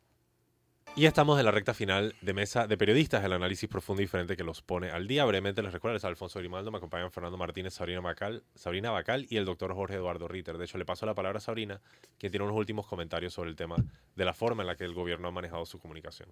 Y 0.94 1.06
estamos 1.06 1.38
en 1.38 1.46
la 1.46 1.50
recta 1.50 1.72
final 1.72 2.14
de 2.20 2.34
Mesa 2.34 2.66
de 2.66 2.76
Periodistas, 2.76 3.24
el 3.24 3.32
análisis 3.32 3.66
profundo 3.66 4.02
y 4.02 4.04
diferente 4.04 4.36
que 4.36 4.44
los 4.44 4.60
pone 4.60 4.90
al 4.90 5.06
día. 5.06 5.24
Brevemente 5.24 5.62
les 5.62 5.72
recuerdo, 5.72 5.96
es 5.96 6.04
Alfonso 6.04 6.38
Grimaldo, 6.38 6.70
me 6.70 6.76
acompañan 6.76 7.10
Fernando 7.10 7.38
Martínez, 7.38 7.72
Sabrina 7.72 8.00
Bacal, 8.00 8.44
Sabrina 8.54 8.90
Bacal 8.90 9.26
y 9.30 9.38
el 9.38 9.46
doctor 9.46 9.72
Jorge 9.72 9.94
Eduardo 9.94 10.28
Ritter. 10.28 10.58
De 10.58 10.66
hecho, 10.66 10.76
le 10.76 10.84
paso 10.84 11.06
la 11.06 11.14
palabra 11.14 11.38
a 11.38 11.40
Sabrina, 11.40 11.80
quien 12.18 12.30
tiene 12.30 12.44
unos 12.44 12.58
últimos 12.58 12.86
comentarios 12.86 13.32
sobre 13.32 13.48
el 13.48 13.56
tema 13.56 13.76
de 14.14 14.24
la 14.26 14.34
forma 14.34 14.64
en 14.64 14.66
la 14.66 14.76
que 14.76 14.84
el 14.84 14.92
gobierno 14.92 15.28
ha 15.28 15.30
manejado 15.30 15.64
su 15.64 15.78
comunicación. 15.78 16.28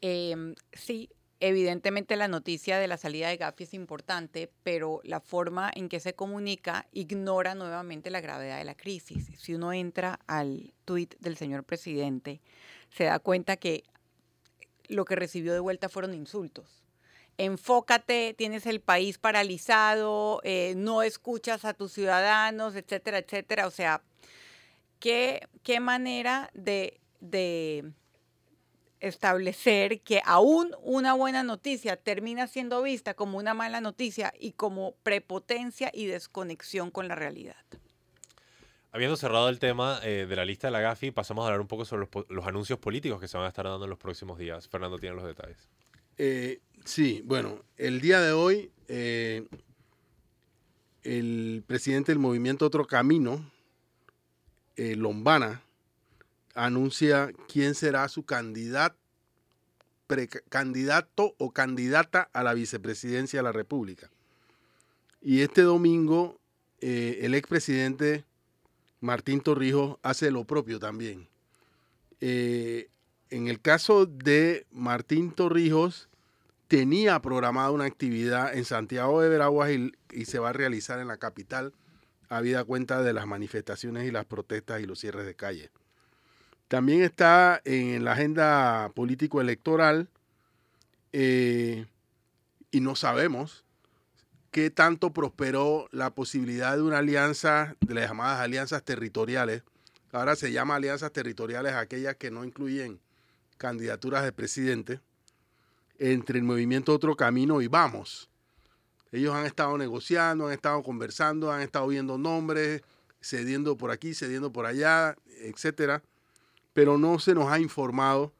Eh, 0.00 0.34
sí, 0.72 1.08
Evidentemente 1.40 2.16
la 2.16 2.28
noticia 2.28 2.78
de 2.78 2.88
la 2.88 2.96
salida 2.96 3.28
de 3.28 3.36
Gafi 3.36 3.64
es 3.64 3.74
importante, 3.74 4.50
pero 4.62 5.00
la 5.04 5.20
forma 5.20 5.70
en 5.74 5.90
que 5.90 6.00
se 6.00 6.14
comunica 6.14 6.86
ignora 6.92 7.54
nuevamente 7.54 8.08
la 8.10 8.22
gravedad 8.22 8.56
de 8.56 8.64
la 8.64 8.76
crisis. 8.76 9.30
Si 9.36 9.52
uno 9.52 9.72
entra 9.72 10.20
al 10.26 10.72
tuit 10.86 11.16
del 11.18 11.36
señor 11.36 11.64
presidente, 11.64 12.40
se 12.94 13.04
da 13.04 13.18
cuenta 13.18 13.56
que 13.56 13.84
lo 14.88 15.04
que 15.04 15.16
recibió 15.16 15.52
de 15.52 15.60
vuelta 15.60 15.88
fueron 15.88 16.14
insultos. 16.14 16.82
Enfócate, 17.36 18.34
tienes 18.34 18.66
el 18.66 18.80
país 18.80 19.18
paralizado, 19.18 20.40
eh, 20.44 20.74
no 20.76 21.02
escuchas 21.02 21.64
a 21.64 21.74
tus 21.74 21.92
ciudadanos, 21.92 22.76
etcétera, 22.76 23.18
etcétera. 23.18 23.66
O 23.66 23.72
sea, 23.72 24.02
qué, 25.00 25.48
qué 25.64 25.80
manera 25.80 26.50
de, 26.54 27.00
de 27.18 27.90
establecer 29.00 30.00
que 30.02 30.22
aún 30.24 30.70
una 30.80 31.14
buena 31.14 31.42
noticia 31.42 31.96
termina 31.96 32.46
siendo 32.46 32.80
vista 32.82 33.14
como 33.14 33.38
una 33.38 33.54
mala 33.54 33.80
noticia 33.80 34.32
y 34.38 34.52
como 34.52 34.94
prepotencia 35.02 35.90
y 35.92 36.06
desconexión 36.06 36.92
con 36.92 37.08
la 37.08 37.16
realidad. 37.16 37.56
Habiendo 38.94 39.16
cerrado 39.16 39.48
el 39.48 39.58
tema 39.58 39.98
eh, 40.04 40.24
de 40.28 40.36
la 40.36 40.44
lista 40.44 40.68
de 40.68 40.70
la 40.70 40.78
GAFI, 40.78 41.10
pasamos 41.10 41.42
a 41.42 41.46
hablar 41.46 41.60
un 41.60 41.66
poco 41.66 41.84
sobre 41.84 42.08
los, 42.28 42.46
anuncios 42.46 42.78
políticos 42.78 43.20
que 43.20 43.26
se 43.26 43.36
van 43.36 43.46
a 43.46 43.48
estar 43.48 43.64
dando 43.64 43.86
en 43.86 43.90
los 43.90 43.98
próximos 43.98 44.38
días. 44.38 44.68
Fernando 44.68 45.00
tiene 45.00 45.16
los 45.16 45.24
detalles. 45.24 45.68
Eh, 46.16 46.60
sí, 46.84 47.20
bueno, 47.24 47.64
el 47.76 48.00
día 48.00 48.20
de 48.20 48.30
hoy 48.30 48.70
eh, 48.86 49.48
el 51.02 51.64
presidente 51.66 52.12
del 52.12 52.20
movimiento 52.20 52.66
Otro 52.66 52.86
Camino, 52.86 53.50
Lombana, 54.76 55.60
anuncia 56.54 57.32
quién 57.48 57.74
será 57.74 58.08
su 58.08 58.24
candidato, 58.24 58.96
precandidato 60.06 61.34
o 61.38 61.50
candidata 61.50 62.30
a 62.32 62.44
la 62.44 62.54
vicepresidencia 62.54 63.40
de 63.40 63.42
la 63.42 63.50
República. 63.52 64.08
Y 65.20 65.40
este 65.40 65.62
domingo 65.62 66.38
el 66.80 67.34
expresidente 67.34 68.24
Martín 69.04 69.42
Torrijos 69.42 69.98
hace 70.02 70.30
lo 70.30 70.44
propio 70.44 70.80
también. 70.80 71.28
Eh, 72.22 72.88
en 73.28 73.48
el 73.48 73.60
caso 73.60 74.06
de 74.06 74.66
Martín 74.72 75.30
Torrijos, 75.30 76.08
tenía 76.68 77.20
programada 77.20 77.70
una 77.70 77.84
actividad 77.84 78.56
en 78.56 78.64
Santiago 78.64 79.20
de 79.20 79.28
Veraguas 79.28 79.70
y, 79.70 80.24
se 80.24 80.38
va 80.38 80.48
a 80.48 80.52
realizar 80.54 81.00
en 81.00 81.08
la 81.08 81.18
capital, 81.18 81.74
habida 82.30 82.64
cuenta 82.64 83.02
de 83.02 83.12
las 83.12 83.26
manifestaciones 83.26 84.08
y 84.08 84.10
las 84.10 84.24
protestas 84.24 84.80
y 84.80 84.86
los 84.86 85.00
cierres 85.00 85.26
de 85.26 85.34
calle. 85.34 85.70
También 86.68 87.02
está 87.02 87.60
en 87.66 88.04
la 88.04 88.12
agenda 88.12 88.90
político-electoral 88.94 90.08
eh, 91.12 91.84
y 92.70 92.80
no 92.80 92.96
sabemos 92.96 93.63
qué 94.54 94.70
tanto 94.70 95.12
prosperó 95.12 95.88
la 95.90 96.14
posibilidad 96.14 96.76
de 96.76 96.82
una 96.82 96.98
alianza, 96.98 97.74
de 97.80 97.94
las 97.94 98.08
llamadas 98.08 98.38
alianzas 98.38 98.84
territoriales. 98.84 99.64
Ahora 100.12 100.36
se 100.36 100.52
llama 100.52 100.76
alianzas 100.76 101.10
territoriales 101.10 101.72
aquellas 101.72 102.14
que 102.14 102.30
no 102.30 102.44
incluyen 102.44 103.00
candidaturas 103.58 104.22
de 104.22 104.30
presidente 104.30 105.00
entre 105.98 106.38
el 106.38 106.44
movimiento 106.44 106.94
Otro 106.94 107.16
Camino 107.16 107.62
y 107.62 107.66
Vamos. 107.66 108.30
Ellos 109.10 109.34
han 109.34 109.44
estado 109.44 109.76
negociando, 109.76 110.46
han 110.46 110.52
estado 110.52 110.84
conversando, 110.84 111.50
han 111.50 111.60
estado 111.60 111.88
viendo 111.88 112.16
nombres, 112.16 112.82
cediendo 113.20 113.76
por 113.76 113.90
aquí, 113.90 114.14
cediendo 114.14 114.52
por 114.52 114.66
allá, 114.66 115.16
etcétera 115.40 116.00
pero 116.74 116.98
no 116.98 117.18
se 117.18 117.34
nos 117.34 117.50
ha 117.50 117.58
informado 117.58 118.34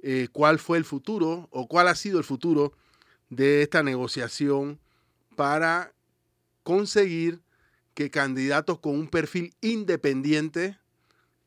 eh, 0.00 0.28
cuál 0.30 0.60
fue 0.60 0.78
el 0.78 0.84
futuro 0.84 1.48
o 1.50 1.66
cuál 1.66 1.88
ha 1.88 1.96
sido 1.96 2.18
el 2.18 2.24
futuro 2.24 2.72
de 3.30 3.62
esta 3.62 3.82
negociación 3.82 4.78
para 5.34 5.92
conseguir 6.62 7.40
que 7.94 8.10
candidatos 8.10 8.78
con 8.78 8.94
un 8.94 9.08
perfil 9.08 9.54
independiente 9.60 10.78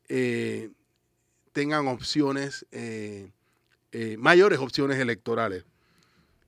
eh, 0.08 0.70
tengan 1.52 1.88
opciones, 1.88 2.66
eh, 2.70 3.30
mayores 4.18 4.58
opciones 4.58 4.98
electorales. 4.98 5.64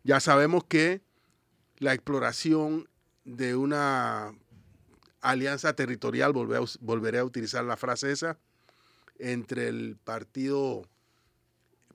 Ya 0.05 0.20
sabemos 0.20 0.64
que 0.64 1.03
la 1.78 1.93
exploración 1.93 2.88
de 3.24 3.55
una 3.57 4.32
alianza 5.20 5.74
territorial, 5.74 6.32
volveré 6.32 7.18
a 7.18 7.24
utilizar 7.24 7.64
la 7.64 7.76
frase 7.76 8.12
esa, 8.12 8.38
entre 9.18 9.68
el 9.68 9.97
Partido 10.03 10.82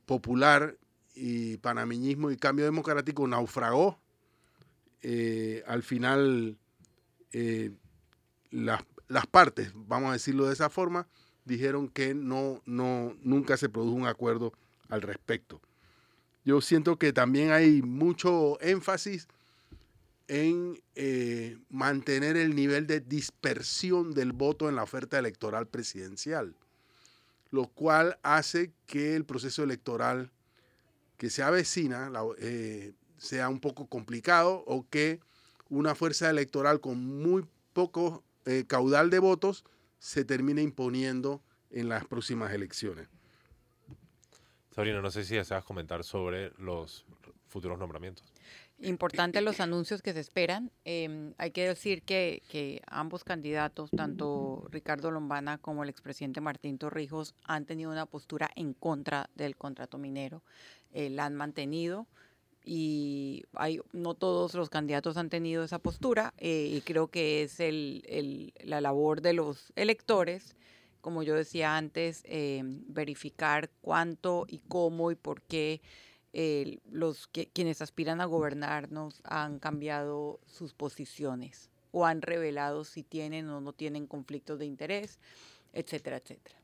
Popular 0.05 0.77
y 1.15 1.57
Panameñismo 1.57 2.29
y 2.31 2.37
Cambio 2.37 2.65
Democrático 2.65 3.27
naufragó. 3.27 3.99
Eh, 5.07 5.63
al 5.67 5.83
final, 5.83 6.57
eh, 7.31 7.71
las, 8.49 8.81
partes, 9.29 9.71
vamos 9.75 10.09
a 10.09 10.13
decirlo 10.13 10.47
de 10.47 10.53
esa 10.53 10.71
forma, 10.71 11.07
dijeron 11.43 11.89
que 11.89 12.15
no, 12.15 12.63
no, 12.65 13.15
nunca 13.21 13.55
se 13.57 13.69
produjo 13.69 13.95
un 13.95 14.07
acuerdo 14.07 14.53
al 14.89 15.03
respecto. 15.03 15.61
Yo 16.43 16.59
siento 16.61 16.97
que 16.97 17.13
también 17.13 17.51
hay 17.51 17.83
mucho 17.83 18.59
énfasis 18.61 19.27
en 20.27 20.81
eh, 20.95 21.57
mantener 21.69 22.35
el 22.35 22.55
nivel 22.55 22.87
de 22.87 22.99
dispersión 22.99 24.15
del 24.15 24.31
voto 24.31 24.69
en 24.69 24.75
la 24.75 24.83
oferta 24.83 25.19
electoral 25.19 25.67
presidencial 25.67 26.55
lo 27.51 27.67
cual 27.67 28.17
hace 28.21 28.73
que 28.85 29.15
el 29.15 29.23
proceso 29.23 29.63
electoral 29.63 30.31
que 31.17 31.29
se 31.29 31.41
avecina 31.43 32.11
sea 33.25 33.49
un 33.49 33.59
poco 33.59 33.87
complicado 33.87 34.63
o 34.65 34.87
que 34.89 35.19
una 35.69 35.95
fuerza 35.95 36.29
electoral 36.29 36.79
con 36.79 37.03
muy 37.03 37.45
poco 37.73 38.23
eh, 38.45 38.65
caudal 38.67 39.09
de 39.09 39.19
votos 39.19 39.65
se 39.99 40.23
termine 40.23 40.61
imponiendo 40.61 41.41
en 41.71 41.89
las 41.89 42.05
próximas 42.05 42.53
elecciones. 42.53 43.09
Sabrina, 44.71 45.01
no 45.01 45.09
sé 45.09 45.23
si 45.23 45.35
deseas 45.35 45.63
comentar 45.63 46.03
sobre 46.03 46.51
los 46.57 47.05
futuros 47.47 47.79
nombramientos. 47.79 48.25
Importante 48.79 49.39
los 49.39 49.61
anuncios 49.61 50.01
que 50.01 50.11
se 50.11 50.19
esperan. 50.19 50.69
Em, 50.83 51.33
hay 51.37 51.51
que 51.51 51.65
decir 51.65 52.03
que, 52.03 52.81
ambos 52.87 53.23
candidatos, 53.23 53.89
tanto 53.91 54.67
Ricardo 54.69 55.11
Lombana 55.11 55.57
como 55.57 55.83
el 55.83 55.89
expresidente 55.89 56.41
Martín 56.41 56.77
Torrijos, 56.77 57.35
han 57.45 57.65
tenido 57.65 57.89
una 57.89 58.05
postura 58.05 58.51
en 58.55 58.73
contra 58.73 59.29
del 59.33 59.55
contrato 59.55 59.97
minero. 59.97 60.43
Eh, 60.91 61.09
la 61.09 61.25
han 61.25 61.35
mantenido 61.35 62.05
y 62.65 63.43
hay, 63.53 63.79
no 63.93 64.15
todos 64.15 64.55
los 64.55 64.69
candidatos 64.69 65.17
han 65.17 65.29
tenido 65.29 65.63
esa 65.63 65.79
postura 65.79 66.33
eh, 66.37 66.69
y 66.71 66.81
creo 66.81 67.07
que 67.07 67.43
es 67.43 67.59
el, 67.59 68.53
la 68.63 68.81
labor 68.81 69.21
de 69.21 69.33
los 69.33 69.71
electores, 69.75 70.55
como 71.01 71.21
yo 71.21 71.35
decía 71.35 71.77
antes, 71.77 72.23
em, 72.25 72.83
verificar 72.87 73.69
cuánto 73.81 74.45
y 74.49 74.59
cómo 74.67 75.11
y 75.11 75.15
por 75.15 75.41
qué 75.43 75.81
los 76.91 77.27
que, 77.27 77.47
quienes 77.47 77.81
aspiran 77.81 78.19
a 78.19 78.25
gobernarnos 78.25 79.21
han 79.23 79.59
cambiado 79.59 80.41
sus 80.47 80.73
posiciones 80.73 81.69
o 81.91 82.05
han 82.05 82.21
revelado 82.21 82.83
si 82.83 83.03
tienen 83.03 83.47
o 83.49 83.61
no 83.61 83.71
tienen 83.71 84.05
conflictos 84.05 84.59
de 84.59 84.65
interés, 84.65 85.17
etcétera, 85.71 86.17
etcétera. 86.17 86.57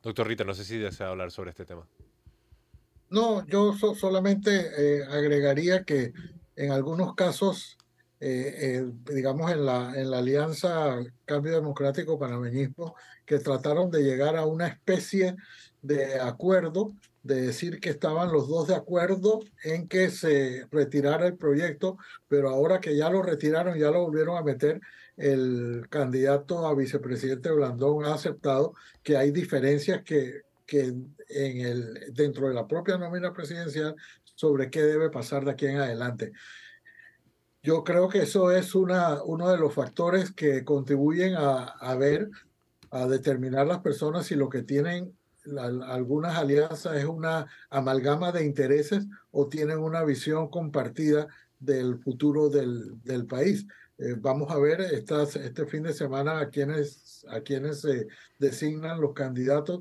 Doctor 0.00 0.28
Rita, 0.28 0.44
no 0.44 0.54
sé 0.54 0.64
si 0.64 0.78
desea 0.78 1.08
hablar 1.08 1.32
sobre 1.32 1.50
este 1.50 1.64
tema. 1.64 1.88
No, 3.10 3.44
yo 3.46 3.74
solamente 3.74 4.50
eh, 4.78 5.04
agregaría 5.04 5.84
que 5.84 6.12
en 6.56 6.72
algunos 6.72 7.14
casos 7.14 7.76
eh, 8.22 8.86
digamos, 9.10 9.50
en 9.50 9.64
la, 9.64 9.94
en 9.96 10.10
la 10.10 10.18
alianza 10.18 10.98
Cambio 11.24 11.54
Democrático 11.54 12.18
Panameñismo, 12.18 12.94
que 13.24 13.38
trataron 13.38 13.90
de 13.90 14.02
llegar 14.02 14.36
a 14.36 14.44
una 14.44 14.66
especie 14.66 15.36
de 15.80 16.20
acuerdo, 16.20 16.92
de 17.22 17.40
decir 17.40 17.80
que 17.80 17.88
estaban 17.88 18.30
los 18.30 18.46
dos 18.48 18.68
de 18.68 18.74
acuerdo 18.74 19.40
en 19.64 19.88
que 19.88 20.10
se 20.10 20.66
retirara 20.70 21.26
el 21.26 21.36
proyecto, 21.38 21.96
pero 22.28 22.50
ahora 22.50 22.80
que 22.80 22.94
ya 22.94 23.08
lo 23.08 23.22
retiraron, 23.22 23.78
ya 23.78 23.90
lo 23.90 24.02
volvieron 24.02 24.36
a 24.36 24.42
meter, 24.42 24.80
el 25.16 25.86
candidato 25.88 26.66
a 26.66 26.74
vicepresidente 26.74 27.50
Blandón 27.50 28.04
ha 28.04 28.14
aceptado 28.14 28.74
que 29.02 29.16
hay 29.16 29.30
diferencias 29.30 30.02
que, 30.02 30.42
que 30.70 30.84
en 30.84 31.60
el, 31.60 32.14
dentro 32.14 32.46
de 32.46 32.54
la 32.54 32.68
propia 32.68 32.96
nómina 32.96 33.32
presidencial 33.32 33.96
sobre 34.36 34.70
qué 34.70 34.82
debe 34.82 35.10
pasar 35.10 35.44
de 35.44 35.50
aquí 35.50 35.66
en 35.66 35.78
adelante. 35.78 36.30
Yo 37.60 37.82
creo 37.82 38.08
que 38.08 38.22
eso 38.22 38.52
es 38.52 38.76
una, 38.76 39.20
uno 39.24 39.50
de 39.50 39.58
los 39.58 39.74
factores 39.74 40.30
que 40.30 40.64
contribuyen 40.64 41.34
a, 41.34 41.64
a 41.64 41.96
ver, 41.96 42.30
a 42.92 43.08
determinar 43.08 43.66
las 43.66 43.80
personas 43.80 44.26
si 44.26 44.36
lo 44.36 44.48
que 44.48 44.62
tienen 44.62 45.12
algunas 45.88 46.36
alianzas 46.36 46.96
es 46.96 47.04
una 47.04 47.46
amalgama 47.68 48.30
de 48.30 48.44
intereses 48.44 49.06
o 49.32 49.48
tienen 49.48 49.78
una 49.78 50.04
visión 50.04 50.48
compartida 50.50 51.26
del 51.58 51.98
futuro 51.98 52.48
del, 52.48 53.02
del 53.02 53.26
país. 53.26 53.66
Eh, 53.98 54.14
vamos 54.16 54.50
a 54.52 54.58
ver 54.58 54.80
estas, 54.80 55.34
este 55.36 55.66
fin 55.66 55.82
de 55.82 55.92
semana 55.92 56.38
a 56.38 56.48
quienes, 56.48 57.26
a 57.28 57.40
quienes 57.40 57.80
se 57.80 58.06
designan 58.38 59.00
los 59.00 59.12
candidatos. 59.12 59.80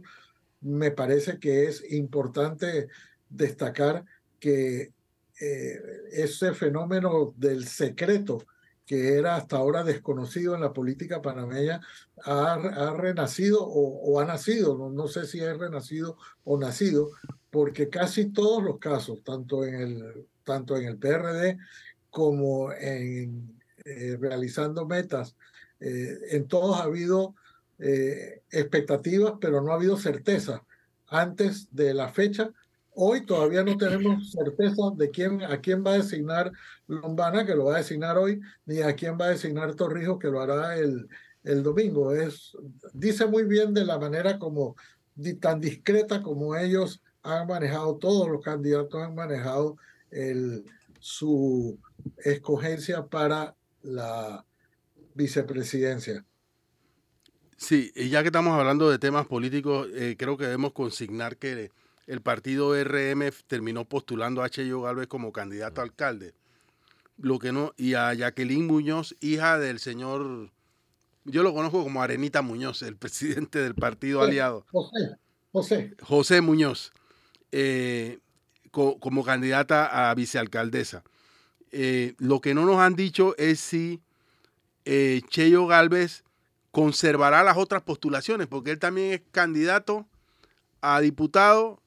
Me 0.61 0.91
parece 0.91 1.39
que 1.39 1.65
es 1.67 1.83
importante 1.91 2.87
destacar 3.29 4.05
que 4.39 4.93
eh, 5.39 5.81
ese 6.11 6.53
fenómeno 6.53 7.33
del 7.37 7.67
secreto 7.67 8.45
que 8.85 9.17
era 9.19 9.35
hasta 9.35 9.57
ahora 9.57 9.83
desconocido 9.83 10.55
en 10.55 10.61
la 10.61 10.73
política 10.73 11.21
panameña, 11.21 11.79
ha, 12.23 12.53
ha 12.53 12.93
renacido 12.97 13.59
o, 13.61 14.19
ha 14.19 14.25
nacido, 14.25 14.75
no, 14.75 14.89
no, 14.89 15.07
sé 15.07 15.27
si 15.27 15.39
es 15.41 15.55
renacido 15.59 16.17
o 16.43 16.57
nacido, 16.57 17.11
porque 17.51 17.89
casi 17.89 18.31
todos 18.31 18.63
los 18.63 18.79
casos, 18.79 19.23
tanto 19.23 19.63
en 19.63 19.75
el, 19.75 20.27
tanto 20.43 20.75
en 20.75 20.87
el 20.87 20.97
PRD 20.97 21.59
como 22.09 22.71
en 22.71 23.59
eh, 23.85 24.17
realizando 24.19 24.87
metas, 24.87 25.35
eh, 25.79 26.17
en 26.31 26.47
todos 26.47 26.79
ha 26.79 26.83
habido 26.83 27.35
expectativas, 27.79 29.33
pero 29.39 29.61
no 29.61 29.71
ha 29.71 29.75
habido 29.75 29.97
certeza 29.97 30.63
antes 31.07 31.67
de 31.71 31.93
la 31.93 32.09
fecha 32.09 32.51
Hoy 33.01 33.25
todavía 33.25 33.63
no 33.63 33.77
tenemos 33.77 34.29
certeza 34.31 34.81
de 34.93 35.09
quién, 35.09 35.41
a 35.41 35.61
quién 35.61 35.85
va 35.85 35.93
a 35.93 35.97
designar 35.99 36.51
Lombana, 36.85 37.45
que 37.45 37.55
lo 37.55 37.63
va 37.63 37.75
a 37.75 37.77
designar 37.77 38.17
hoy, 38.17 38.41
ni 38.65 38.81
a 38.81 38.93
quién 38.93 39.17
va 39.17 39.27
a 39.27 39.29
designar 39.29 39.73
Torrijos, 39.75 40.19
que 40.19 40.27
lo 40.27 40.41
hará 40.41 40.77
el, 40.77 41.07
el 41.45 41.63
domingo. 41.63 42.13
Es, 42.13 42.57
dice 42.91 43.25
muy 43.25 43.43
bien 43.43 43.73
de 43.73 43.85
la 43.85 43.97
manera 43.97 44.37
como, 44.37 44.75
tan 45.39 45.61
discreta 45.61 46.21
como 46.21 46.57
ellos 46.57 47.01
han 47.23 47.47
manejado, 47.47 47.95
todos 47.95 48.27
los 48.27 48.43
candidatos 48.43 49.01
han 49.01 49.15
manejado 49.15 49.77
el, 50.11 50.65
su 50.99 51.79
escogencia 52.17 53.05
para 53.05 53.55
la 53.81 54.45
vicepresidencia. 55.13 56.25
Sí, 57.59 57.91
y 57.93 58.07
ya 58.07 58.21
que 58.21 58.29
estamos 58.29 58.57
hablando 58.57 58.89
de 58.89 58.99
temas 58.99 59.27
políticos, 59.27 59.89
eh, 59.93 60.15
creo 60.17 60.37
que 60.37 60.45
debemos 60.45 60.71
consignar 60.71 61.35
que 61.35 61.71
el 62.07 62.21
partido 62.21 62.73
RM 62.73 63.33
terminó 63.47 63.83
postulando 63.83 64.41
a 64.41 64.49
Cheyo 64.49 64.81
Galvez 64.81 65.07
como 65.07 65.33
candidato 65.33 65.81
a 65.81 65.83
alcalde. 65.83 66.33
Lo 67.17 67.37
que 67.37 67.51
no, 67.51 67.73
y 67.75 67.95
a 67.95 68.13
Jacqueline 68.13 68.65
Muñoz, 68.65 69.13
hija 69.19 69.59
del 69.59 69.79
señor, 69.79 70.51
yo 71.25 71.43
lo 71.43 71.53
conozco 71.53 71.83
como 71.83 72.01
Arenita 72.01 72.41
Muñoz, 72.41 72.81
el 72.81 72.95
presidente 72.97 73.59
del 73.59 73.75
partido 73.75 74.21
aliado. 74.21 74.65
José, 74.71 75.17
José. 75.51 75.95
José 76.01 76.39
Muñoz, 76.39 76.93
eh, 77.51 78.19
como 78.71 79.25
candidata 79.25 80.09
a 80.09 80.15
vicealcaldesa. 80.15 81.03
Eh, 81.71 82.15
lo 82.19 82.39
que 82.39 82.53
no 82.53 82.65
nos 82.65 82.77
han 82.77 82.95
dicho 82.95 83.35
es 83.37 83.59
si 83.59 84.01
Cheyo 84.85 85.67
Galvez 85.67 86.23
conservará 86.71 87.43
las 87.43 87.57
otras 87.57 87.81
postulaciones, 87.81 88.47
porque 88.47 88.71
él 88.71 88.79
también 88.79 89.13
es 89.13 89.21
candidato 89.31 90.07
a 90.81 91.01
diputado 91.01 91.81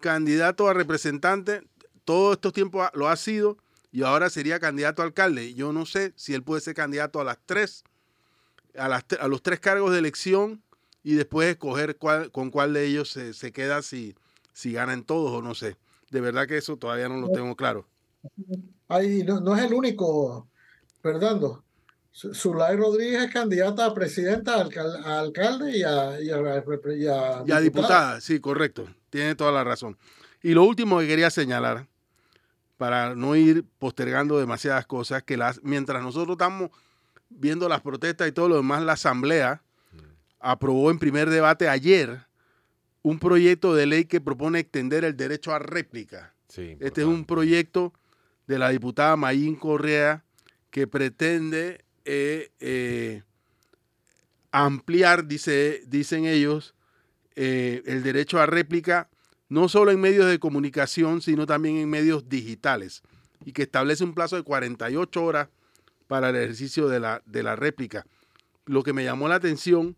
candidato 0.00 0.68
a 0.68 0.72
representante, 0.72 1.62
todos 2.04 2.34
estos 2.34 2.52
tiempos 2.52 2.88
lo 2.94 3.08
ha 3.08 3.16
sido 3.16 3.56
y 3.90 4.02
ahora 4.02 4.30
sería 4.30 4.60
candidato 4.60 5.02
a 5.02 5.04
alcalde. 5.04 5.54
Yo 5.54 5.72
no 5.72 5.86
sé 5.86 6.12
si 6.16 6.34
él 6.34 6.42
puede 6.42 6.60
ser 6.60 6.74
candidato 6.74 7.20
a 7.20 7.24
las 7.24 7.38
tres, 7.44 7.82
a, 8.76 8.88
las, 8.88 9.04
a 9.18 9.28
los 9.28 9.42
tres 9.42 9.58
cargos 9.58 9.92
de 9.92 9.98
elección 9.98 10.62
y 11.02 11.14
después 11.14 11.48
escoger 11.48 11.96
cuál, 11.96 12.30
con 12.30 12.50
cuál 12.50 12.72
de 12.72 12.86
ellos 12.86 13.10
se, 13.10 13.34
se 13.34 13.52
queda 13.52 13.82
si, 13.82 14.14
si 14.52 14.72
ganan 14.72 15.02
todos 15.02 15.32
o 15.32 15.42
no 15.42 15.54
sé. 15.54 15.76
De 16.10 16.20
verdad 16.20 16.46
que 16.46 16.56
eso 16.56 16.76
todavía 16.76 17.08
no 17.08 17.16
lo 17.16 17.30
tengo 17.30 17.56
claro. 17.56 17.86
Ahí 18.88 19.24
no, 19.24 19.40
no 19.40 19.56
es 19.56 19.64
el 19.64 19.74
único, 19.74 20.48
Fernando. 21.02 21.64
Zulay 22.16 22.76
Rodríguez 22.76 23.24
es 23.24 23.32
candidata 23.32 23.84
a 23.84 23.94
presidenta, 23.94 24.54
a 24.54 25.18
alcalde 25.20 25.76
y 25.76 25.82
a, 25.82 26.18
y 26.18 26.30
a, 26.30 27.44
y 27.46 27.52
a 27.52 27.60
diputada. 27.60 28.20
Sí, 28.22 28.40
correcto. 28.40 28.88
Tiene 29.10 29.34
toda 29.34 29.52
la 29.52 29.64
razón. 29.64 29.98
Y 30.42 30.54
lo 30.54 30.64
último 30.64 30.98
que 30.98 31.08
quería 31.08 31.28
señalar, 31.28 31.86
para 32.78 33.14
no 33.14 33.36
ir 33.36 33.64
postergando 33.78 34.38
demasiadas 34.38 34.86
cosas, 34.86 35.22
que 35.24 35.36
las, 35.36 35.62
mientras 35.62 36.02
nosotros 36.02 36.34
estamos 36.34 36.70
viendo 37.28 37.68
las 37.68 37.82
protestas 37.82 38.28
y 38.28 38.32
todo 38.32 38.48
lo 38.48 38.56
demás, 38.56 38.82
la 38.82 38.92
Asamblea 38.92 39.62
aprobó 40.40 40.90
en 40.90 40.98
primer 40.98 41.28
debate 41.28 41.68
ayer 41.68 42.26
un 43.02 43.18
proyecto 43.18 43.74
de 43.74 43.86
ley 43.86 44.04
que 44.06 44.20
propone 44.20 44.60
extender 44.60 45.04
el 45.04 45.16
derecho 45.16 45.54
a 45.54 45.58
réplica. 45.58 46.34
este 46.48 47.02
es 47.02 47.06
un 47.06 47.26
proyecto 47.26 47.92
de 48.46 48.58
la 48.58 48.70
diputada 48.70 49.16
Mayín 49.16 49.56
Correa 49.56 50.24
que 50.70 50.86
pretende 50.86 51.85
eh, 52.06 52.50
eh, 52.60 53.22
ampliar, 54.52 55.26
dice, 55.26 55.82
dicen 55.88 56.24
ellos, 56.24 56.74
eh, 57.34 57.82
el 57.84 58.04
derecho 58.04 58.40
a 58.40 58.46
réplica 58.46 59.10
no 59.48 59.68
solo 59.68 59.90
en 59.90 60.00
medios 60.00 60.26
de 60.26 60.38
comunicación, 60.38 61.20
sino 61.20 61.46
también 61.46 61.76
en 61.76 61.90
medios 61.90 62.28
digitales, 62.28 63.02
y 63.44 63.52
que 63.52 63.62
establece 63.62 64.04
un 64.04 64.14
plazo 64.14 64.36
de 64.36 64.44
48 64.44 65.24
horas 65.24 65.48
para 66.06 66.30
el 66.30 66.36
ejercicio 66.36 66.88
de 66.88 67.00
la, 67.00 67.22
de 67.26 67.42
la 67.42 67.56
réplica. 67.56 68.06
Lo 68.64 68.82
que 68.82 68.92
me 68.92 69.04
llamó 69.04 69.28
la 69.28 69.36
atención 69.36 69.96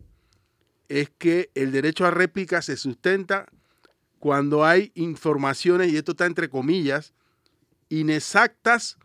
es 0.87 1.11
que 1.15 1.51
el 1.53 1.71
derecho 1.71 2.05
a 2.05 2.11
réplica 2.11 2.61
se 2.61 2.75
sustenta 2.75 3.47
cuando 4.17 4.65
hay 4.65 4.91
informaciones, 4.95 5.91
y 5.91 5.97
esto 5.97 6.11
está 6.11 6.25
entre 6.25 6.49
comillas, 6.49 7.13
inexactas 7.89 8.97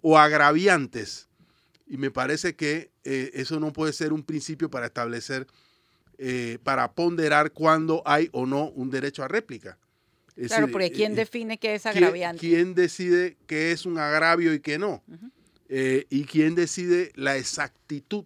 o 0.00 0.18
agraviantes 0.18 1.28
y 1.86 1.96
me 1.96 2.10
parece 2.10 2.54
que 2.54 2.90
eh, 3.04 3.30
eso 3.34 3.60
no 3.60 3.72
puede 3.72 3.92
ser 3.92 4.12
un 4.12 4.22
principio 4.22 4.70
para 4.70 4.86
establecer, 4.86 5.46
eh, 6.18 6.58
para 6.62 6.92
ponderar 6.92 7.52
cuándo 7.52 8.02
hay 8.04 8.28
o 8.32 8.46
no 8.46 8.70
un 8.70 8.90
derecho 8.90 9.22
a 9.22 9.28
réplica. 9.28 9.78
claro, 10.46 10.68
porque 10.68 10.90
¿quién 10.90 11.12
eh, 11.12 11.16
define 11.16 11.58
qué 11.58 11.74
es 11.74 11.86
agraviante? 11.86 12.40
¿quién, 12.40 12.74
decide 12.74 13.36
qué 13.46 13.72
es 13.72 13.86
un 13.86 13.98
agravio 13.98 14.54
y 14.54 14.60
qué 14.60 14.78
no? 14.78 15.02
¿Y 15.68 16.24
quién 16.24 16.54
decide 16.54 17.12
la 17.14 17.36
exactitud 17.36 18.24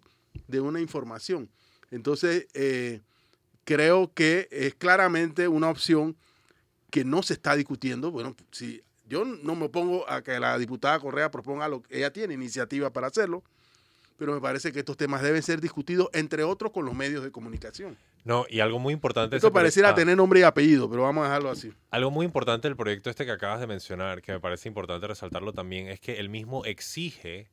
de 0.49 0.61
una 0.61 0.81
información? 0.81 1.49
Entonces, 1.93 2.49
creo 3.65 4.13
que 4.13 4.49
es 4.51 4.75
claramente 4.75 5.47
una 5.47 5.71
opción 5.71 6.17
que 6.91 7.05
no 7.05 7.23
se 7.23 7.35
está 7.35 7.55
discutiendo. 7.55 8.11
Bueno, 8.11 8.35
si 8.51 8.83
yo 9.09 9.25
no 9.25 9.55
me 9.55 9.69
pongo 9.69 10.09
a 10.09 10.23
que 10.23 10.39
la 10.41 10.59
diputada 10.59 10.99
Correa 10.99 11.31
proponga 11.31 11.69
lo 11.69 11.83
que 11.83 11.99
ella 11.99 12.13
tiene 12.13 12.35
iniciativa 12.35 12.91
para 12.91 13.07
hacerlo, 13.07 13.43
pero 14.19 14.33
me 14.33 14.41
parece 14.41 14.73
que 14.73 14.81
estos 14.81 14.97
temas 14.97 15.23
deben 15.23 15.43
ser 15.43 15.61
discutidos, 15.61 16.09
entre 16.13 16.43
otros, 16.43 16.73
con 16.73 16.85
los 16.85 16.95
medios 16.95 17.23
de 17.23 17.31
comunicación. 17.31 17.97
No, 18.25 18.45
y 18.49 18.61
algo 18.61 18.79
muy 18.79 18.93
importante... 18.93 19.37
Esto 19.37 19.53
pareciera 19.53 19.95
tener 19.95 20.17
nombre 20.17 20.41
y 20.41 20.43
apellido, 20.43 20.91
pero 20.91 21.03
vamos 21.03 21.23
a 21.23 21.29
dejarlo 21.29 21.51
así. 21.51 21.73
Algo 21.91 22.11
muy 22.11 22.27
importante 22.27 22.67
del 22.67 22.77
proyecto 22.77 23.11
este 23.11 23.25
que 23.25 23.31
acabas 23.31 23.61
de 23.61 23.67
mencionar, 23.67 24.23
que 24.23 24.33
me 24.33 24.41
parece 24.41 24.69
importante 24.69 25.07
resaltarlo 25.07 25.53
también, 25.53 25.89
es 25.89 26.01
que 26.01 26.19
él 26.19 26.29
mismo 26.29 26.65
exige 26.65 27.49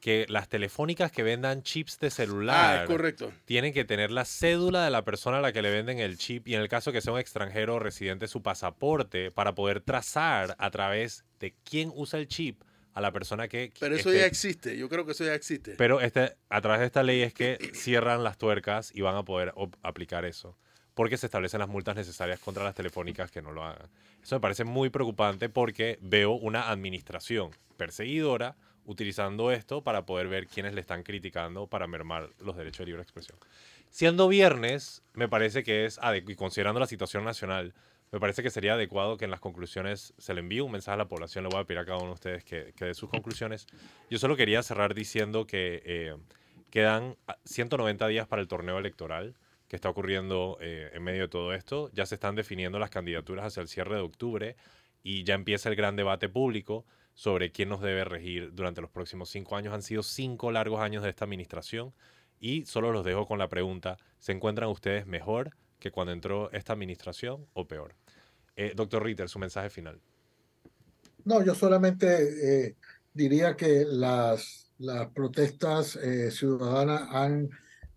que 0.00 0.26
las 0.28 0.48
telefónicas 0.48 1.12
que 1.12 1.22
vendan 1.22 1.62
chips 1.62 1.98
de 1.98 2.10
celular 2.10 2.82
ah, 2.82 2.86
correcto. 2.86 3.32
tienen 3.44 3.72
que 3.72 3.84
tener 3.84 4.10
la 4.10 4.24
cédula 4.24 4.84
de 4.84 4.90
la 4.90 5.04
persona 5.04 5.38
a 5.38 5.40
la 5.40 5.52
que 5.52 5.62
le 5.62 5.70
venden 5.70 5.98
el 5.98 6.16
chip 6.16 6.48
y 6.48 6.54
en 6.54 6.62
el 6.62 6.68
caso 6.68 6.90
que 6.90 7.00
sea 7.00 7.12
un 7.12 7.20
extranjero 7.20 7.78
residente 7.78 8.26
su 8.26 8.42
pasaporte 8.42 9.30
para 9.30 9.54
poder 9.54 9.80
trazar 9.80 10.56
a 10.58 10.70
través 10.70 11.24
de 11.38 11.54
quién 11.64 11.92
usa 11.94 12.18
el 12.18 12.28
chip 12.28 12.62
a 12.94 13.00
la 13.00 13.12
persona 13.12 13.46
que... 13.46 13.72
Pero 13.78 13.94
eso 13.94 14.12
ya 14.12 14.26
existe, 14.26 14.76
yo 14.76 14.88
creo 14.88 15.04
que 15.06 15.12
eso 15.12 15.24
ya 15.24 15.34
existe. 15.34 15.74
Pero 15.76 16.00
este, 16.00 16.36
a 16.48 16.60
través 16.60 16.80
de 16.80 16.86
esta 16.86 17.02
ley 17.02 17.22
es 17.22 17.34
que 17.34 17.58
cierran 17.74 18.24
las 18.24 18.38
tuercas 18.38 18.90
y 18.94 19.02
van 19.02 19.16
a 19.16 19.24
poder 19.24 19.52
aplicar 19.82 20.24
eso, 20.24 20.56
porque 20.94 21.16
se 21.16 21.26
establecen 21.26 21.60
las 21.60 21.68
multas 21.68 21.94
necesarias 21.94 22.40
contra 22.40 22.64
las 22.64 22.74
telefónicas 22.74 23.30
que 23.30 23.42
no 23.42 23.52
lo 23.52 23.64
hagan. 23.64 23.88
Eso 24.22 24.36
me 24.36 24.40
parece 24.40 24.64
muy 24.64 24.90
preocupante 24.90 25.48
porque 25.48 25.98
veo 26.00 26.32
una 26.32 26.70
administración 26.70 27.50
perseguidora 27.76 28.56
utilizando 28.90 29.52
esto 29.52 29.82
para 29.82 30.04
poder 30.04 30.26
ver 30.26 30.48
quiénes 30.48 30.74
le 30.74 30.80
están 30.80 31.04
criticando 31.04 31.68
para 31.68 31.86
mermar 31.86 32.30
los 32.40 32.56
derechos 32.56 32.80
de 32.80 32.86
libre 32.86 33.02
expresión. 33.02 33.38
Siendo 33.88 34.26
viernes, 34.26 35.02
me 35.14 35.28
parece 35.28 35.62
que 35.62 35.84
es, 35.84 36.00
y 36.26 36.34
considerando 36.34 36.80
la 36.80 36.86
situación 36.86 37.24
nacional, 37.24 37.72
me 38.10 38.18
parece 38.18 38.42
que 38.42 38.50
sería 38.50 38.74
adecuado 38.74 39.16
que 39.16 39.24
en 39.26 39.30
las 39.30 39.38
conclusiones 39.38 40.12
se 40.18 40.34
le 40.34 40.40
envíe 40.40 40.60
un 40.60 40.72
mensaje 40.72 40.94
a 40.94 40.98
la 40.98 41.08
población. 41.08 41.44
Le 41.44 41.50
voy 41.50 41.60
a 41.60 41.64
pedir 41.64 41.78
a 41.78 41.84
cada 41.84 41.98
uno 41.98 42.08
de 42.08 42.14
ustedes 42.14 42.44
que, 42.44 42.72
que 42.76 42.86
dé 42.86 42.94
sus 42.94 43.08
conclusiones. 43.08 43.68
Yo 44.10 44.18
solo 44.18 44.36
quería 44.36 44.60
cerrar 44.64 44.94
diciendo 44.94 45.46
que 45.46 45.82
eh, 45.84 46.16
quedan 46.70 47.16
190 47.44 48.08
días 48.08 48.26
para 48.26 48.42
el 48.42 48.48
torneo 48.48 48.76
electoral 48.78 49.36
que 49.68 49.76
está 49.76 49.88
ocurriendo 49.88 50.58
eh, 50.60 50.90
en 50.94 51.04
medio 51.04 51.22
de 51.22 51.28
todo 51.28 51.54
esto. 51.54 51.90
Ya 51.92 52.04
se 52.04 52.16
están 52.16 52.34
definiendo 52.34 52.80
las 52.80 52.90
candidaturas 52.90 53.46
hacia 53.46 53.60
el 53.60 53.68
cierre 53.68 53.94
de 53.94 54.00
octubre 54.00 54.56
y 55.04 55.22
ya 55.22 55.34
empieza 55.34 55.68
el 55.68 55.76
gran 55.76 55.94
debate 55.94 56.28
público 56.28 56.84
sobre 57.14 57.52
quién 57.52 57.68
nos 57.68 57.80
debe 57.80 58.04
regir 58.04 58.54
durante 58.54 58.80
los 58.80 58.90
próximos 58.90 59.30
cinco 59.30 59.56
años. 59.56 59.74
Han 59.74 59.82
sido 59.82 60.02
cinco 60.02 60.50
largos 60.50 60.80
años 60.80 61.02
de 61.02 61.10
esta 61.10 61.24
administración 61.24 61.92
y 62.38 62.64
solo 62.64 62.92
los 62.92 63.04
dejo 63.04 63.26
con 63.26 63.38
la 63.38 63.48
pregunta, 63.48 63.98
¿se 64.18 64.32
encuentran 64.32 64.70
ustedes 64.70 65.06
mejor 65.06 65.56
que 65.78 65.90
cuando 65.90 66.12
entró 66.12 66.50
esta 66.52 66.72
administración 66.72 67.46
o 67.52 67.68
peor? 67.68 67.94
Eh, 68.56 68.72
doctor 68.74 69.04
Ritter, 69.04 69.28
su 69.28 69.38
mensaje 69.38 69.70
final. 69.70 70.00
No, 71.24 71.44
yo 71.44 71.54
solamente 71.54 72.66
eh, 72.66 72.76
diría 73.12 73.56
que 73.56 73.84
las, 73.86 74.70
las 74.78 75.08
protestas 75.08 75.96
eh, 75.96 76.30
ciudadanas 76.30 77.08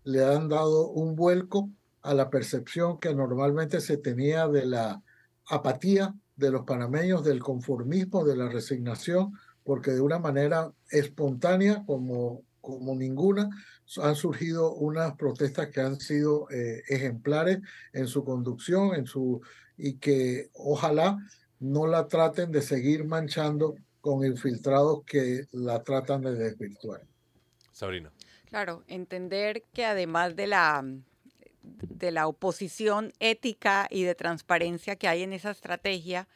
le 0.04 0.24
han 0.24 0.48
dado 0.48 0.88
un 0.88 1.16
vuelco 1.16 1.70
a 2.02 2.12
la 2.12 2.28
percepción 2.28 2.98
que 2.98 3.14
normalmente 3.14 3.80
se 3.80 3.96
tenía 3.96 4.46
de 4.46 4.66
la 4.66 5.02
apatía 5.46 6.14
de 6.36 6.50
los 6.50 6.64
panameños, 6.64 7.24
del 7.24 7.40
conformismo, 7.40 8.24
de 8.24 8.36
la 8.36 8.48
resignación, 8.48 9.32
porque 9.62 9.92
de 9.92 10.00
una 10.00 10.18
manera 10.18 10.72
espontánea, 10.90 11.84
como, 11.86 12.42
como 12.60 12.94
ninguna, 12.94 13.48
han 14.02 14.14
surgido 14.14 14.74
unas 14.74 15.14
protestas 15.16 15.68
que 15.68 15.80
han 15.80 16.00
sido 16.00 16.50
eh, 16.50 16.82
ejemplares 16.88 17.58
en 17.92 18.06
su 18.06 18.24
conducción, 18.24 18.94
en 18.94 19.06
su 19.06 19.40
y 19.76 19.94
que 19.94 20.50
ojalá 20.54 21.18
no 21.60 21.86
la 21.86 22.06
traten 22.06 22.50
de 22.50 22.62
seguir 22.62 23.04
manchando 23.04 23.74
con 24.00 24.24
infiltrados 24.24 25.02
que 25.06 25.46
la 25.52 25.82
tratan 25.82 26.22
de 26.22 26.34
desvirtuar. 26.34 27.02
Sabrina. 27.72 28.12
Claro, 28.46 28.84
entender 28.86 29.64
que 29.72 29.84
además 29.84 30.36
de 30.36 30.46
la 30.46 30.84
de 31.64 32.10
la 32.10 32.26
oposición 32.26 33.12
ética 33.18 33.86
y 33.90 34.04
de 34.04 34.14
transparencia 34.14 34.96
que 34.96 35.08
hay 35.08 35.22
en 35.22 35.32
esa 35.32 35.50
estrategia, 35.50 36.28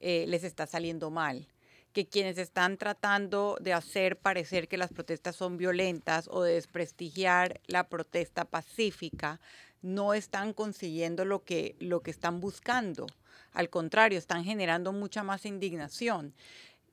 eh, 0.00 0.24
les 0.28 0.44
está 0.44 0.66
saliendo 0.66 1.10
mal 1.10 1.48
que 1.94 2.06
quienes 2.06 2.38
están 2.38 2.76
tratando 2.76 3.56
de 3.60 3.72
hacer 3.72 4.18
parecer 4.18 4.66
que 4.66 4.76
las 4.76 4.92
protestas 4.92 5.36
son 5.36 5.56
violentas 5.56 6.28
o 6.28 6.42
de 6.42 6.54
desprestigiar 6.54 7.60
la 7.68 7.88
protesta 7.88 8.44
pacífica 8.44 9.40
no 9.80 10.12
están 10.12 10.52
consiguiendo 10.54 11.24
lo 11.24 11.44
que, 11.44 11.76
lo 11.78 12.00
que 12.00 12.10
están 12.10 12.40
buscando. 12.40 13.06
Al 13.52 13.70
contrario, 13.70 14.18
están 14.18 14.42
generando 14.42 14.92
mucha 14.92 15.22
más 15.22 15.46
indignación. 15.46 16.34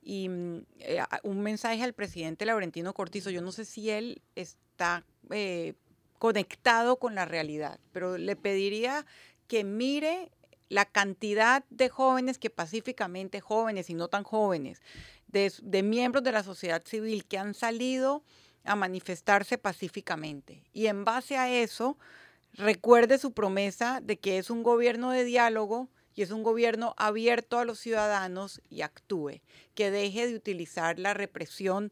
Y 0.02 0.28
mm, 0.28 0.66
eh, 0.78 1.02
un 1.24 1.40
mensaje 1.40 1.82
al 1.82 1.94
presidente 1.94 2.46
Laurentino 2.46 2.92
Cortizo, 2.92 3.30
yo 3.30 3.40
no 3.40 3.50
sé 3.50 3.64
si 3.64 3.90
él 3.90 4.22
está 4.36 5.04
eh, 5.30 5.74
conectado 6.22 7.00
con 7.00 7.16
la 7.16 7.24
realidad, 7.24 7.80
pero 7.90 8.16
le 8.16 8.36
pediría 8.36 9.04
que 9.48 9.64
mire 9.64 10.30
la 10.68 10.84
cantidad 10.84 11.64
de 11.68 11.88
jóvenes 11.88 12.38
que 12.38 12.48
pacíficamente, 12.48 13.40
jóvenes 13.40 13.90
y 13.90 13.94
no 13.94 14.06
tan 14.06 14.22
jóvenes, 14.22 14.82
de, 15.26 15.82
miembros 15.82 16.22
de 16.22 16.30
la 16.30 16.44
sociedad 16.44 16.84
civil 16.86 17.24
que 17.24 17.38
han 17.38 17.54
salido 17.54 18.22
a 18.62 18.76
manifestarse 18.76 19.58
pacíficamente. 19.58 20.62
Y 20.72 20.86
en 20.86 21.04
base 21.04 21.38
a 21.38 21.50
eso, 21.50 21.98
recuerde 22.52 23.18
su 23.18 23.32
promesa 23.32 24.00
de 24.00 24.16
que 24.20 24.38
es 24.38 24.48
un 24.48 24.62
gobierno 24.62 25.10
de 25.10 25.24
diálogo 25.24 25.88
y 26.14 26.22
es 26.22 26.30
un 26.30 26.44
gobierno 26.44 26.94
abierto 26.98 27.58
a 27.58 27.64
los 27.64 27.80
ciudadanos 27.80 28.62
y 28.70 28.82
actúe, 28.82 29.40
que 29.74 29.90
deje 29.90 30.28
de 30.28 30.36
utilizar 30.36 31.00
la 31.00 31.14
represión 31.14 31.90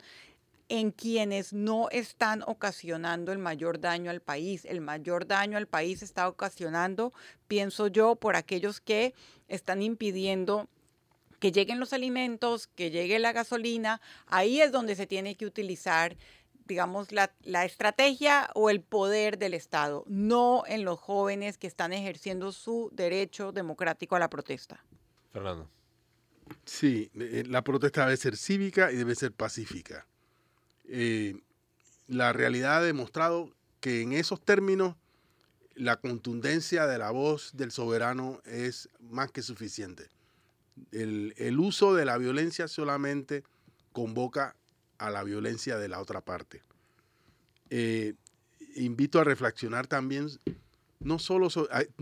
en 0.70 0.92
quienes 0.92 1.52
no 1.52 1.88
están 1.90 2.42
ocasionando 2.46 3.32
el 3.32 3.38
mayor 3.38 3.80
daño 3.80 4.10
al 4.10 4.22
país. 4.22 4.64
El 4.64 4.80
mayor 4.80 5.26
daño 5.26 5.58
al 5.58 5.66
país 5.66 6.00
está 6.00 6.28
ocasionando, 6.28 7.12
pienso 7.48 7.88
yo, 7.88 8.14
por 8.14 8.36
aquellos 8.36 8.80
que 8.80 9.12
están 9.48 9.82
impidiendo 9.82 10.68
que 11.40 11.50
lleguen 11.50 11.80
los 11.80 11.92
alimentos, 11.92 12.68
que 12.68 12.90
llegue 12.90 13.18
la 13.18 13.32
gasolina. 13.32 14.00
Ahí 14.26 14.60
es 14.60 14.70
donde 14.70 14.94
se 14.94 15.06
tiene 15.06 15.34
que 15.34 15.44
utilizar 15.44 16.16
digamos, 16.66 17.10
la, 17.10 17.34
la, 17.42 17.64
estrategia 17.64 18.48
o 18.54 18.70
el 18.70 18.80
poder 18.80 19.38
del 19.38 19.54
Estado, 19.54 20.04
no 20.06 20.62
en 20.68 20.84
los 20.84 21.00
jóvenes 21.00 21.58
que 21.58 21.66
están 21.66 21.92
ejerciendo 21.92 22.52
su 22.52 22.90
derecho 22.92 23.50
democrático 23.50 24.14
a 24.14 24.20
la 24.20 24.30
protesta. 24.30 24.84
Fernando. 25.32 25.68
Sí, 26.64 27.10
eh, 27.16 27.42
la 27.48 27.64
protesta 27.64 28.04
debe 28.04 28.16
ser 28.16 28.36
cívica 28.36 28.92
y 28.92 28.96
debe 28.96 29.16
ser 29.16 29.32
pacífica. 29.32 30.06
Eh, 30.92 31.40
la 32.08 32.32
realidad 32.32 32.78
ha 32.78 32.82
demostrado 32.82 33.54
que 33.78 34.02
en 34.02 34.12
esos 34.12 34.44
términos 34.44 34.96
la 35.76 35.96
contundencia 35.96 36.88
de 36.88 36.98
la 36.98 37.12
voz 37.12 37.52
del 37.56 37.70
soberano 37.70 38.42
es 38.44 38.88
más 38.98 39.30
que 39.30 39.42
suficiente. 39.42 40.08
El, 40.90 41.58
uso 41.60 41.94
de 41.94 42.04
la 42.04 42.18
violencia 42.18 42.66
solamente 42.66 43.44
convoca 43.92 44.56
a 44.98 45.10
la 45.10 45.22
violencia 45.22 45.78
de 45.78 45.88
la 45.88 46.00
otra 46.00 46.20
parte. 46.20 46.60
Eh, 47.70 48.14
invito 48.74 49.20
a 49.20 49.24
reflexionar 49.24 49.86
también, 49.86 50.28
no 50.98 51.20
solo 51.20 51.48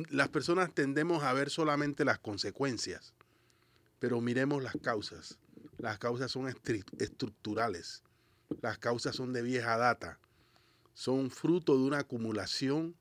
las 0.08 0.28
personas 0.28 0.74
tendemos 0.74 1.22
a 1.24 1.32
ver 1.34 1.50
solamente 1.50 2.06
las 2.06 2.18
consecuencias, 2.18 3.12
pero 3.98 4.22
miremos 4.22 4.62
las 4.62 4.76
causas. 4.82 5.38
Las 5.76 5.98
causas 5.98 6.32
son 6.32 6.48
estructurales 6.98 8.02
las 8.60 8.78
causas 8.78 9.16
son 9.16 9.32
de 9.32 9.42
vieja 9.42 9.76
data, 9.76 10.18
son 10.94 11.30
fruto 11.30 11.76
de 11.76 11.84
una 11.84 11.98
acumulación. 11.98 12.94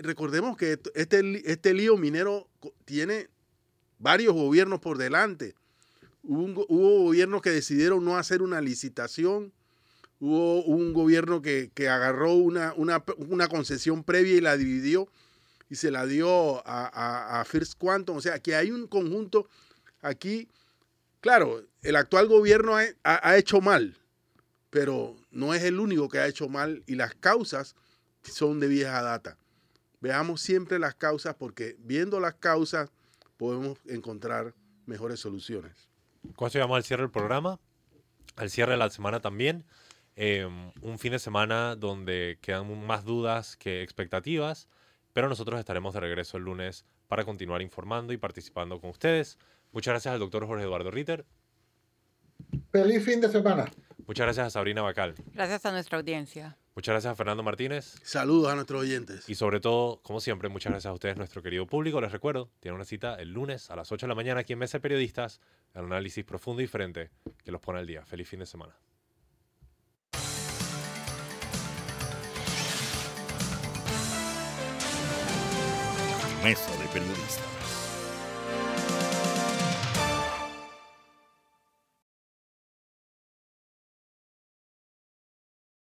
Recordemos 0.00 0.56
que 0.56 0.78
este, 0.94 1.50
este 1.50 1.74
lío 1.74 1.96
minero 1.96 2.48
tiene 2.84 3.28
varios 3.98 4.34
gobiernos 4.34 4.80
por 4.80 4.98
delante. 4.98 5.54
Hubo, 6.22 6.66
gobiernos 7.04 7.42
que 7.42 7.50
decidieron 7.50 8.04
no 8.04 8.18
hacer 8.18 8.42
una 8.42 8.60
licitación, 8.60 9.52
hubo 10.20 10.62
un 10.64 10.92
gobierno 10.92 11.40
que, 11.40 11.70
agarró 11.88 12.34
una, 12.34 12.74
una, 12.76 13.48
concesión 13.48 14.04
previa 14.04 14.36
y 14.36 14.40
la 14.40 14.56
dividió 14.56 15.08
y 15.70 15.76
se 15.76 15.90
la 15.90 16.06
dio 16.06 16.62
a, 16.66 17.44
First 17.46 17.78
Quantum. 17.78 18.16
O 18.16 18.20
sea, 18.20 18.38
que 18.40 18.54
hay 18.54 18.70
un 18.70 18.86
conjunto 18.86 19.48
aquí. 20.02 20.48
Claro, 21.20 21.64
el 21.82 21.96
actual 21.96 22.28
gobierno 22.28 22.76
ha 23.02 23.36
hecho 23.36 23.60
mal, 23.60 23.96
pero 24.70 25.16
no 25.30 25.54
es 25.54 25.62
el 25.62 25.80
único 25.80 26.08
que 26.08 26.18
ha 26.18 26.26
hecho 26.26 26.48
mal 26.48 26.82
y 26.86 26.94
las 26.94 27.14
causas 27.14 27.74
son 28.22 28.60
de 28.60 28.68
vieja 28.68 29.02
data. 29.02 29.38
Veamos 30.00 30.40
siempre 30.40 30.78
las 30.78 30.94
causas 30.94 31.34
porque 31.34 31.76
viendo 31.80 32.20
las 32.20 32.34
causas 32.34 32.90
podemos 33.36 33.78
encontrar 33.86 34.54
mejores 34.86 35.20
soluciones. 35.20 35.88
¿Cuándo 36.36 36.52
llegamos 36.52 36.76
al 36.76 36.84
cierre 36.84 37.02
del 37.02 37.10
programa? 37.10 37.58
Al 38.36 38.50
cierre 38.50 38.72
de 38.72 38.78
la 38.78 38.90
semana 38.90 39.20
también. 39.20 39.64
Em, 40.16 40.72
un 40.82 40.98
fin 40.98 41.12
de 41.12 41.18
semana 41.18 41.76
donde 41.76 42.38
quedan 42.40 42.86
más 42.86 43.04
dudas 43.04 43.56
que 43.56 43.82
expectativas, 43.82 44.68
pero 45.12 45.28
nosotros 45.28 45.60
estaremos 45.60 45.94
de 45.94 46.00
regreso 46.00 46.36
el 46.36 46.44
lunes 46.44 46.84
para 47.06 47.24
continuar 47.24 47.62
informando 47.62 48.12
y 48.12 48.16
participando 48.16 48.80
con 48.80 48.90
ustedes. 48.90 49.38
Muchas 49.72 49.92
gracias 49.92 50.14
al 50.14 50.20
doctor 50.20 50.46
Jorge 50.46 50.64
Eduardo 50.64 50.90
Ritter. 50.90 51.24
Feliz 52.70 53.04
fin 53.04 53.20
de 53.20 53.28
semana. 53.28 53.70
Muchas 54.08 54.24
gracias 54.24 54.46
a 54.46 54.50
Sabrina 54.50 54.80
Bacal. 54.80 55.14
Gracias 55.34 55.66
a 55.66 55.70
nuestra 55.70 55.98
audiencia. 55.98 56.56
Muchas 56.74 56.94
gracias 56.94 57.12
a 57.12 57.14
Fernando 57.14 57.42
Martínez. 57.42 57.96
Saludos 58.02 58.50
a 58.50 58.54
nuestros 58.54 58.80
oyentes. 58.80 59.28
Y 59.28 59.34
sobre 59.34 59.60
todo, 59.60 60.00
como 60.02 60.20
siempre, 60.20 60.48
muchas 60.48 60.72
gracias 60.72 60.90
a 60.90 60.94
ustedes, 60.94 61.18
nuestro 61.18 61.42
querido 61.42 61.66
público. 61.66 62.00
Les 62.00 62.10
recuerdo, 62.10 62.50
tienen 62.58 62.76
una 62.76 62.86
cita 62.86 63.16
el 63.16 63.34
lunes 63.34 63.70
a 63.70 63.76
las 63.76 63.92
8 63.92 64.06
de 64.06 64.08
la 64.08 64.14
mañana 64.14 64.40
aquí 64.40 64.54
en 64.54 64.60
Mesa 64.60 64.78
de 64.78 64.82
Periodistas, 64.82 65.42
el 65.74 65.84
análisis 65.84 66.24
profundo 66.24 66.62
y 66.62 66.64
diferente 66.64 67.10
que 67.44 67.52
los 67.52 67.60
pone 67.60 67.80
al 67.80 67.86
día. 67.86 68.02
Feliz 68.06 68.26
fin 68.26 68.40
de 68.40 68.46
semana. 68.46 68.74
Mesa 76.42 76.70
de 76.78 76.88
Periodistas. 76.94 77.57